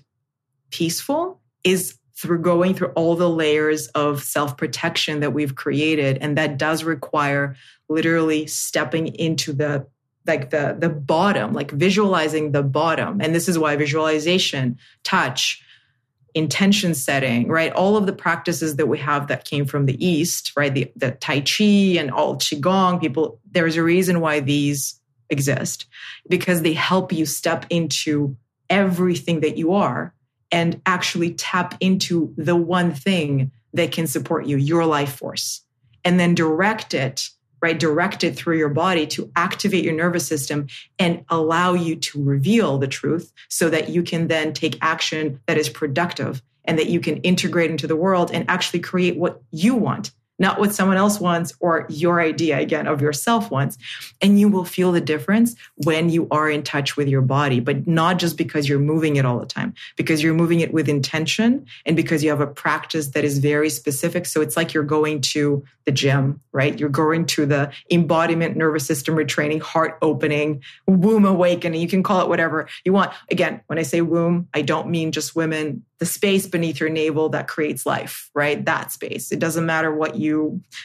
peaceful 0.70 1.42
is 1.64 1.98
through 2.20 2.42
going 2.42 2.74
through 2.74 2.90
all 2.90 3.16
the 3.16 3.30
layers 3.30 3.88
of 3.90 4.22
self 4.22 4.58
protection 4.58 5.22
that 5.22 5.32
we've 5.32 5.56
created. 5.56 6.18
And 6.20 6.38
that 6.38 6.58
does 6.58 6.84
require 6.84 7.56
literally 7.88 8.46
stepping 8.46 9.08
into 9.16 9.54
the 9.54 9.88
like 10.28 10.50
the 10.50 10.76
the 10.78 10.90
bottom 10.90 11.54
like 11.54 11.72
visualizing 11.72 12.52
the 12.52 12.62
bottom. 12.62 13.22
And 13.22 13.34
this 13.34 13.48
is 13.48 13.58
why 13.58 13.78
visualization 13.78 14.78
touch 15.04 15.64
intention 16.36 16.94
setting 16.94 17.48
right? 17.48 17.72
All 17.72 17.96
of 17.96 18.06
the 18.06 18.14
practices 18.14 18.76
that 18.76 18.88
we 18.88 19.00
have 19.00 19.28
that 19.28 19.46
came 19.46 19.66
from 19.66 19.86
the 19.86 20.06
east 20.06 20.52
right? 20.58 20.74
The, 20.74 20.92
the 20.98 21.12
tai 21.12 21.40
chi 21.40 21.98
and 21.98 22.12
all 22.12 22.36
qigong 22.36 23.00
people 23.00 23.40
there's 23.50 23.78
a 23.78 23.84
reason 23.84 24.20
why 24.20 24.42
these 24.42 25.00
exist. 25.30 25.86
Because 26.28 26.64
they 26.64 26.74
help 26.74 27.14
you 27.14 27.26
step 27.26 27.66
into 27.70 28.36
everything 28.70 29.40
that 29.40 29.58
you 29.58 29.74
are 29.74 30.14
and 30.52 30.82
actually 30.86 31.34
tap 31.34 31.76
into 31.80 32.34
the 32.38 32.56
one 32.56 32.94
thing 32.94 33.52
that 33.74 33.92
can 33.92 34.08
support 34.08 34.46
you, 34.46 34.58
your 34.58 34.86
life 34.86 35.16
force, 35.16 35.62
and 36.04 36.20
then 36.20 36.34
direct 36.34 36.94
it, 36.94 37.30
right? 37.62 37.80
Direct 37.80 38.24
it 38.24 38.36
through 38.36 38.58
your 38.58 38.70
body 38.70 39.06
to 39.08 39.32
activate 39.36 39.84
your 39.84 39.94
nervous 39.94 40.28
system 40.28 40.68
and 40.98 41.24
allow 41.30 41.74
you 41.74 41.96
to 41.98 42.24
reveal 42.24 42.78
the 42.78 42.88
truth 42.88 43.32
so 43.50 43.70
that 43.70 43.90
you 43.90 44.02
can 44.02 44.28
then 44.28 44.54
take 44.54 44.78
action 44.82 45.40
that 45.46 45.58
is 45.58 45.70
productive 45.70 46.42
and 46.66 46.80
that 46.80 46.90
you 46.90 47.00
can 47.00 47.18
integrate 47.18 47.72
into 47.72 47.88
the 47.88 47.96
world 47.96 48.32
and 48.32 48.50
actually 48.50 48.80
create 48.80 49.18
what 49.18 49.42
you 49.52 49.76
want 49.76 50.12
not 50.40 50.60
what 50.60 50.74
someone 50.74 50.98
else 50.98 51.20
wants 51.20 51.54
or 51.60 51.86
your 51.90 52.22
idea 52.22 52.58
again 52.60 52.88
of 52.88 53.02
yourself 53.02 53.52
wants. 53.52 53.78
And 54.22 54.40
you 54.40 54.50
will 54.50 54.66
feel 54.66 54.92
the 54.92 55.02
difference 55.02 55.56
when 55.76 56.10
you 56.10 56.28
are 56.32 56.50
in 56.50 56.64
touch 56.64 56.98
with 56.98 57.08
your 57.08 57.22
body, 57.22 57.60
but 57.60 57.86
not 57.86 58.18
just 58.18 58.38
because 58.38 58.68
you're 58.68 58.80
moving 58.80 59.18
it 59.18 59.26
all 59.26 59.40
the 59.40 59.46
time, 59.46 59.74
because 59.96 60.24
you're 60.24 60.34
moving 60.34 60.62
it 60.62 60.74
with 60.74 60.90
intention 60.90 61.66
and 61.86 61.96
because 61.96 62.24
you 62.24 62.30
have 62.30 62.42
a 62.42 62.48
practice 62.48 63.08
that 63.10 63.24
is 63.24 63.40
very 63.40 63.70
specific. 63.70 64.26
So 64.26 64.42
it's 64.42 64.58
like 64.58 64.74
you're 64.74 64.84
going 64.84 65.22
to 65.22 65.64
the 65.86 65.92
gym, 65.92 66.40
right? 66.52 66.80
You're 66.80 66.90
going 66.90 67.26
to 67.28 67.46
the 67.46 67.72
embodiment 67.90 68.56
nervous 68.56 68.86
system 68.86 69.16
retraining, 69.16 69.62
heart 69.62 69.98
opening, 70.02 70.62
womb 70.88 71.26
awakening. 71.26 71.82
You 71.82 71.88
can 71.88 72.04
call 72.04 72.22
it 72.22 72.30
whatever 72.30 72.70
you 72.86 72.94
want. 72.94 73.12
Again, 73.32 73.62
when 73.68 73.80
I 73.80 73.84
say 73.84 74.02
womb, 74.02 74.48
I 74.54 74.62
don't 74.62 74.90
mean 74.90 75.12
just 75.12 75.36
women 75.36 75.84
the 76.00 76.06
space 76.06 76.48
beneath 76.48 76.80
your 76.80 76.90
navel 76.90 77.30
that 77.30 77.48
creates 77.48 77.86
life, 77.86 78.30
right? 78.34 78.64
That 78.66 78.92
space. 78.92 79.32
It 79.32 79.40
doesn't 79.40 79.66
matter 79.66 79.94
what 79.94 80.16
you, 80.16 80.29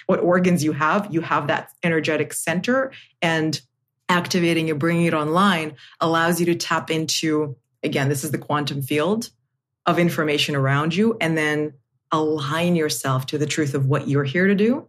what 0.07 0.21
organs 0.21 0.63
you 0.63 0.73
have, 0.73 1.13
you 1.13 1.21
have 1.21 1.47
that 1.47 1.71
energetic 1.83 2.33
center 2.33 2.93
and 3.23 3.61
activating 4.09 4.69
it, 4.69 4.79
bringing 4.79 5.07
it 5.07 5.15
online 5.15 5.75
allows 6.01 6.41
you 6.41 6.47
to 6.47 6.55
tap 6.55 6.91
into, 6.91 7.57
again, 7.83 8.09
this 8.09 8.25
is 8.25 8.31
the 8.31 8.39
quantum 8.39 8.83
field 8.83 9.31
of 9.87 9.99
information 9.99 10.55
around 10.55 10.95
you 10.95 11.17
and 11.21 11.37
then 11.37 11.73
align 12.13 12.77
yourself 12.77 13.27
to 13.27 13.39
the 13.39 13.47
truth 13.47 13.75
of 13.75 13.87
what 13.87 14.09
you're 14.09 14.25
here 14.25 14.47
to 14.47 14.55
do 14.55 14.89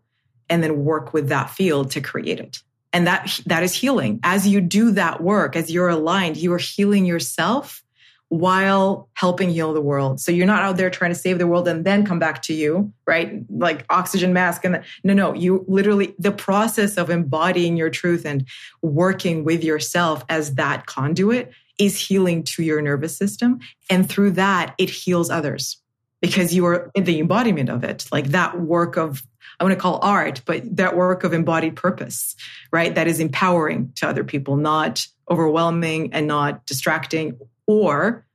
and 0.50 0.62
then 0.62 0.84
work 0.84 1.14
with 1.14 1.30
that 1.30 1.50
field 1.50 1.92
to 1.92 2.02
create 2.02 2.40
it. 2.40 2.62
And 2.94 3.08
that, 3.08 3.40
that 3.46 3.64
is 3.64 3.74
healing. 3.74 4.20
As 4.24 4.48
you 4.48 4.62
do 4.62 4.92
that 4.92 5.22
work, 5.22 5.56
as 5.56 5.72
you're 5.72 5.90
aligned, 5.90 6.38
you 6.38 6.54
are 6.54 6.58
healing 6.58 7.06
yourself 7.06 7.84
while 8.30 9.10
helping 9.14 9.50
heal 9.50 9.74
the 9.74 9.82
world. 9.82 10.20
So 10.20 10.32
you're 10.32 10.48
not 10.48 10.64
out 10.64 10.78
there 10.78 10.90
trying 10.90 11.12
to 11.12 11.16
save 11.16 11.38
the 11.38 11.48
world 11.48 11.68
and 11.68 11.86
then 11.86 12.06
come 12.06 12.20
back 12.20 12.42
to 12.44 12.54
you, 12.54 12.92
right? 13.06 13.44
Like 13.50 13.86
oxygen 13.90 14.34
mask 14.34 14.66
and 14.66 14.76
the, 14.76 14.84
no, 15.04 15.14
no, 15.14 15.34
you 15.34 15.64
literally 15.68 16.16
the 16.18 16.32
process 16.32 16.98
of 16.98 17.10
embodying 17.10 17.78
your 17.78 17.90
truth 17.90 18.26
and 18.26 18.48
working 18.82 19.44
with 19.44 19.64
yourself 19.64 20.24
as 20.28 20.56
that 20.56 20.88
conduit 20.88 21.52
is 21.78 22.00
healing 22.00 22.44
to 22.44 22.64
your 22.64 22.82
nervous 22.82 23.16
system. 23.16 23.60
And 23.90 24.08
through 24.10 24.32
that, 24.32 24.74
it 24.78 24.90
heals 24.90 25.30
others 25.30 25.78
because 26.22 26.54
you 26.54 26.66
are 26.66 26.90
in 26.96 27.04
the 27.04 27.20
embodiment 27.20 27.70
of 27.70 27.84
it. 27.84 28.08
Like 28.12 28.28
that 28.28 28.60
work 28.60 28.98
of, 28.98 29.24
I 29.60 29.64
want 29.64 29.74
to 29.74 29.80
call 29.80 30.00
art, 30.02 30.42
but 30.46 30.64
that 30.78 30.96
work 30.96 31.24
of 31.24 31.34
embodied 31.34 31.76
purpose, 31.76 32.36
right? 32.72 32.96
That 32.96 33.08
is 33.08 33.20
empowering 33.20 33.92
to 33.96 34.08
other 34.08 34.24
people, 34.24 34.56
not 34.56 35.06
overwhelming 35.30 36.14
and 36.14 36.28
not 36.28 36.66
distracting 36.66 37.38
or 37.68 38.26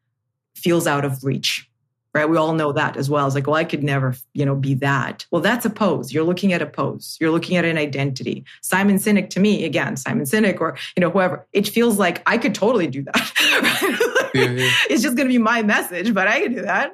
feels 0.54 0.86
out 0.86 1.04
of 1.04 1.24
reach. 1.24 1.68
right? 2.12 2.28
We 2.28 2.36
all 2.36 2.54
know 2.54 2.72
that 2.72 2.96
as 2.96 3.08
well. 3.08 3.26
It's 3.26 3.34
like, 3.34 3.46
well, 3.46 3.56
I 3.56 3.64
could 3.64 3.84
never, 3.84 4.14
you 4.34 4.44
know, 4.44 4.56
be 4.56 4.74
that. 4.74 5.26
Well, 5.30 5.40
that's 5.40 5.64
a 5.64 5.70
pose. 5.70 6.12
You're 6.12 6.24
looking 6.24 6.52
at 6.52 6.60
a 6.60 6.66
pose. 6.66 7.16
You're 7.20 7.30
looking 7.30 7.56
at 7.56 7.64
an 7.64 7.78
identity. 7.78 8.44
Simon 8.62 8.96
Sinek 8.96 9.30
to 9.30 9.40
me, 9.40 9.64
again, 9.64 9.96
Simon 9.96 10.24
Sinek 10.24 10.60
or, 10.60 10.76
you 10.96 11.00
know, 11.02 11.10
whoever, 11.10 11.46
it 11.52 11.68
feels 11.68 11.98
like 11.98 12.22
I 12.26 12.36
could 12.36 12.54
totally 12.54 12.88
do 12.88 13.04
that. 13.04 14.30
yeah, 14.34 14.50
yeah. 14.50 14.70
It's 14.88 15.02
just 15.02 15.16
going 15.16 15.28
to 15.28 15.32
be 15.32 15.38
my 15.38 15.62
message, 15.62 16.12
but 16.12 16.26
I 16.26 16.40
can 16.40 16.54
do 16.54 16.62
that. 16.62 16.90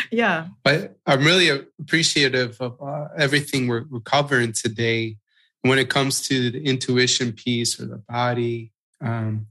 yeah. 0.10 0.48
But 0.62 0.96
I'm 1.06 1.22
really 1.24 1.50
appreciative 1.78 2.58
of 2.60 2.80
uh, 2.80 3.08
everything 3.16 3.68
we're, 3.68 3.84
we're 3.90 4.00
covering 4.00 4.52
today 4.52 5.18
when 5.62 5.78
it 5.78 5.90
comes 5.90 6.22
to 6.28 6.50
the 6.50 6.64
intuition 6.64 7.32
piece 7.32 7.78
or 7.78 7.86
the 7.86 7.98
body. 7.98 8.72
Um, 9.02 9.48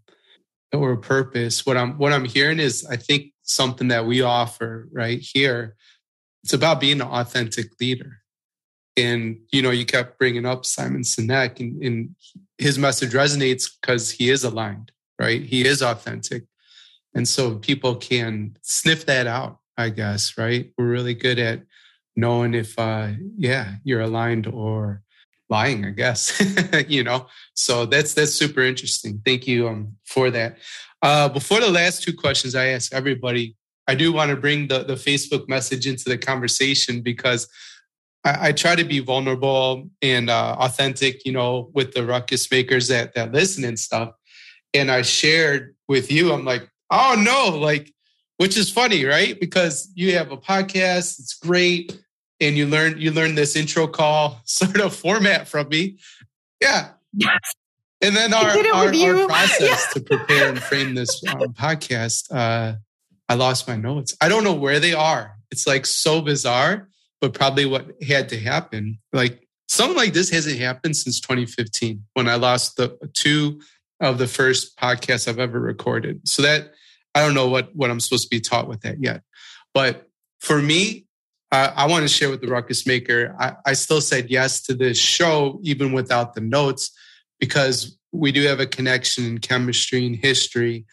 or 0.74 0.91
a 0.91 0.97
purpose 0.97 1.65
what 1.65 1.78
i'm 1.78 1.97
what 1.97 2.13
i'm 2.13 2.26
hearing 2.26 2.59
is 2.59 2.86
i 2.91 2.95
think 2.95 3.32
something 3.47 3.88
that 3.88 4.05
we 4.05 4.22
offer 4.22 4.88
right 4.91 5.20
here. 5.20 5.76
It's 6.43 6.53
about 6.53 6.80
being 6.80 7.01
an 7.01 7.07
authentic 7.07 7.68
leader. 7.80 8.20
And, 8.95 9.39
you 9.51 9.61
know, 9.61 9.72
you 9.72 9.86
kept 9.86 10.18
bringing 10.18 10.45
up 10.45 10.65
Simon 10.65 11.01
Sinek 11.01 11.59
and, 11.59 11.82
and 11.84 12.15
his 12.57 12.78
message 12.78 13.13
resonates 13.13 13.70
because 13.80 14.11
he 14.11 14.30
is 14.30 14.43
aligned, 14.43 14.91
right? 15.20 15.41
He 15.41 15.65
is 15.65 15.82
authentic. 15.82 16.43
And 17.13 17.28
so 17.28 17.55
people 17.55 17.95
can 17.95 18.57
sniff 18.61 19.05
that 19.05 19.28
out, 19.28 19.59
I 19.78 19.89
guess, 19.89 20.38
right? 20.38 20.72
We're 20.78 20.88
really 20.89 21.13
good 21.13 21.39
at 21.39 21.63
knowing 22.15 22.53
if, 22.53 22.78
uh, 22.78 23.09
yeah, 23.38 23.76
you're 23.84 24.01
aligned 24.01 24.47
or 24.47 25.03
lying, 25.49 25.85
I 25.85 25.91
guess, 25.91 26.41
you 26.87 27.03
know? 27.03 27.27
So 27.53 27.85
that's, 27.85 28.13
that's 28.13 28.33
super 28.33 28.61
interesting. 28.61 29.21
Thank 29.25 29.47
you 29.47 29.67
um, 29.67 29.95
for 30.05 30.29
that. 30.31 30.57
Uh, 31.01 31.29
before 31.29 31.59
the 31.59 31.69
last 31.69 32.03
two 32.03 32.13
questions 32.13 32.55
I 32.55 32.67
ask 32.67 32.93
everybody, 32.93 33.55
I 33.87 33.95
do 33.95 34.11
want 34.11 34.31
to 34.31 34.35
bring 34.35 34.67
the, 34.67 34.83
the 34.83 34.95
Facebook 34.95 35.47
message 35.47 35.87
into 35.87 36.05
the 36.05 36.17
conversation 36.17 37.01
because 37.01 37.47
I, 38.25 38.49
I 38.49 38.51
try 38.51 38.75
to 38.75 38.83
be 38.83 38.99
vulnerable 38.99 39.89
and 40.01 40.29
uh, 40.29 40.57
authentic, 40.59 41.25
you 41.25 41.31
know, 41.31 41.69
with 41.73 41.93
the 41.93 42.05
ruckus 42.05 42.51
makers 42.51 42.89
that, 42.89 43.13
that 43.15 43.31
listen 43.31 43.63
and 43.63 43.79
stuff. 43.79 44.11
And 44.73 44.91
I 44.91 45.01
shared 45.03 45.75
with 45.87 46.11
you, 46.11 46.33
I'm 46.33 46.43
like, 46.43 46.69
oh 46.91 47.15
no, 47.17 47.57
like, 47.57 47.93
which 48.37 48.57
is 48.57 48.69
funny, 48.69 49.05
right? 49.05 49.39
Because 49.39 49.89
you 49.95 50.13
have 50.13 50.31
a 50.31 50.37
podcast, 50.37 51.19
it's 51.19 51.33
great. 51.35 51.97
And 52.39 52.55
you 52.55 52.67
learn 52.67 52.99
you 52.99 53.11
learn 53.11 53.35
this 53.35 53.55
intro 53.55 53.88
call 53.88 54.41
sort 54.45 54.79
of 54.79 54.95
format 54.95 55.47
from 55.47 55.69
me. 55.69 55.97
Yeah. 56.61 56.89
Yes. 57.13 57.39
And 58.01 58.15
then 58.15 58.33
our, 58.33 58.45
our, 58.45 58.85
our, 58.85 58.91
process 59.27 59.61
yeah. 59.61 59.93
to 59.93 60.01
prepare 60.01 60.49
and 60.49 60.61
frame 60.61 60.93
this 60.93 61.19
um, 61.27 61.39
podcast, 61.53 62.31
uh, 62.31 62.75
I 63.27 63.33
lost 63.33 63.67
my 63.67 63.75
notes. 63.75 64.15
I 64.21 64.29
don't 64.29 64.43
know 64.43 64.53
where 64.53 64.79
they 64.79 64.93
are. 64.93 65.35
It's 65.49 65.65
like 65.65 65.88
so 65.88 66.21
bizarre, 66.21 66.89
but 67.21 67.33
probably 67.33 67.65
what 67.65 67.88
had 68.03 68.29
to 68.29 68.39
happen. 68.39 68.99
Like 69.13 69.47
something 69.67 69.97
like 69.97 70.13
this 70.13 70.29
hasn't 70.29 70.59
happened 70.59 70.95
since 70.95 71.19
2015 71.19 72.03
when 72.13 72.29
I 72.29 72.35
lost 72.35 72.77
the 72.77 72.97
two 73.13 73.61
of 73.99 74.17
the 74.19 74.27
first 74.27 74.77
podcasts 74.77 75.27
I've 75.27 75.39
ever 75.39 75.59
recorded. 75.59 76.27
So 76.27 76.43
that 76.43 76.73
I 77.15 77.21
don't 77.21 77.33
know 77.33 77.47
what 77.47 77.75
what 77.75 77.89
I'm 77.89 77.99
supposed 77.99 78.25
to 78.25 78.29
be 78.29 78.39
taught 78.39 78.67
with 78.67 78.81
that 78.81 79.01
yet. 79.01 79.23
But 79.73 80.07
for 80.39 80.61
me, 80.61 81.06
uh, 81.51 81.71
I 81.75 81.87
want 81.87 82.03
to 82.03 82.07
share 82.07 82.29
with 82.29 82.41
the 82.41 82.47
Ruckus 82.47 82.85
Maker. 82.85 83.35
I, 83.39 83.53
I 83.65 83.73
still 83.73 84.01
said 84.01 84.29
yes 84.29 84.61
to 84.63 84.73
this 84.73 84.99
show 84.99 85.59
even 85.63 85.93
without 85.93 86.33
the 86.33 86.41
notes 86.41 86.91
because 87.39 87.97
we 88.11 88.31
do 88.31 88.45
have 88.47 88.59
a 88.59 88.65
connection 88.65 89.25
in 89.25 89.37
chemistry 89.37 90.05
and 90.05 90.15
history. 90.15 90.85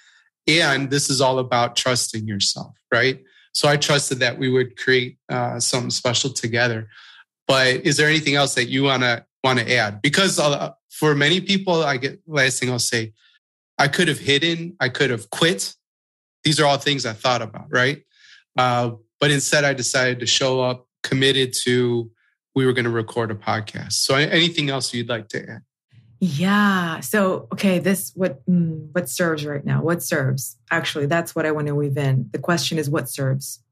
And 0.46 0.90
this 0.90 1.10
is 1.10 1.20
all 1.20 1.38
about 1.38 1.74
trusting 1.74 2.28
yourself, 2.28 2.74
right? 2.92 3.22
So 3.52 3.68
I 3.68 3.76
trusted 3.76 4.18
that 4.18 4.38
we 4.38 4.50
would 4.50 4.76
create 4.76 5.18
uh, 5.28 5.58
something 5.58 5.90
special 5.90 6.30
together. 6.30 6.88
But 7.46 7.86
is 7.86 7.96
there 7.96 8.08
anything 8.08 8.34
else 8.34 8.54
that 8.54 8.66
you 8.66 8.84
want 8.84 9.02
to 9.02 9.24
want 9.42 9.58
to 9.58 9.74
add? 9.74 10.02
Because 10.02 10.38
uh, 10.38 10.72
for 10.90 11.14
many 11.14 11.40
people, 11.40 11.82
I 11.82 11.96
get 11.96 12.20
last 12.26 12.60
thing 12.60 12.70
I'll 12.70 12.78
say, 12.78 13.12
I 13.78 13.88
could 13.88 14.08
have 14.08 14.18
hidden, 14.18 14.76
I 14.80 14.88
could 14.88 15.10
have 15.10 15.30
quit. 15.30 15.74
These 16.44 16.60
are 16.60 16.66
all 16.66 16.78
things 16.78 17.06
I 17.06 17.12
thought 17.12 17.42
about, 17.42 17.66
right? 17.70 18.04
Uh, 18.56 18.92
but 19.24 19.30
instead, 19.30 19.64
I 19.64 19.72
decided 19.72 20.20
to 20.20 20.26
show 20.26 20.60
up, 20.60 20.86
committed 21.02 21.54
to 21.64 22.10
we 22.54 22.66
were 22.66 22.74
going 22.74 22.84
to 22.84 22.90
record 22.90 23.30
a 23.30 23.34
podcast. 23.34 23.92
So, 23.92 24.16
anything 24.16 24.68
else 24.68 24.92
you'd 24.92 25.08
like 25.08 25.28
to 25.28 25.50
add? 25.50 25.62
Yeah. 26.20 27.00
So, 27.00 27.48
okay, 27.50 27.78
this 27.78 28.12
what 28.14 28.44
mm, 28.44 28.86
what 28.92 29.08
serves 29.08 29.46
right 29.46 29.64
now? 29.64 29.80
What 29.80 30.02
serves? 30.02 30.58
Actually, 30.70 31.06
that's 31.06 31.34
what 31.34 31.46
I 31.46 31.52
want 31.52 31.68
to 31.68 31.74
weave 31.74 31.96
in. 31.96 32.28
The 32.32 32.38
question 32.38 32.76
is 32.76 32.90
what 32.90 33.08
serves? 33.08 33.62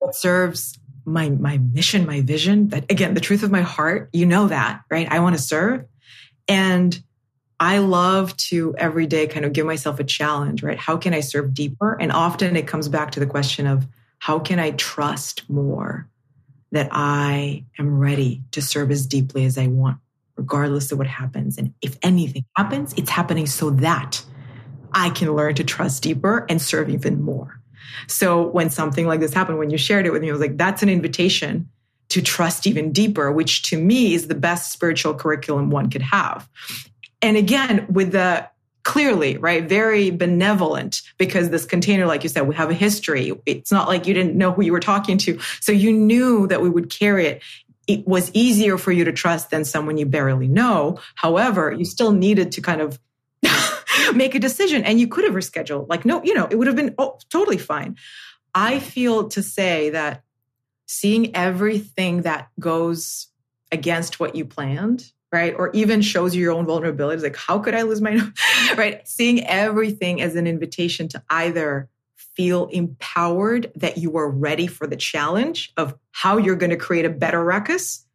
What 0.00 0.16
serves 0.16 0.76
my 1.04 1.28
my 1.30 1.58
mission, 1.58 2.04
my 2.04 2.22
vision? 2.22 2.70
That 2.70 2.90
again, 2.90 3.14
the 3.14 3.20
truth 3.20 3.44
of 3.44 3.52
my 3.52 3.62
heart, 3.62 4.10
you 4.12 4.26
know 4.26 4.48
that, 4.48 4.82
right? 4.90 5.06
I 5.08 5.20
want 5.20 5.36
to 5.36 5.40
serve. 5.40 5.84
And 6.48 7.00
I 7.60 7.78
love 7.78 8.36
to 8.48 8.74
every 8.76 9.06
day 9.06 9.28
kind 9.28 9.44
of 9.46 9.52
give 9.52 9.66
myself 9.66 10.00
a 10.00 10.04
challenge, 10.04 10.64
right? 10.64 10.78
How 10.78 10.96
can 10.96 11.14
I 11.14 11.20
serve 11.20 11.54
deeper? 11.54 11.96
And 12.00 12.10
often 12.10 12.56
it 12.56 12.66
comes 12.66 12.88
back 12.88 13.12
to 13.12 13.20
the 13.20 13.26
question 13.26 13.68
of 13.68 13.86
how 14.20 14.38
can 14.38 14.58
I 14.58 14.70
trust 14.72 15.48
more 15.50 16.08
that 16.72 16.88
I 16.92 17.64
am 17.78 17.98
ready 17.98 18.42
to 18.52 18.62
serve 18.62 18.92
as 18.92 19.04
deeply 19.04 19.44
as 19.44 19.58
I 19.58 19.66
want 19.66 19.98
regardless 20.36 20.90
of 20.90 20.96
what 20.96 21.06
happens. 21.06 21.58
And 21.58 21.74
if 21.82 21.98
anything 22.02 22.46
happens, 22.56 22.94
it's 22.96 23.10
happening 23.10 23.46
so 23.46 23.68
that 23.70 24.22
I 24.92 25.10
can 25.10 25.34
learn 25.36 25.54
to 25.56 25.64
trust 25.64 26.02
deeper 26.02 26.46
and 26.48 26.62
serve 26.62 26.88
even 26.88 27.22
more. 27.22 27.60
So 28.06 28.46
when 28.46 28.70
something 28.70 29.06
like 29.06 29.20
this 29.20 29.34
happened, 29.34 29.58
when 29.58 29.68
you 29.68 29.76
shared 29.76 30.06
it 30.06 30.12
with 30.12 30.22
me, 30.22 30.30
I 30.30 30.32
was 30.32 30.40
like, 30.40 30.56
that's 30.56 30.82
an 30.82 30.88
invitation 30.88 31.68
to 32.08 32.22
trust 32.22 32.66
even 32.66 32.90
deeper, 32.90 33.30
which 33.30 33.62
to 33.64 33.78
me 33.78 34.14
is 34.14 34.28
the 34.28 34.34
best 34.34 34.72
spiritual 34.72 35.14
curriculum 35.14 35.68
one 35.68 35.90
could 35.90 36.02
have. 36.02 36.48
And 37.20 37.36
again, 37.36 37.86
with 37.90 38.12
the 38.12 38.48
clearly, 38.82 39.36
right, 39.36 39.68
very 39.68 40.10
benevolent 40.10 41.02
because 41.18 41.50
this 41.50 41.64
container, 41.64 42.06
like 42.06 42.22
you 42.22 42.28
said, 42.28 42.48
we 42.48 42.54
have 42.54 42.70
a 42.70 42.74
history. 42.74 43.32
It's 43.46 43.72
not 43.72 43.88
like 43.88 44.06
you 44.06 44.14
didn't 44.14 44.36
know 44.36 44.52
who 44.52 44.62
you 44.62 44.72
were 44.72 44.80
talking 44.80 45.18
to. 45.18 45.38
So 45.60 45.72
you 45.72 45.92
knew 45.92 46.46
that 46.46 46.60
we 46.60 46.70
would 46.70 46.90
carry 46.90 47.26
it 47.26 47.42
it 47.90 48.06
was 48.06 48.30
easier 48.34 48.78
for 48.78 48.92
you 48.92 49.04
to 49.04 49.12
trust 49.12 49.50
than 49.50 49.64
someone 49.64 49.96
you 49.96 50.06
barely 50.06 50.46
know. 50.46 51.00
However, 51.16 51.72
you 51.72 51.84
still 51.84 52.12
needed 52.12 52.52
to 52.52 52.60
kind 52.60 52.80
of 52.80 53.00
make 54.14 54.36
a 54.36 54.38
decision 54.38 54.84
and 54.84 55.00
you 55.00 55.08
could 55.08 55.24
have 55.24 55.34
rescheduled. 55.34 55.88
Like, 55.88 56.04
no, 56.04 56.22
you 56.22 56.32
know, 56.32 56.46
it 56.48 56.54
would 56.54 56.68
have 56.68 56.76
been 56.76 56.94
oh, 56.98 57.18
totally 57.30 57.58
fine. 57.58 57.96
I 58.54 58.78
feel 58.78 59.28
to 59.30 59.42
say 59.42 59.90
that 59.90 60.22
seeing 60.86 61.34
everything 61.34 62.22
that 62.22 62.48
goes 62.60 63.26
against 63.72 64.20
what 64.20 64.36
you 64.36 64.44
planned, 64.44 65.10
right? 65.32 65.54
Or 65.56 65.70
even 65.72 66.02
shows 66.02 66.34
you 66.34 66.42
your 66.42 66.52
own 66.52 66.66
vulnerabilities, 66.66 67.22
like, 67.22 67.36
how 67.36 67.58
could 67.58 67.74
I 67.74 67.82
lose 67.82 68.00
my, 68.00 68.20
right? 68.76 69.06
Seeing 69.06 69.46
everything 69.46 70.20
as 70.20 70.34
an 70.36 70.46
invitation 70.46 71.08
to 71.08 71.22
either 71.30 71.88
feel 72.36 72.66
empowered 72.66 73.70
that 73.76 73.98
you 73.98 74.16
are 74.16 74.28
ready 74.28 74.66
for 74.66 74.86
the 74.86 74.96
challenge 74.96 75.72
of 75.76 75.94
how 76.12 76.36
you're 76.36 76.56
going 76.56 76.70
to 76.70 76.76
create 76.76 77.04
a 77.04 77.10
better 77.10 77.42
ruckus 77.44 78.06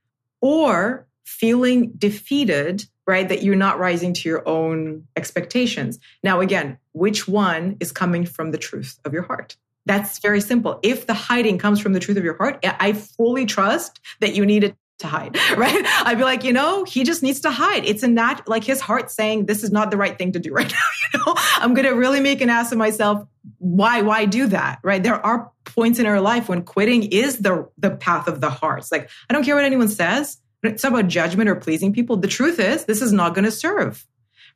or 0.41 1.07
feeling 1.25 1.91
defeated, 1.97 2.85
right? 3.07 3.27
That 3.29 3.43
you're 3.43 3.55
not 3.55 3.79
rising 3.79 4.13
to 4.13 4.29
your 4.29 4.47
own 4.47 5.07
expectations. 5.15 5.99
Now, 6.23 6.39
again, 6.39 6.77
which 6.93 7.27
one 7.27 7.77
is 7.79 7.91
coming 7.91 8.25
from 8.25 8.51
the 8.51 8.57
truth 8.57 8.99
of 9.05 9.13
your 9.13 9.23
heart? 9.23 9.57
That's 9.85 10.17
very 10.19 10.41
simple. 10.41 10.79
If 10.81 11.05
the 11.05 11.13
hiding 11.13 11.59
comes 11.59 11.79
from 11.79 11.93
the 11.93 11.99
truth 11.99 12.17
of 12.17 12.23
your 12.23 12.37
heart, 12.37 12.59
I 12.63 12.93
fully 12.93 13.45
trust 13.45 13.99
that 14.19 14.33
you 14.33 14.45
need 14.45 14.63
it 14.63 14.75
to 14.99 15.07
hide, 15.07 15.37
right? 15.57 15.83
I'd 16.05 16.17
be 16.17 16.23
like, 16.23 16.43
you 16.43 16.53
know, 16.53 16.83
he 16.83 17.03
just 17.03 17.23
needs 17.23 17.41
to 17.41 17.51
hide. 17.51 17.85
It's 17.85 18.03
a 18.03 18.07
not 18.07 18.47
like 18.47 18.63
his 18.63 18.81
heart 18.81 19.11
saying, 19.11 19.45
this 19.45 19.63
is 19.63 19.71
not 19.71 19.91
the 19.91 19.97
right 19.97 20.17
thing 20.17 20.31
to 20.33 20.39
do 20.39 20.53
right 20.53 20.71
now. 20.71 20.77
You 21.13 21.19
know, 21.19 21.33
I'm 21.57 21.73
going 21.73 21.87
to 21.87 21.93
really 21.93 22.19
make 22.19 22.41
an 22.41 22.49
ass 22.49 22.71
of 22.71 22.77
myself. 22.77 23.27
Why, 23.59 24.01
why 24.01 24.25
do 24.25 24.47
that? 24.47 24.79
Right. 24.83 25.01
There 25.01 25.23
are 25.25 25.51
points 25.65 25.99
in 25.99 26.05
our 26.05 26.21
life 26.21 26.49
when 26.49 26.63
quitting 26.63 27.03
is 27.11 27.39
the, 27.39 27.69
the 27.77 27.91
path 27.91 28.27
of 28.27 28.41
the 28.41 28.49
heart. 28.49 28.79
It's 28.79 28.91
like, 28.91 29.09
I 29.29 29.33
don't 29.33 29.43
care 29.43 29.55
what 29.55 29.65
anyone 29.65 29.89
says. 29.89 30.37
It's 30.63 30.83
not 30.83 30.93
about 30.93 31.07
judgment 31.07 31.49
or 31.49 31.55
pleasing 31.55 31.93
people. 31.93 32.17
The 32.17 32.27
truth 32.27 32.59
is 32.59 32.85
this 32.85 33.01
is 33.01 33.13
not 33.13 33.35
going 33.35 33.45
to 33.45 33.51
serve. 33.51 34.05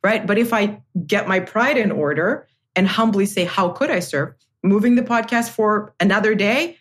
Right. 0.02 0.26
But 0.26 0.38
if 0.38 0.52
I 0.52 0.80
get 1.06 1.28
my 1.28 1.40
pride 1.40 1.76
in 1.76 1.92
order 1.92 2.48
and 2.74 2.88
humbly 2.88 3.26
say, 3.26 3.44
how 3.44 3.68
could 3.68 3.90
I 3.90 4.00
serve? 4.00 4.34
Moving 4.62 4.94
the 4.94 5.02
podcast 5.02 5.50
for 5.50 5.94
another 6.00 6.34
day. 6.34 6.78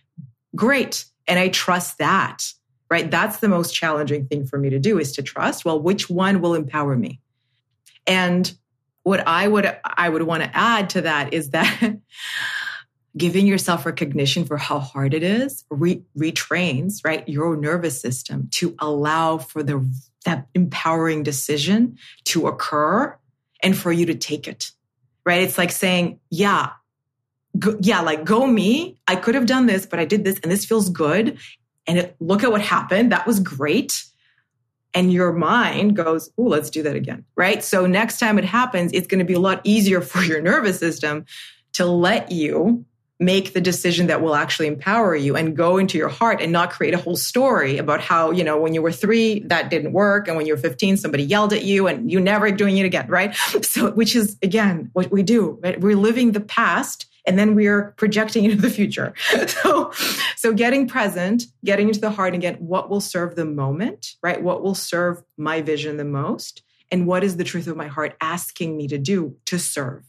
Great. 0.56 1.06
And 1.28 1.38
I 1.38 1.50
trust 1.50 1.98
that 1.98 2.54
right? 2.90 3.10
That's 3.10 3.38
the 3.38 3.50
most 3.50 3.74
challenging 3.74 4.26
thing 4.28 4.46
for 4.46 4.58
me 4.58 4.70
to 4.70 4.80
do 4.80 5.00
is 5.00 5.12
to 5.14 5.24
trust, 5.24 5.66
well, 5.66 5.80
which 5.80 6.10
one 6.10 6.42
will 6.42 6.56
empower 6.56 6.96
me? 6.96 7.20
And 8.08 8.52
what 9.04 9.26
I 9.28 9.48
would 9.48 9.78
I 9.84 10.10
would 10.10 10.24
want 10.24 10.44
to 10.44 10.56
add 10.56 10.90
to 10.92 11.02
that 11.02 11.34
is 11.34 11.52
that 11.52 11.98
giving 13.18 13.48
yourself 13.48 13.86
recognition 13.86 14.46
for 14.46 14.58
how 14.58 14.80
hard 14.80 15.14
it 15.14 15.24
is 15.24 15.66
re- 15.72 16.04
retrains 16.18 17.00
right 17.04 17.28
your 17.28 17.58
nervous 17.58 18.00
system 18.00 18.48
to 18.52 18.76
allow 18.78 19.40
for 19.40 19.64
the 19.64 19.84
that 20.26 20.48
empowering 20.54 21.24
decision 21.24 21.98
to 22.26 22.46
occur 22.46 23.18
and 23.64 23.76
for 23.76 23.92
you 23.92 24.06
to 24.06 24.14
take 24.14 24.48
it 24.48 24.72
right 25.26 25.42
it's 25.42 25.58
like 25.58 25.72
saying 25.72 26.20
yeah 26.30 26.70
go, 27.58 27.78
yeah, 27.82 28.02
like 28.02 28.26
go 28.26 28.46
me. 28.46 29.00
I 29.08 29.16
could 29.16 29.36
have 29.36 29.46
done 29.46 29.66
this, 29.66 29.86
but 29.86 30.00
I 30.00 30.06
did 30.06 30.24
this 30.24 30.40
and 30.42 30.52
this 30.52 30.66
feels 30.66 30.90
good. 30.90 31.38
And 31.88 31.98
it, 31.98 32.16
look 32.20 32.44
at 32.44 32.52
what 32.52 32.62
happened. 32.62 33.12
That 33.12 33.26
was 33.26 33.40
great. 33.40 34.04
And 34.94 35.14
your 35.14 35.34
mind 35.34 35.96
goes, 35.96 36.30
oh, 36.38 36.44
let's 36.44 36.70
do 36.70 36.84
that 36.84 36.96
again. 36.96 37.26
Right. 37.36 37.64
So 37.64 37.86
next 37.86 38.20
time 38.20 38.40
it 38.40 38.46
happens, 38.46 38.92
it's 38.94 39.08
going 39.08 39.20
to 39.20 39.26
be 39.26 39.34
a 39.34 39.40
lot 39.40 39.62
easier 39.64 40.02
for 40.02 40.22
your 40.22 40.42
nervous 40.42 40.80
system 40.80 41.26
to 41.74 41.86
let 41.86 42.32
you 42.32 42.86
make 43.22 43.54
the 43.54 43.60
decision 43.60 44.08
that 44.08 44.22
will 44.22 44.34
actually 44.34 44.68
empower 44.68 45.14
you 45.14 45.36
and 45.36 45.56
go 45.56 45.78
into 45.78 45.98
your 45.98 46.08
heart 46.08 46.42
and 46.42 46.54
not 46.54 46.72
create 46.72 46.94
a 46.94 46.98
whole 46.98 47.18
story 47.18 47.78
about 47.78 48.00
how, 48.00 48.32
you 48.32 48.46
know, 48.46 48.58
when 48.58 48.74
you 48.74 48.82
were 48.82 48.94
three, 48.94 49.42
that 49.42 49.70
didn't 49.70 49.92
work. 49.92 50.30
And 50.30 50.38
when 50.38 50.46
you 50.46 50.54
were 50.54 50.62
15, 50.62 50.96
somebody 50.96 51.24
yelled 51.24 51.52
at 51.52 51.66
you 51.66 51.88
and 51.88 52.10
you 52.10 52.22
never 52.22 52.50
doing 52.50 52.78
it 52.78 52.86
again. 52.86 53.08
Right. 53.08 53.36
So, 53.62 53.92
which 53.92 54.16
is 54.16 54.38
again, 54.42 54.90
what 54.94 55.12
we 55.12 55.22
do, 55.22 55.60
right? 55.62 55.80
We're 55.80 55.98
living 55.98 56.32
the 56.32 56.40
past 56.40 57.06
and 57.30 57.38
then 57.38 57.54
we 57.54 57.68
are 57.68 57.94
projecting 57.96 58.44
into 58.44 58.58
the 58.58 58.72
future. 58.72 59.14
so, 59.48 59.92
so 60.36 60.52
getting 60.52 60.88
present, 60.88 61.44
getting 61.64 61.88
into 61.88 62.00
the 62.00 62.10
heart 62.10 62.34
again, 62.34 62.56
what 62.56 62.90
will 62.90 63.00
serve 63.00 63.36
the 63.36 63.46
moment, 63.46 64.16
right? 64.24 64.42
What 64.42 64.64
will 64.64 64.74
serve 64.74 65.22
my 65.38 65.62
vision 65.62 65.98
the 65.98 66.06
most? 66.06 66.64
And 66.92 67.06
what 67.06 67.24
is 67.24 67.38
the 67.38 67.44
truth 67.44 67.68
of 67.68 67.78
my 67.78 67.86
heart 67.86 68.18
asking 68.20 68.76
me 68.76 68.88
to 68.88 68.98
do 68.98 69.38
to 69.46 69.60
serve? 69.60 70.04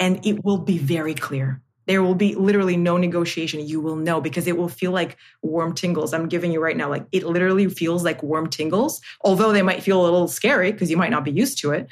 And 0.00 0.26
it 0.26 0.44
will 0.44 0.58
be 0.58 0.78
very 0.78 1.14
clear 1.14 1.62
there 1.86 2.02
will 2.02 2.14
be 2.14 2.34
literally 2.34 2.76
no 2.76 2.98
negotiation. 2.98 3.66
You 3.66 3.80
will 3.80 3.96
know 3.96 4.20
because 4.20 4.46
it 4.46 4.58
will 4.58 4.68
feel 4.68 4.90
like 4.90 5.16
warm 5.40 5.74
tingles. 5.74 6.12
I'm 6.12 6.28
giving 6.28 6.52
you 6.52 6.60
right 6.60 6.76
now, 6.76 6.90
like 6.90 7.06
it 7.12 7.24
literally 7.24 7.66
feels 7.68 8.04
like 8.04 8.22
warm 8.22 8.50
tingles, 8.50 9.00
although 9.22 9.52
they 9.52 9.62
might 9.62 9.82
feel 9.82 10.02
a 10.02 10.04
little 10.04 10.28
scary 10.28 10.70
because 10.70 10.90
you 10.90 10.98
might 10.98 11.10
not 11.10 11.24
be 11.24 11.30
used 11.30 11.56
to 11.62 11.70
it, 11.70 11.88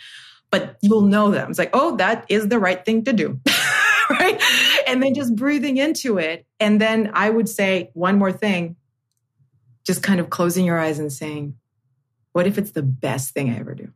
but 0.51 0.77
you'll 0.83 1.01
know 1.01 1.31
them. 1.31 1.49
It's 1.49 1.59
like, 1.59 1.71
oh, 1.73 1.97
that 1.97 2.27
is 2.29 2.49
the 2.49 2.59
right 2.59 2.85
thing 2.85 3.05
to 3.05 3.15
do. 3.15 3.41
right. 4.11 4.41
And 4.87 5.03
then 5.03 5.15
just 5.15 5.35
breathing 5.35 5.77
into 5.77 6.19
it. 6.19 6.47
And 6.61 6.81
then 6.81 7.11
I 7.15 7.31
would 7.31 7.49
say 7.49 7.91
one 7.95 8.19
more 8.19 8.33
thing, 8.33 8.77
just 9.85 10.03
kind 10.03 10.21
of 10.21 10.31
closing 10.31 10.65
your 10.65 10.79
eyes 10.79 10.99
and 10.99 11.13
saying, 11.13 11.57
what 12.33 12.47
if 12.47 12.59
it's 12.59 12.73
the 12.73 12.83
best 12.83 13.33
thing 13.33 13.51
I 13.51 13.59
ever 13.59 13.75
do? 13.75 13.93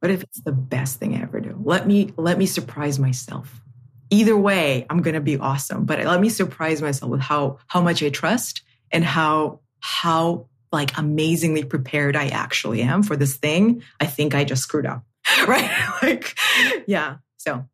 What 0.00 0.10
if 0.10 0.22
it's 0.22 0.42
the 0.42 0.52
best 0.52 0.98
thing 0.98 1.16
I 1.16 1.22
ever 1.22 1.40
do? 1.40 1.58
Let 1.62 1.86
me, 1.86 2.12
let 2.16 2.38
me 2.38 2.46
surprise 2.46 2.98
myself 2.98 3.64
either 4.10 4.36
way, 4.36 4.86
I'm 4.88 5.02
going 5.02 5.14
to 5.14 5.20
be 5.20 5.38
awesome. 5.38 5.84
But 5.84 6.04
let 6.04 6.20
me 6.20 6.28
surprise 6.28 6.80
myself 6.80 7.10
with 7.10 7.20
how, 7.20 7.58
how 7.66 7.80
much 7.82 8.02
I 8.02 8.10
trust 8.10 8.62
and 8.90 9.04
how, 9.04 9.60
how 9.80 10.46
like 10.72 10.96
amazingly 10.96 11.64
prepared 11.64 12.16
I 12.16 12.28
actually 12.28 12.82
am 12.82 13.02
for 13.02 13.16
this 13.16 13.36
thing. 13.36 13.82
I 14.00 14.06
think 14.06 14.34
I 14.34 14.44
just 14.44 14.62
screwed 14.62 14.86
up. 14.86 15.04
Right. 15.48 15.70
like, 16.02 16.38
yeah. 16.86 17.16
So, 17.38 17.66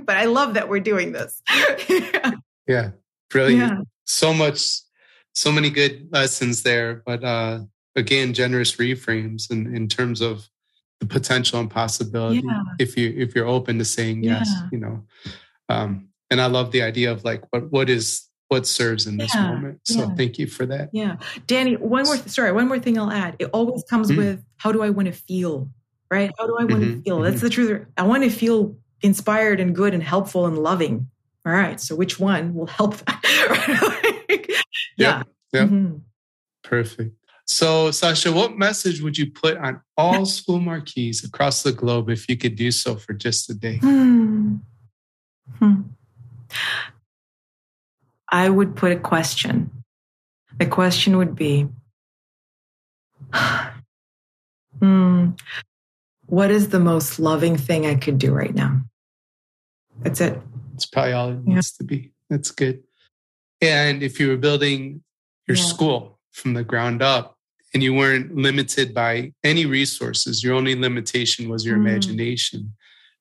but 0.06 0.16
I 0.16 0.24
love 0.24 0.54
that 0.54 0.68
we're 0.68 0.80
doing 0.80 1.12
this. 1.12 1.40
yeah. 1.88 2.30
yeah. 2.66 2.90
Brilliant. 3.30 3.72
Yeah. 3.72 3.80
So 4.04 4.32
much, 4.32 4.80
so 5.32 5.50
many 5.50 5.70
good 5.70 6.08
lessons 6.12 6.62
there. 6.62 7.02
But, 7.06 7.24
uh, 7.24 7.60
again, 7.94 8.34
generous 8.34 8.76
reframes 8.76 9.50
in, 9.50 9.74
in 9.74 9.88
terms 9.88 10.20
of 10.20 10.48
the 11.00 11.06
potential 11.06 11.60
and 11.60 11.70
possibility 11.70 12.40
yeah. 12.42 12.62
if 12.78 12.96
you 12.96 13.12
if 13.18 13.34
you're 13.34 13.46
open 13.46 13.78
to 13.78 13.84
saying 13.84 14.24
yes 14.24 14.50
you 14.72 14.78
know 14.78 15.04
um, 15.68 16.08
and 16.30 16.40
I 16.40 16.46
love 16.46 16.72
the 16.72 16.82
idea 16.82 17.10
of 17.10 17.24
like 17.24 17.42
what 17.50 17.70
what 17.70 17.90
is 17.90 18.28
what 18.48 18.66
serves 18.66 19.08
in 19.08 19.16
this 19.16 19.34
yeah, 19.34 19.48
moment. 19.48 19.80
So 19.84 20.00
yeah. 20.00 20.14
thank 20.14 20.38
you 20.38 20.46
for 20.46 20.66
that. 20.66 20.90
Yeah, 20.92 21.16
Danny. 21.46 21.76
One 21.76 22.04
more 22.04 22.16
sorry, 22.16 22.52
one 22.52 22.68
more 22.68 22.78
thing 22.78 22.98
I'll 22.98 23.10
add. 23.10 23.36
It 23.38 23.50
always 23.52 23.82
comes 23.84 24.08
mm-hmm. 24.08 24.18
with 24.18 24.44
how 24.56 24.72
do 24.72 24.82
I 24.82 24.90
want 24.90 25.06
to 25.06 25.12
feel, 25.12 25.68
right? 26.10 26.30
How 26.38 26.46
do 26.46 26.56
I 26.58 26.64
want 26.64 26.82
mm-hmm. 26.82 26.96
to 26.98 27.02
feel? 27.02 27.20
That's 27.20 27.36
mm-hmm. 27.36 27.46
the 27.46 27.50
truth. 27.50 27.86
I 27.96 28.02
want 28.04 28.22
to 28.24 28.30
feel 28.30 28.76
inspired 29.06 29.60
and 29.60 29.74
good 29.74 29.94
and 29.94 30.02
helpful 30.02 30.46
and 30.46 30.58
loving. 30.58 31.08
All 31.46 31.52
right. 31.52 31.80
So 31.80 31.94
which 31.94 32.18
one 32.20 32.54
will 32.54 32.66
help 32.66 32.96
that? 33.06 34.64
yeah. 34.96 35.22
Yeah. 35.52 35.64
Mm-hmm. 35.64 35.96
Perfect. 36.62 37.16
So, 37.46 37.92
Sasha, 37.92 38.32
what 38.32 38.58
message 38.58 39.00
would 39.00 39.16
you 39.16 39.30
put 39.30 39.56
on 39.56 39.80
all 39.96 40.26
school 40.26 40.58
marquees 40.58 41.22
across 41.24 41.62
the 41.62 41.70
globe 41.70 42.10
if 42.10 42.28
you 42.28 42.36
could 42.36 42.56
do 42.56 42.72
so 42.72 42.96
for 42.96 43.12
just 43.12 43.48
a 43.48 43.54
day? 43.54 43.76
Hmm. 43.76 44.56
Hmm. 45.58 45.82
I 48.30 48.48
would 48.50 48.74
put 48.74 48.90
a 48.90 48.98
question. 48.98 49.70
The 50.58 50.66
question 50.66 51.18
would 51.18 51.36
be 51.36 51.68
hmm, 54.80 55.30
What 56.26 56.50
is 56.50 56.70
the 56.70 56.80
most 56.80 57.20
loving 57.20 57.56
thing 57.56 57.86
I 57.86 57.94
could 57.94 58.18
do 58.18 58.32
right 58.32 58.54
now? 58.54 58.80
That's 60.00 60.20
it. 60.20 60.40
It's 60.74 60.86
probably 60.86 61.12
all 61.12 61.30
it 61.30 61.44
needs 61.44 61.74
yeah. 61.74 61.78
to 61.78 61.84
be. 61.84 62.12
That's 62.28 62.50
good. 62.50 62.82
And 63.60 64.02
if 64.02 64.20
you 64.20 64.28
were 64.28 64.36
building 64.36 65.02
your 65.48 65.56
yeah. 65.56 65.64
school 65.64 66.18
from 66.32 66.54
the 66.54 66.64
ground 66.64 67.02
up 67.02 67.36
and 67.72 67.82
you 67.82 67.94
weren't 67.94 68.34
limited 68.34 68.92
by 68.92 69.32
any 69.42 69.64
resources, 69.64 70.44
your 70.44 70.54
only 70.54 70.74
limitation 70.74 71.48
was 71.48 71.64
your 71.64 71.76
mm. 71.76 71.88
imagination 71.88 72.74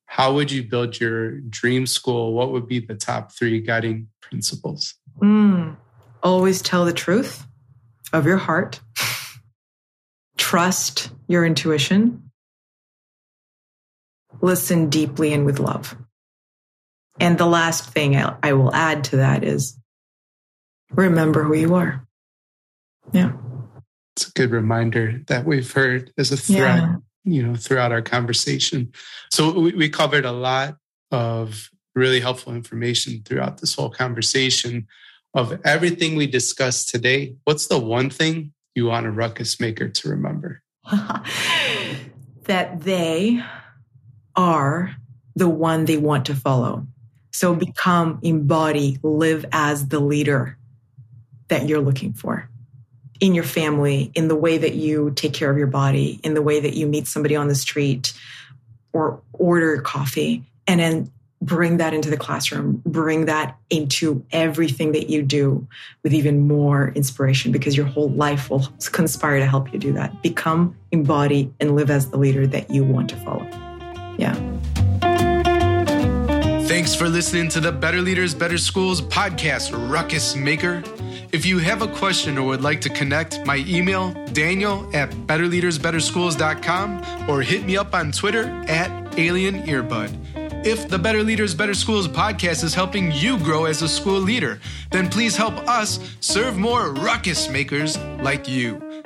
how 0.05 0.33
would 0.33 0.51
you 0.51 0.63
build 0.63 0.99
your 0.99 1.39
dream 1.41 1.85
school? 1.85 2.33
What 2.33 2.51
would 2.51 2.67
be 2.67 2.79
the 2.79 2.95
top 2.95 3.31
three 3.33 3.59
guiding 3.59 4.07
principles? 4.21 4.95
Mm, 5.19 5.75
always 6.23 6.61
tell 6.61 6.85
the 6.85 6.93
truth 6.93 7.45
of 8.13 8.25
your 8.25 8.37
heart. 8.37 8.79
Trust 10.37 11.11
your 11.27 11.45
intuition. 11.45 12.31
Listen 14.41 14.89
deeply 14.89 15.33
and 15.33 15.45
with 15.45 15.59
love. 15.59 15.97
And 17.19 17.37
the 17.37 17.45
last 17.45 17.89
thing 17.91 18.15
I 18.15 18.53
will 18.53 18.73
add 18.73 19.05
to 19.05 19.17
that 19.17 19.43
is 19.43 19.79
remember 20.91 21.43
who 21.43 21.55
you 21.55 21.75
are. 21.75 22.05
Yeah. 23.11 23.33
It's 24.15 24.27
a 24.27 24.31
good 24.31 24.51
reminder 24.51 25.21
that 25.27 25.45
we've 25.45 25.71
heard 25.71 26.11
as 26.17 26.31
a 26.31 26.37
thread 26.37 26.81
yeah. 26.81 26.95
you 27.23 27.43
know 27.43 27.55
throughout 27.55 27.91
our 27.91 28.01
conversation. 28.01 28.91
So 29.31 29.59
we, 29.59 29.73
we 29.73 29.89
covered 29.89 30.25
a 30.25 30.31
lot 30.31 30.77
of 31.11 31.69
really 31.95 32.19
helpful 32.19 32.53
information 32.53 33.21
throughout 33.23 33.59
this 33.59 33.73
whole 33.73 33.89
conversation 33.89 34.87
of 35.33 35.59
everything 35.65 36.15
we 36.15 36.27
discussed 36.27 36.89
today. 36.89 37.35
What's 37.43 37.67
the 37.67 37.79
one 37.79 38.09
thing 38.09 38.53
you 38.73 38.87
want 38.87 39.05
a 39.05 39.11
ruckus 39.11 39.59
maker 39.59 39.89
to 39.89 40.09
remember? 40.09 40.61
That 42.45 42.81
they 42.81 43.43
are 44.35 44.95
the 45.35 45.49
one 45.49 45.85
they 45.85 45.97
want 45.97 46.27
to 46.27 46.35
follow 46.35 46.85
so 47.35 47.53
become 47.53 48.17
embody 48.23 48.97
live 49.03 49.45
as 49.51 49.89
the 49.89 49.99
leader 49.99 50.57
that 51.49 51.67
you're 51.67 51.81
looking 51.81 52.13
for 52.13 52.49
in 53.19 53.35
your 53.35 53.43
family, 53.43 54.09
in 54.15 54.29
the 54.29 54.35
way 54.35 54.57
that 54.57 54.73
you 54.73 55.11
take 55.11 55.33
care 55.33 55.51
of 55.51 55.57
your 55.57 55.67
body, 55.67 56.17
in 56.23 56.33
the 56.33 56.41
way 56.41 56.61
that 56.61 56.75
you 56.75 56.87
meet 56.87 57.07
somebody 57.07 57.35
on 57.35 57.49
the 57.49 57.55
street 57.55 58.13
or 58.93 59.21
order 59.33 59.81
coffee, 59.81 60.43
and 60.65 60.79
then 60.79 61.11
bring 61.41 61.75
that 61.77 61.93
into 61.93 62.09
the 62.09 62.15
classroom, 62.15 62.81
bring 62.85 63.25
that 63.25 63.57
into 63.69 64.25
everything 64.31 64.93
that 64.93 65.09
you 65.09 65.21
do 65.21 65.67
with 66.03 66.13
even 66.13 66.47
more 66.47 66.93
inspiration 66.95 67.51
because 67.51 67.75
your 67.75 67.85
whole 67.85 68.09
life 68.11 68.49
will 68.49 68.65
conspire 68.93 69.39
to 69.39 69.45
help 69.45 69.73
you 69.73 69.77
do 69.77 69.91
that. 69.91 70.23
Become, 70.23 70.73
embody, 70.91 71.53
and 71.59 71.75
live 71.75 71.91
as 71.91 72.11
the 72.11 72.17
leader 72.17 72.47
that 72.47 72.71
you 72.71 72.85
want 72.85 73.09
to 73.09 73.17
follow. 73.17 73.45
Yeah. 74.17 74.54
Thanks 76.75 76.93
for 76.93 77.07
listening 77.07 77.47
to 77.51 77.61
the 77.61 77.71
Better 77.71 78.01
Leaders, 78.01 78.35
Better 78.35 78.57
Schools 78.57 79.01
podcast, 79.01 79.71
Ruckus 79.89 80.35
Maker. 80.35 80.83
If 81.31 81.45
you 81.45 81.59
have 81.59 81.81
a 81.81 81.87
question 81.87 82.37
or 82.37 82.47
would 82.47 82.63
like 82.63 82.81
to 82.81 82.89
connect, 82.89 83.45
my 83.45 83.63
email, 83.65 84.11
daniel 84.33 84.85
at 84.93 85.09
betterleadersbetterschools.com 85.11 87.29
or 87.29 87.41
hit 87.41 87.63
me 87.63 87.77
up 87.77 87.93
on 87.93 88.11
Twitter 88.11 88.47
at 88.67 89.17
Alien 89.17 89.63
Earbud. 89.63 90.65
If 90.65 90.89
the 90.89 90.99
Better 90.99 91.23
Leaders, 91.23 91.55
Better 91.55 91.75
Schools 91.75 92.09
podcast 92.09 92.61
is 92.61 92.73
helping 92.73 93.09
you 93.13 93.39
grow 93.39 93.63
as 93.63 93.81
a 93.81 93.87
school 93.87 94.19
leader, 94.19 94.59
then 94.91 95.07
please 95.07 95.37
help 95.37 95.55
us 95.69 96.01
serve 96.19 96.57
more 96.57 96.91
ruckus 96.91 97.47
makers 97.47 97.97
like 98.19 98.49
you. 98.49 98.94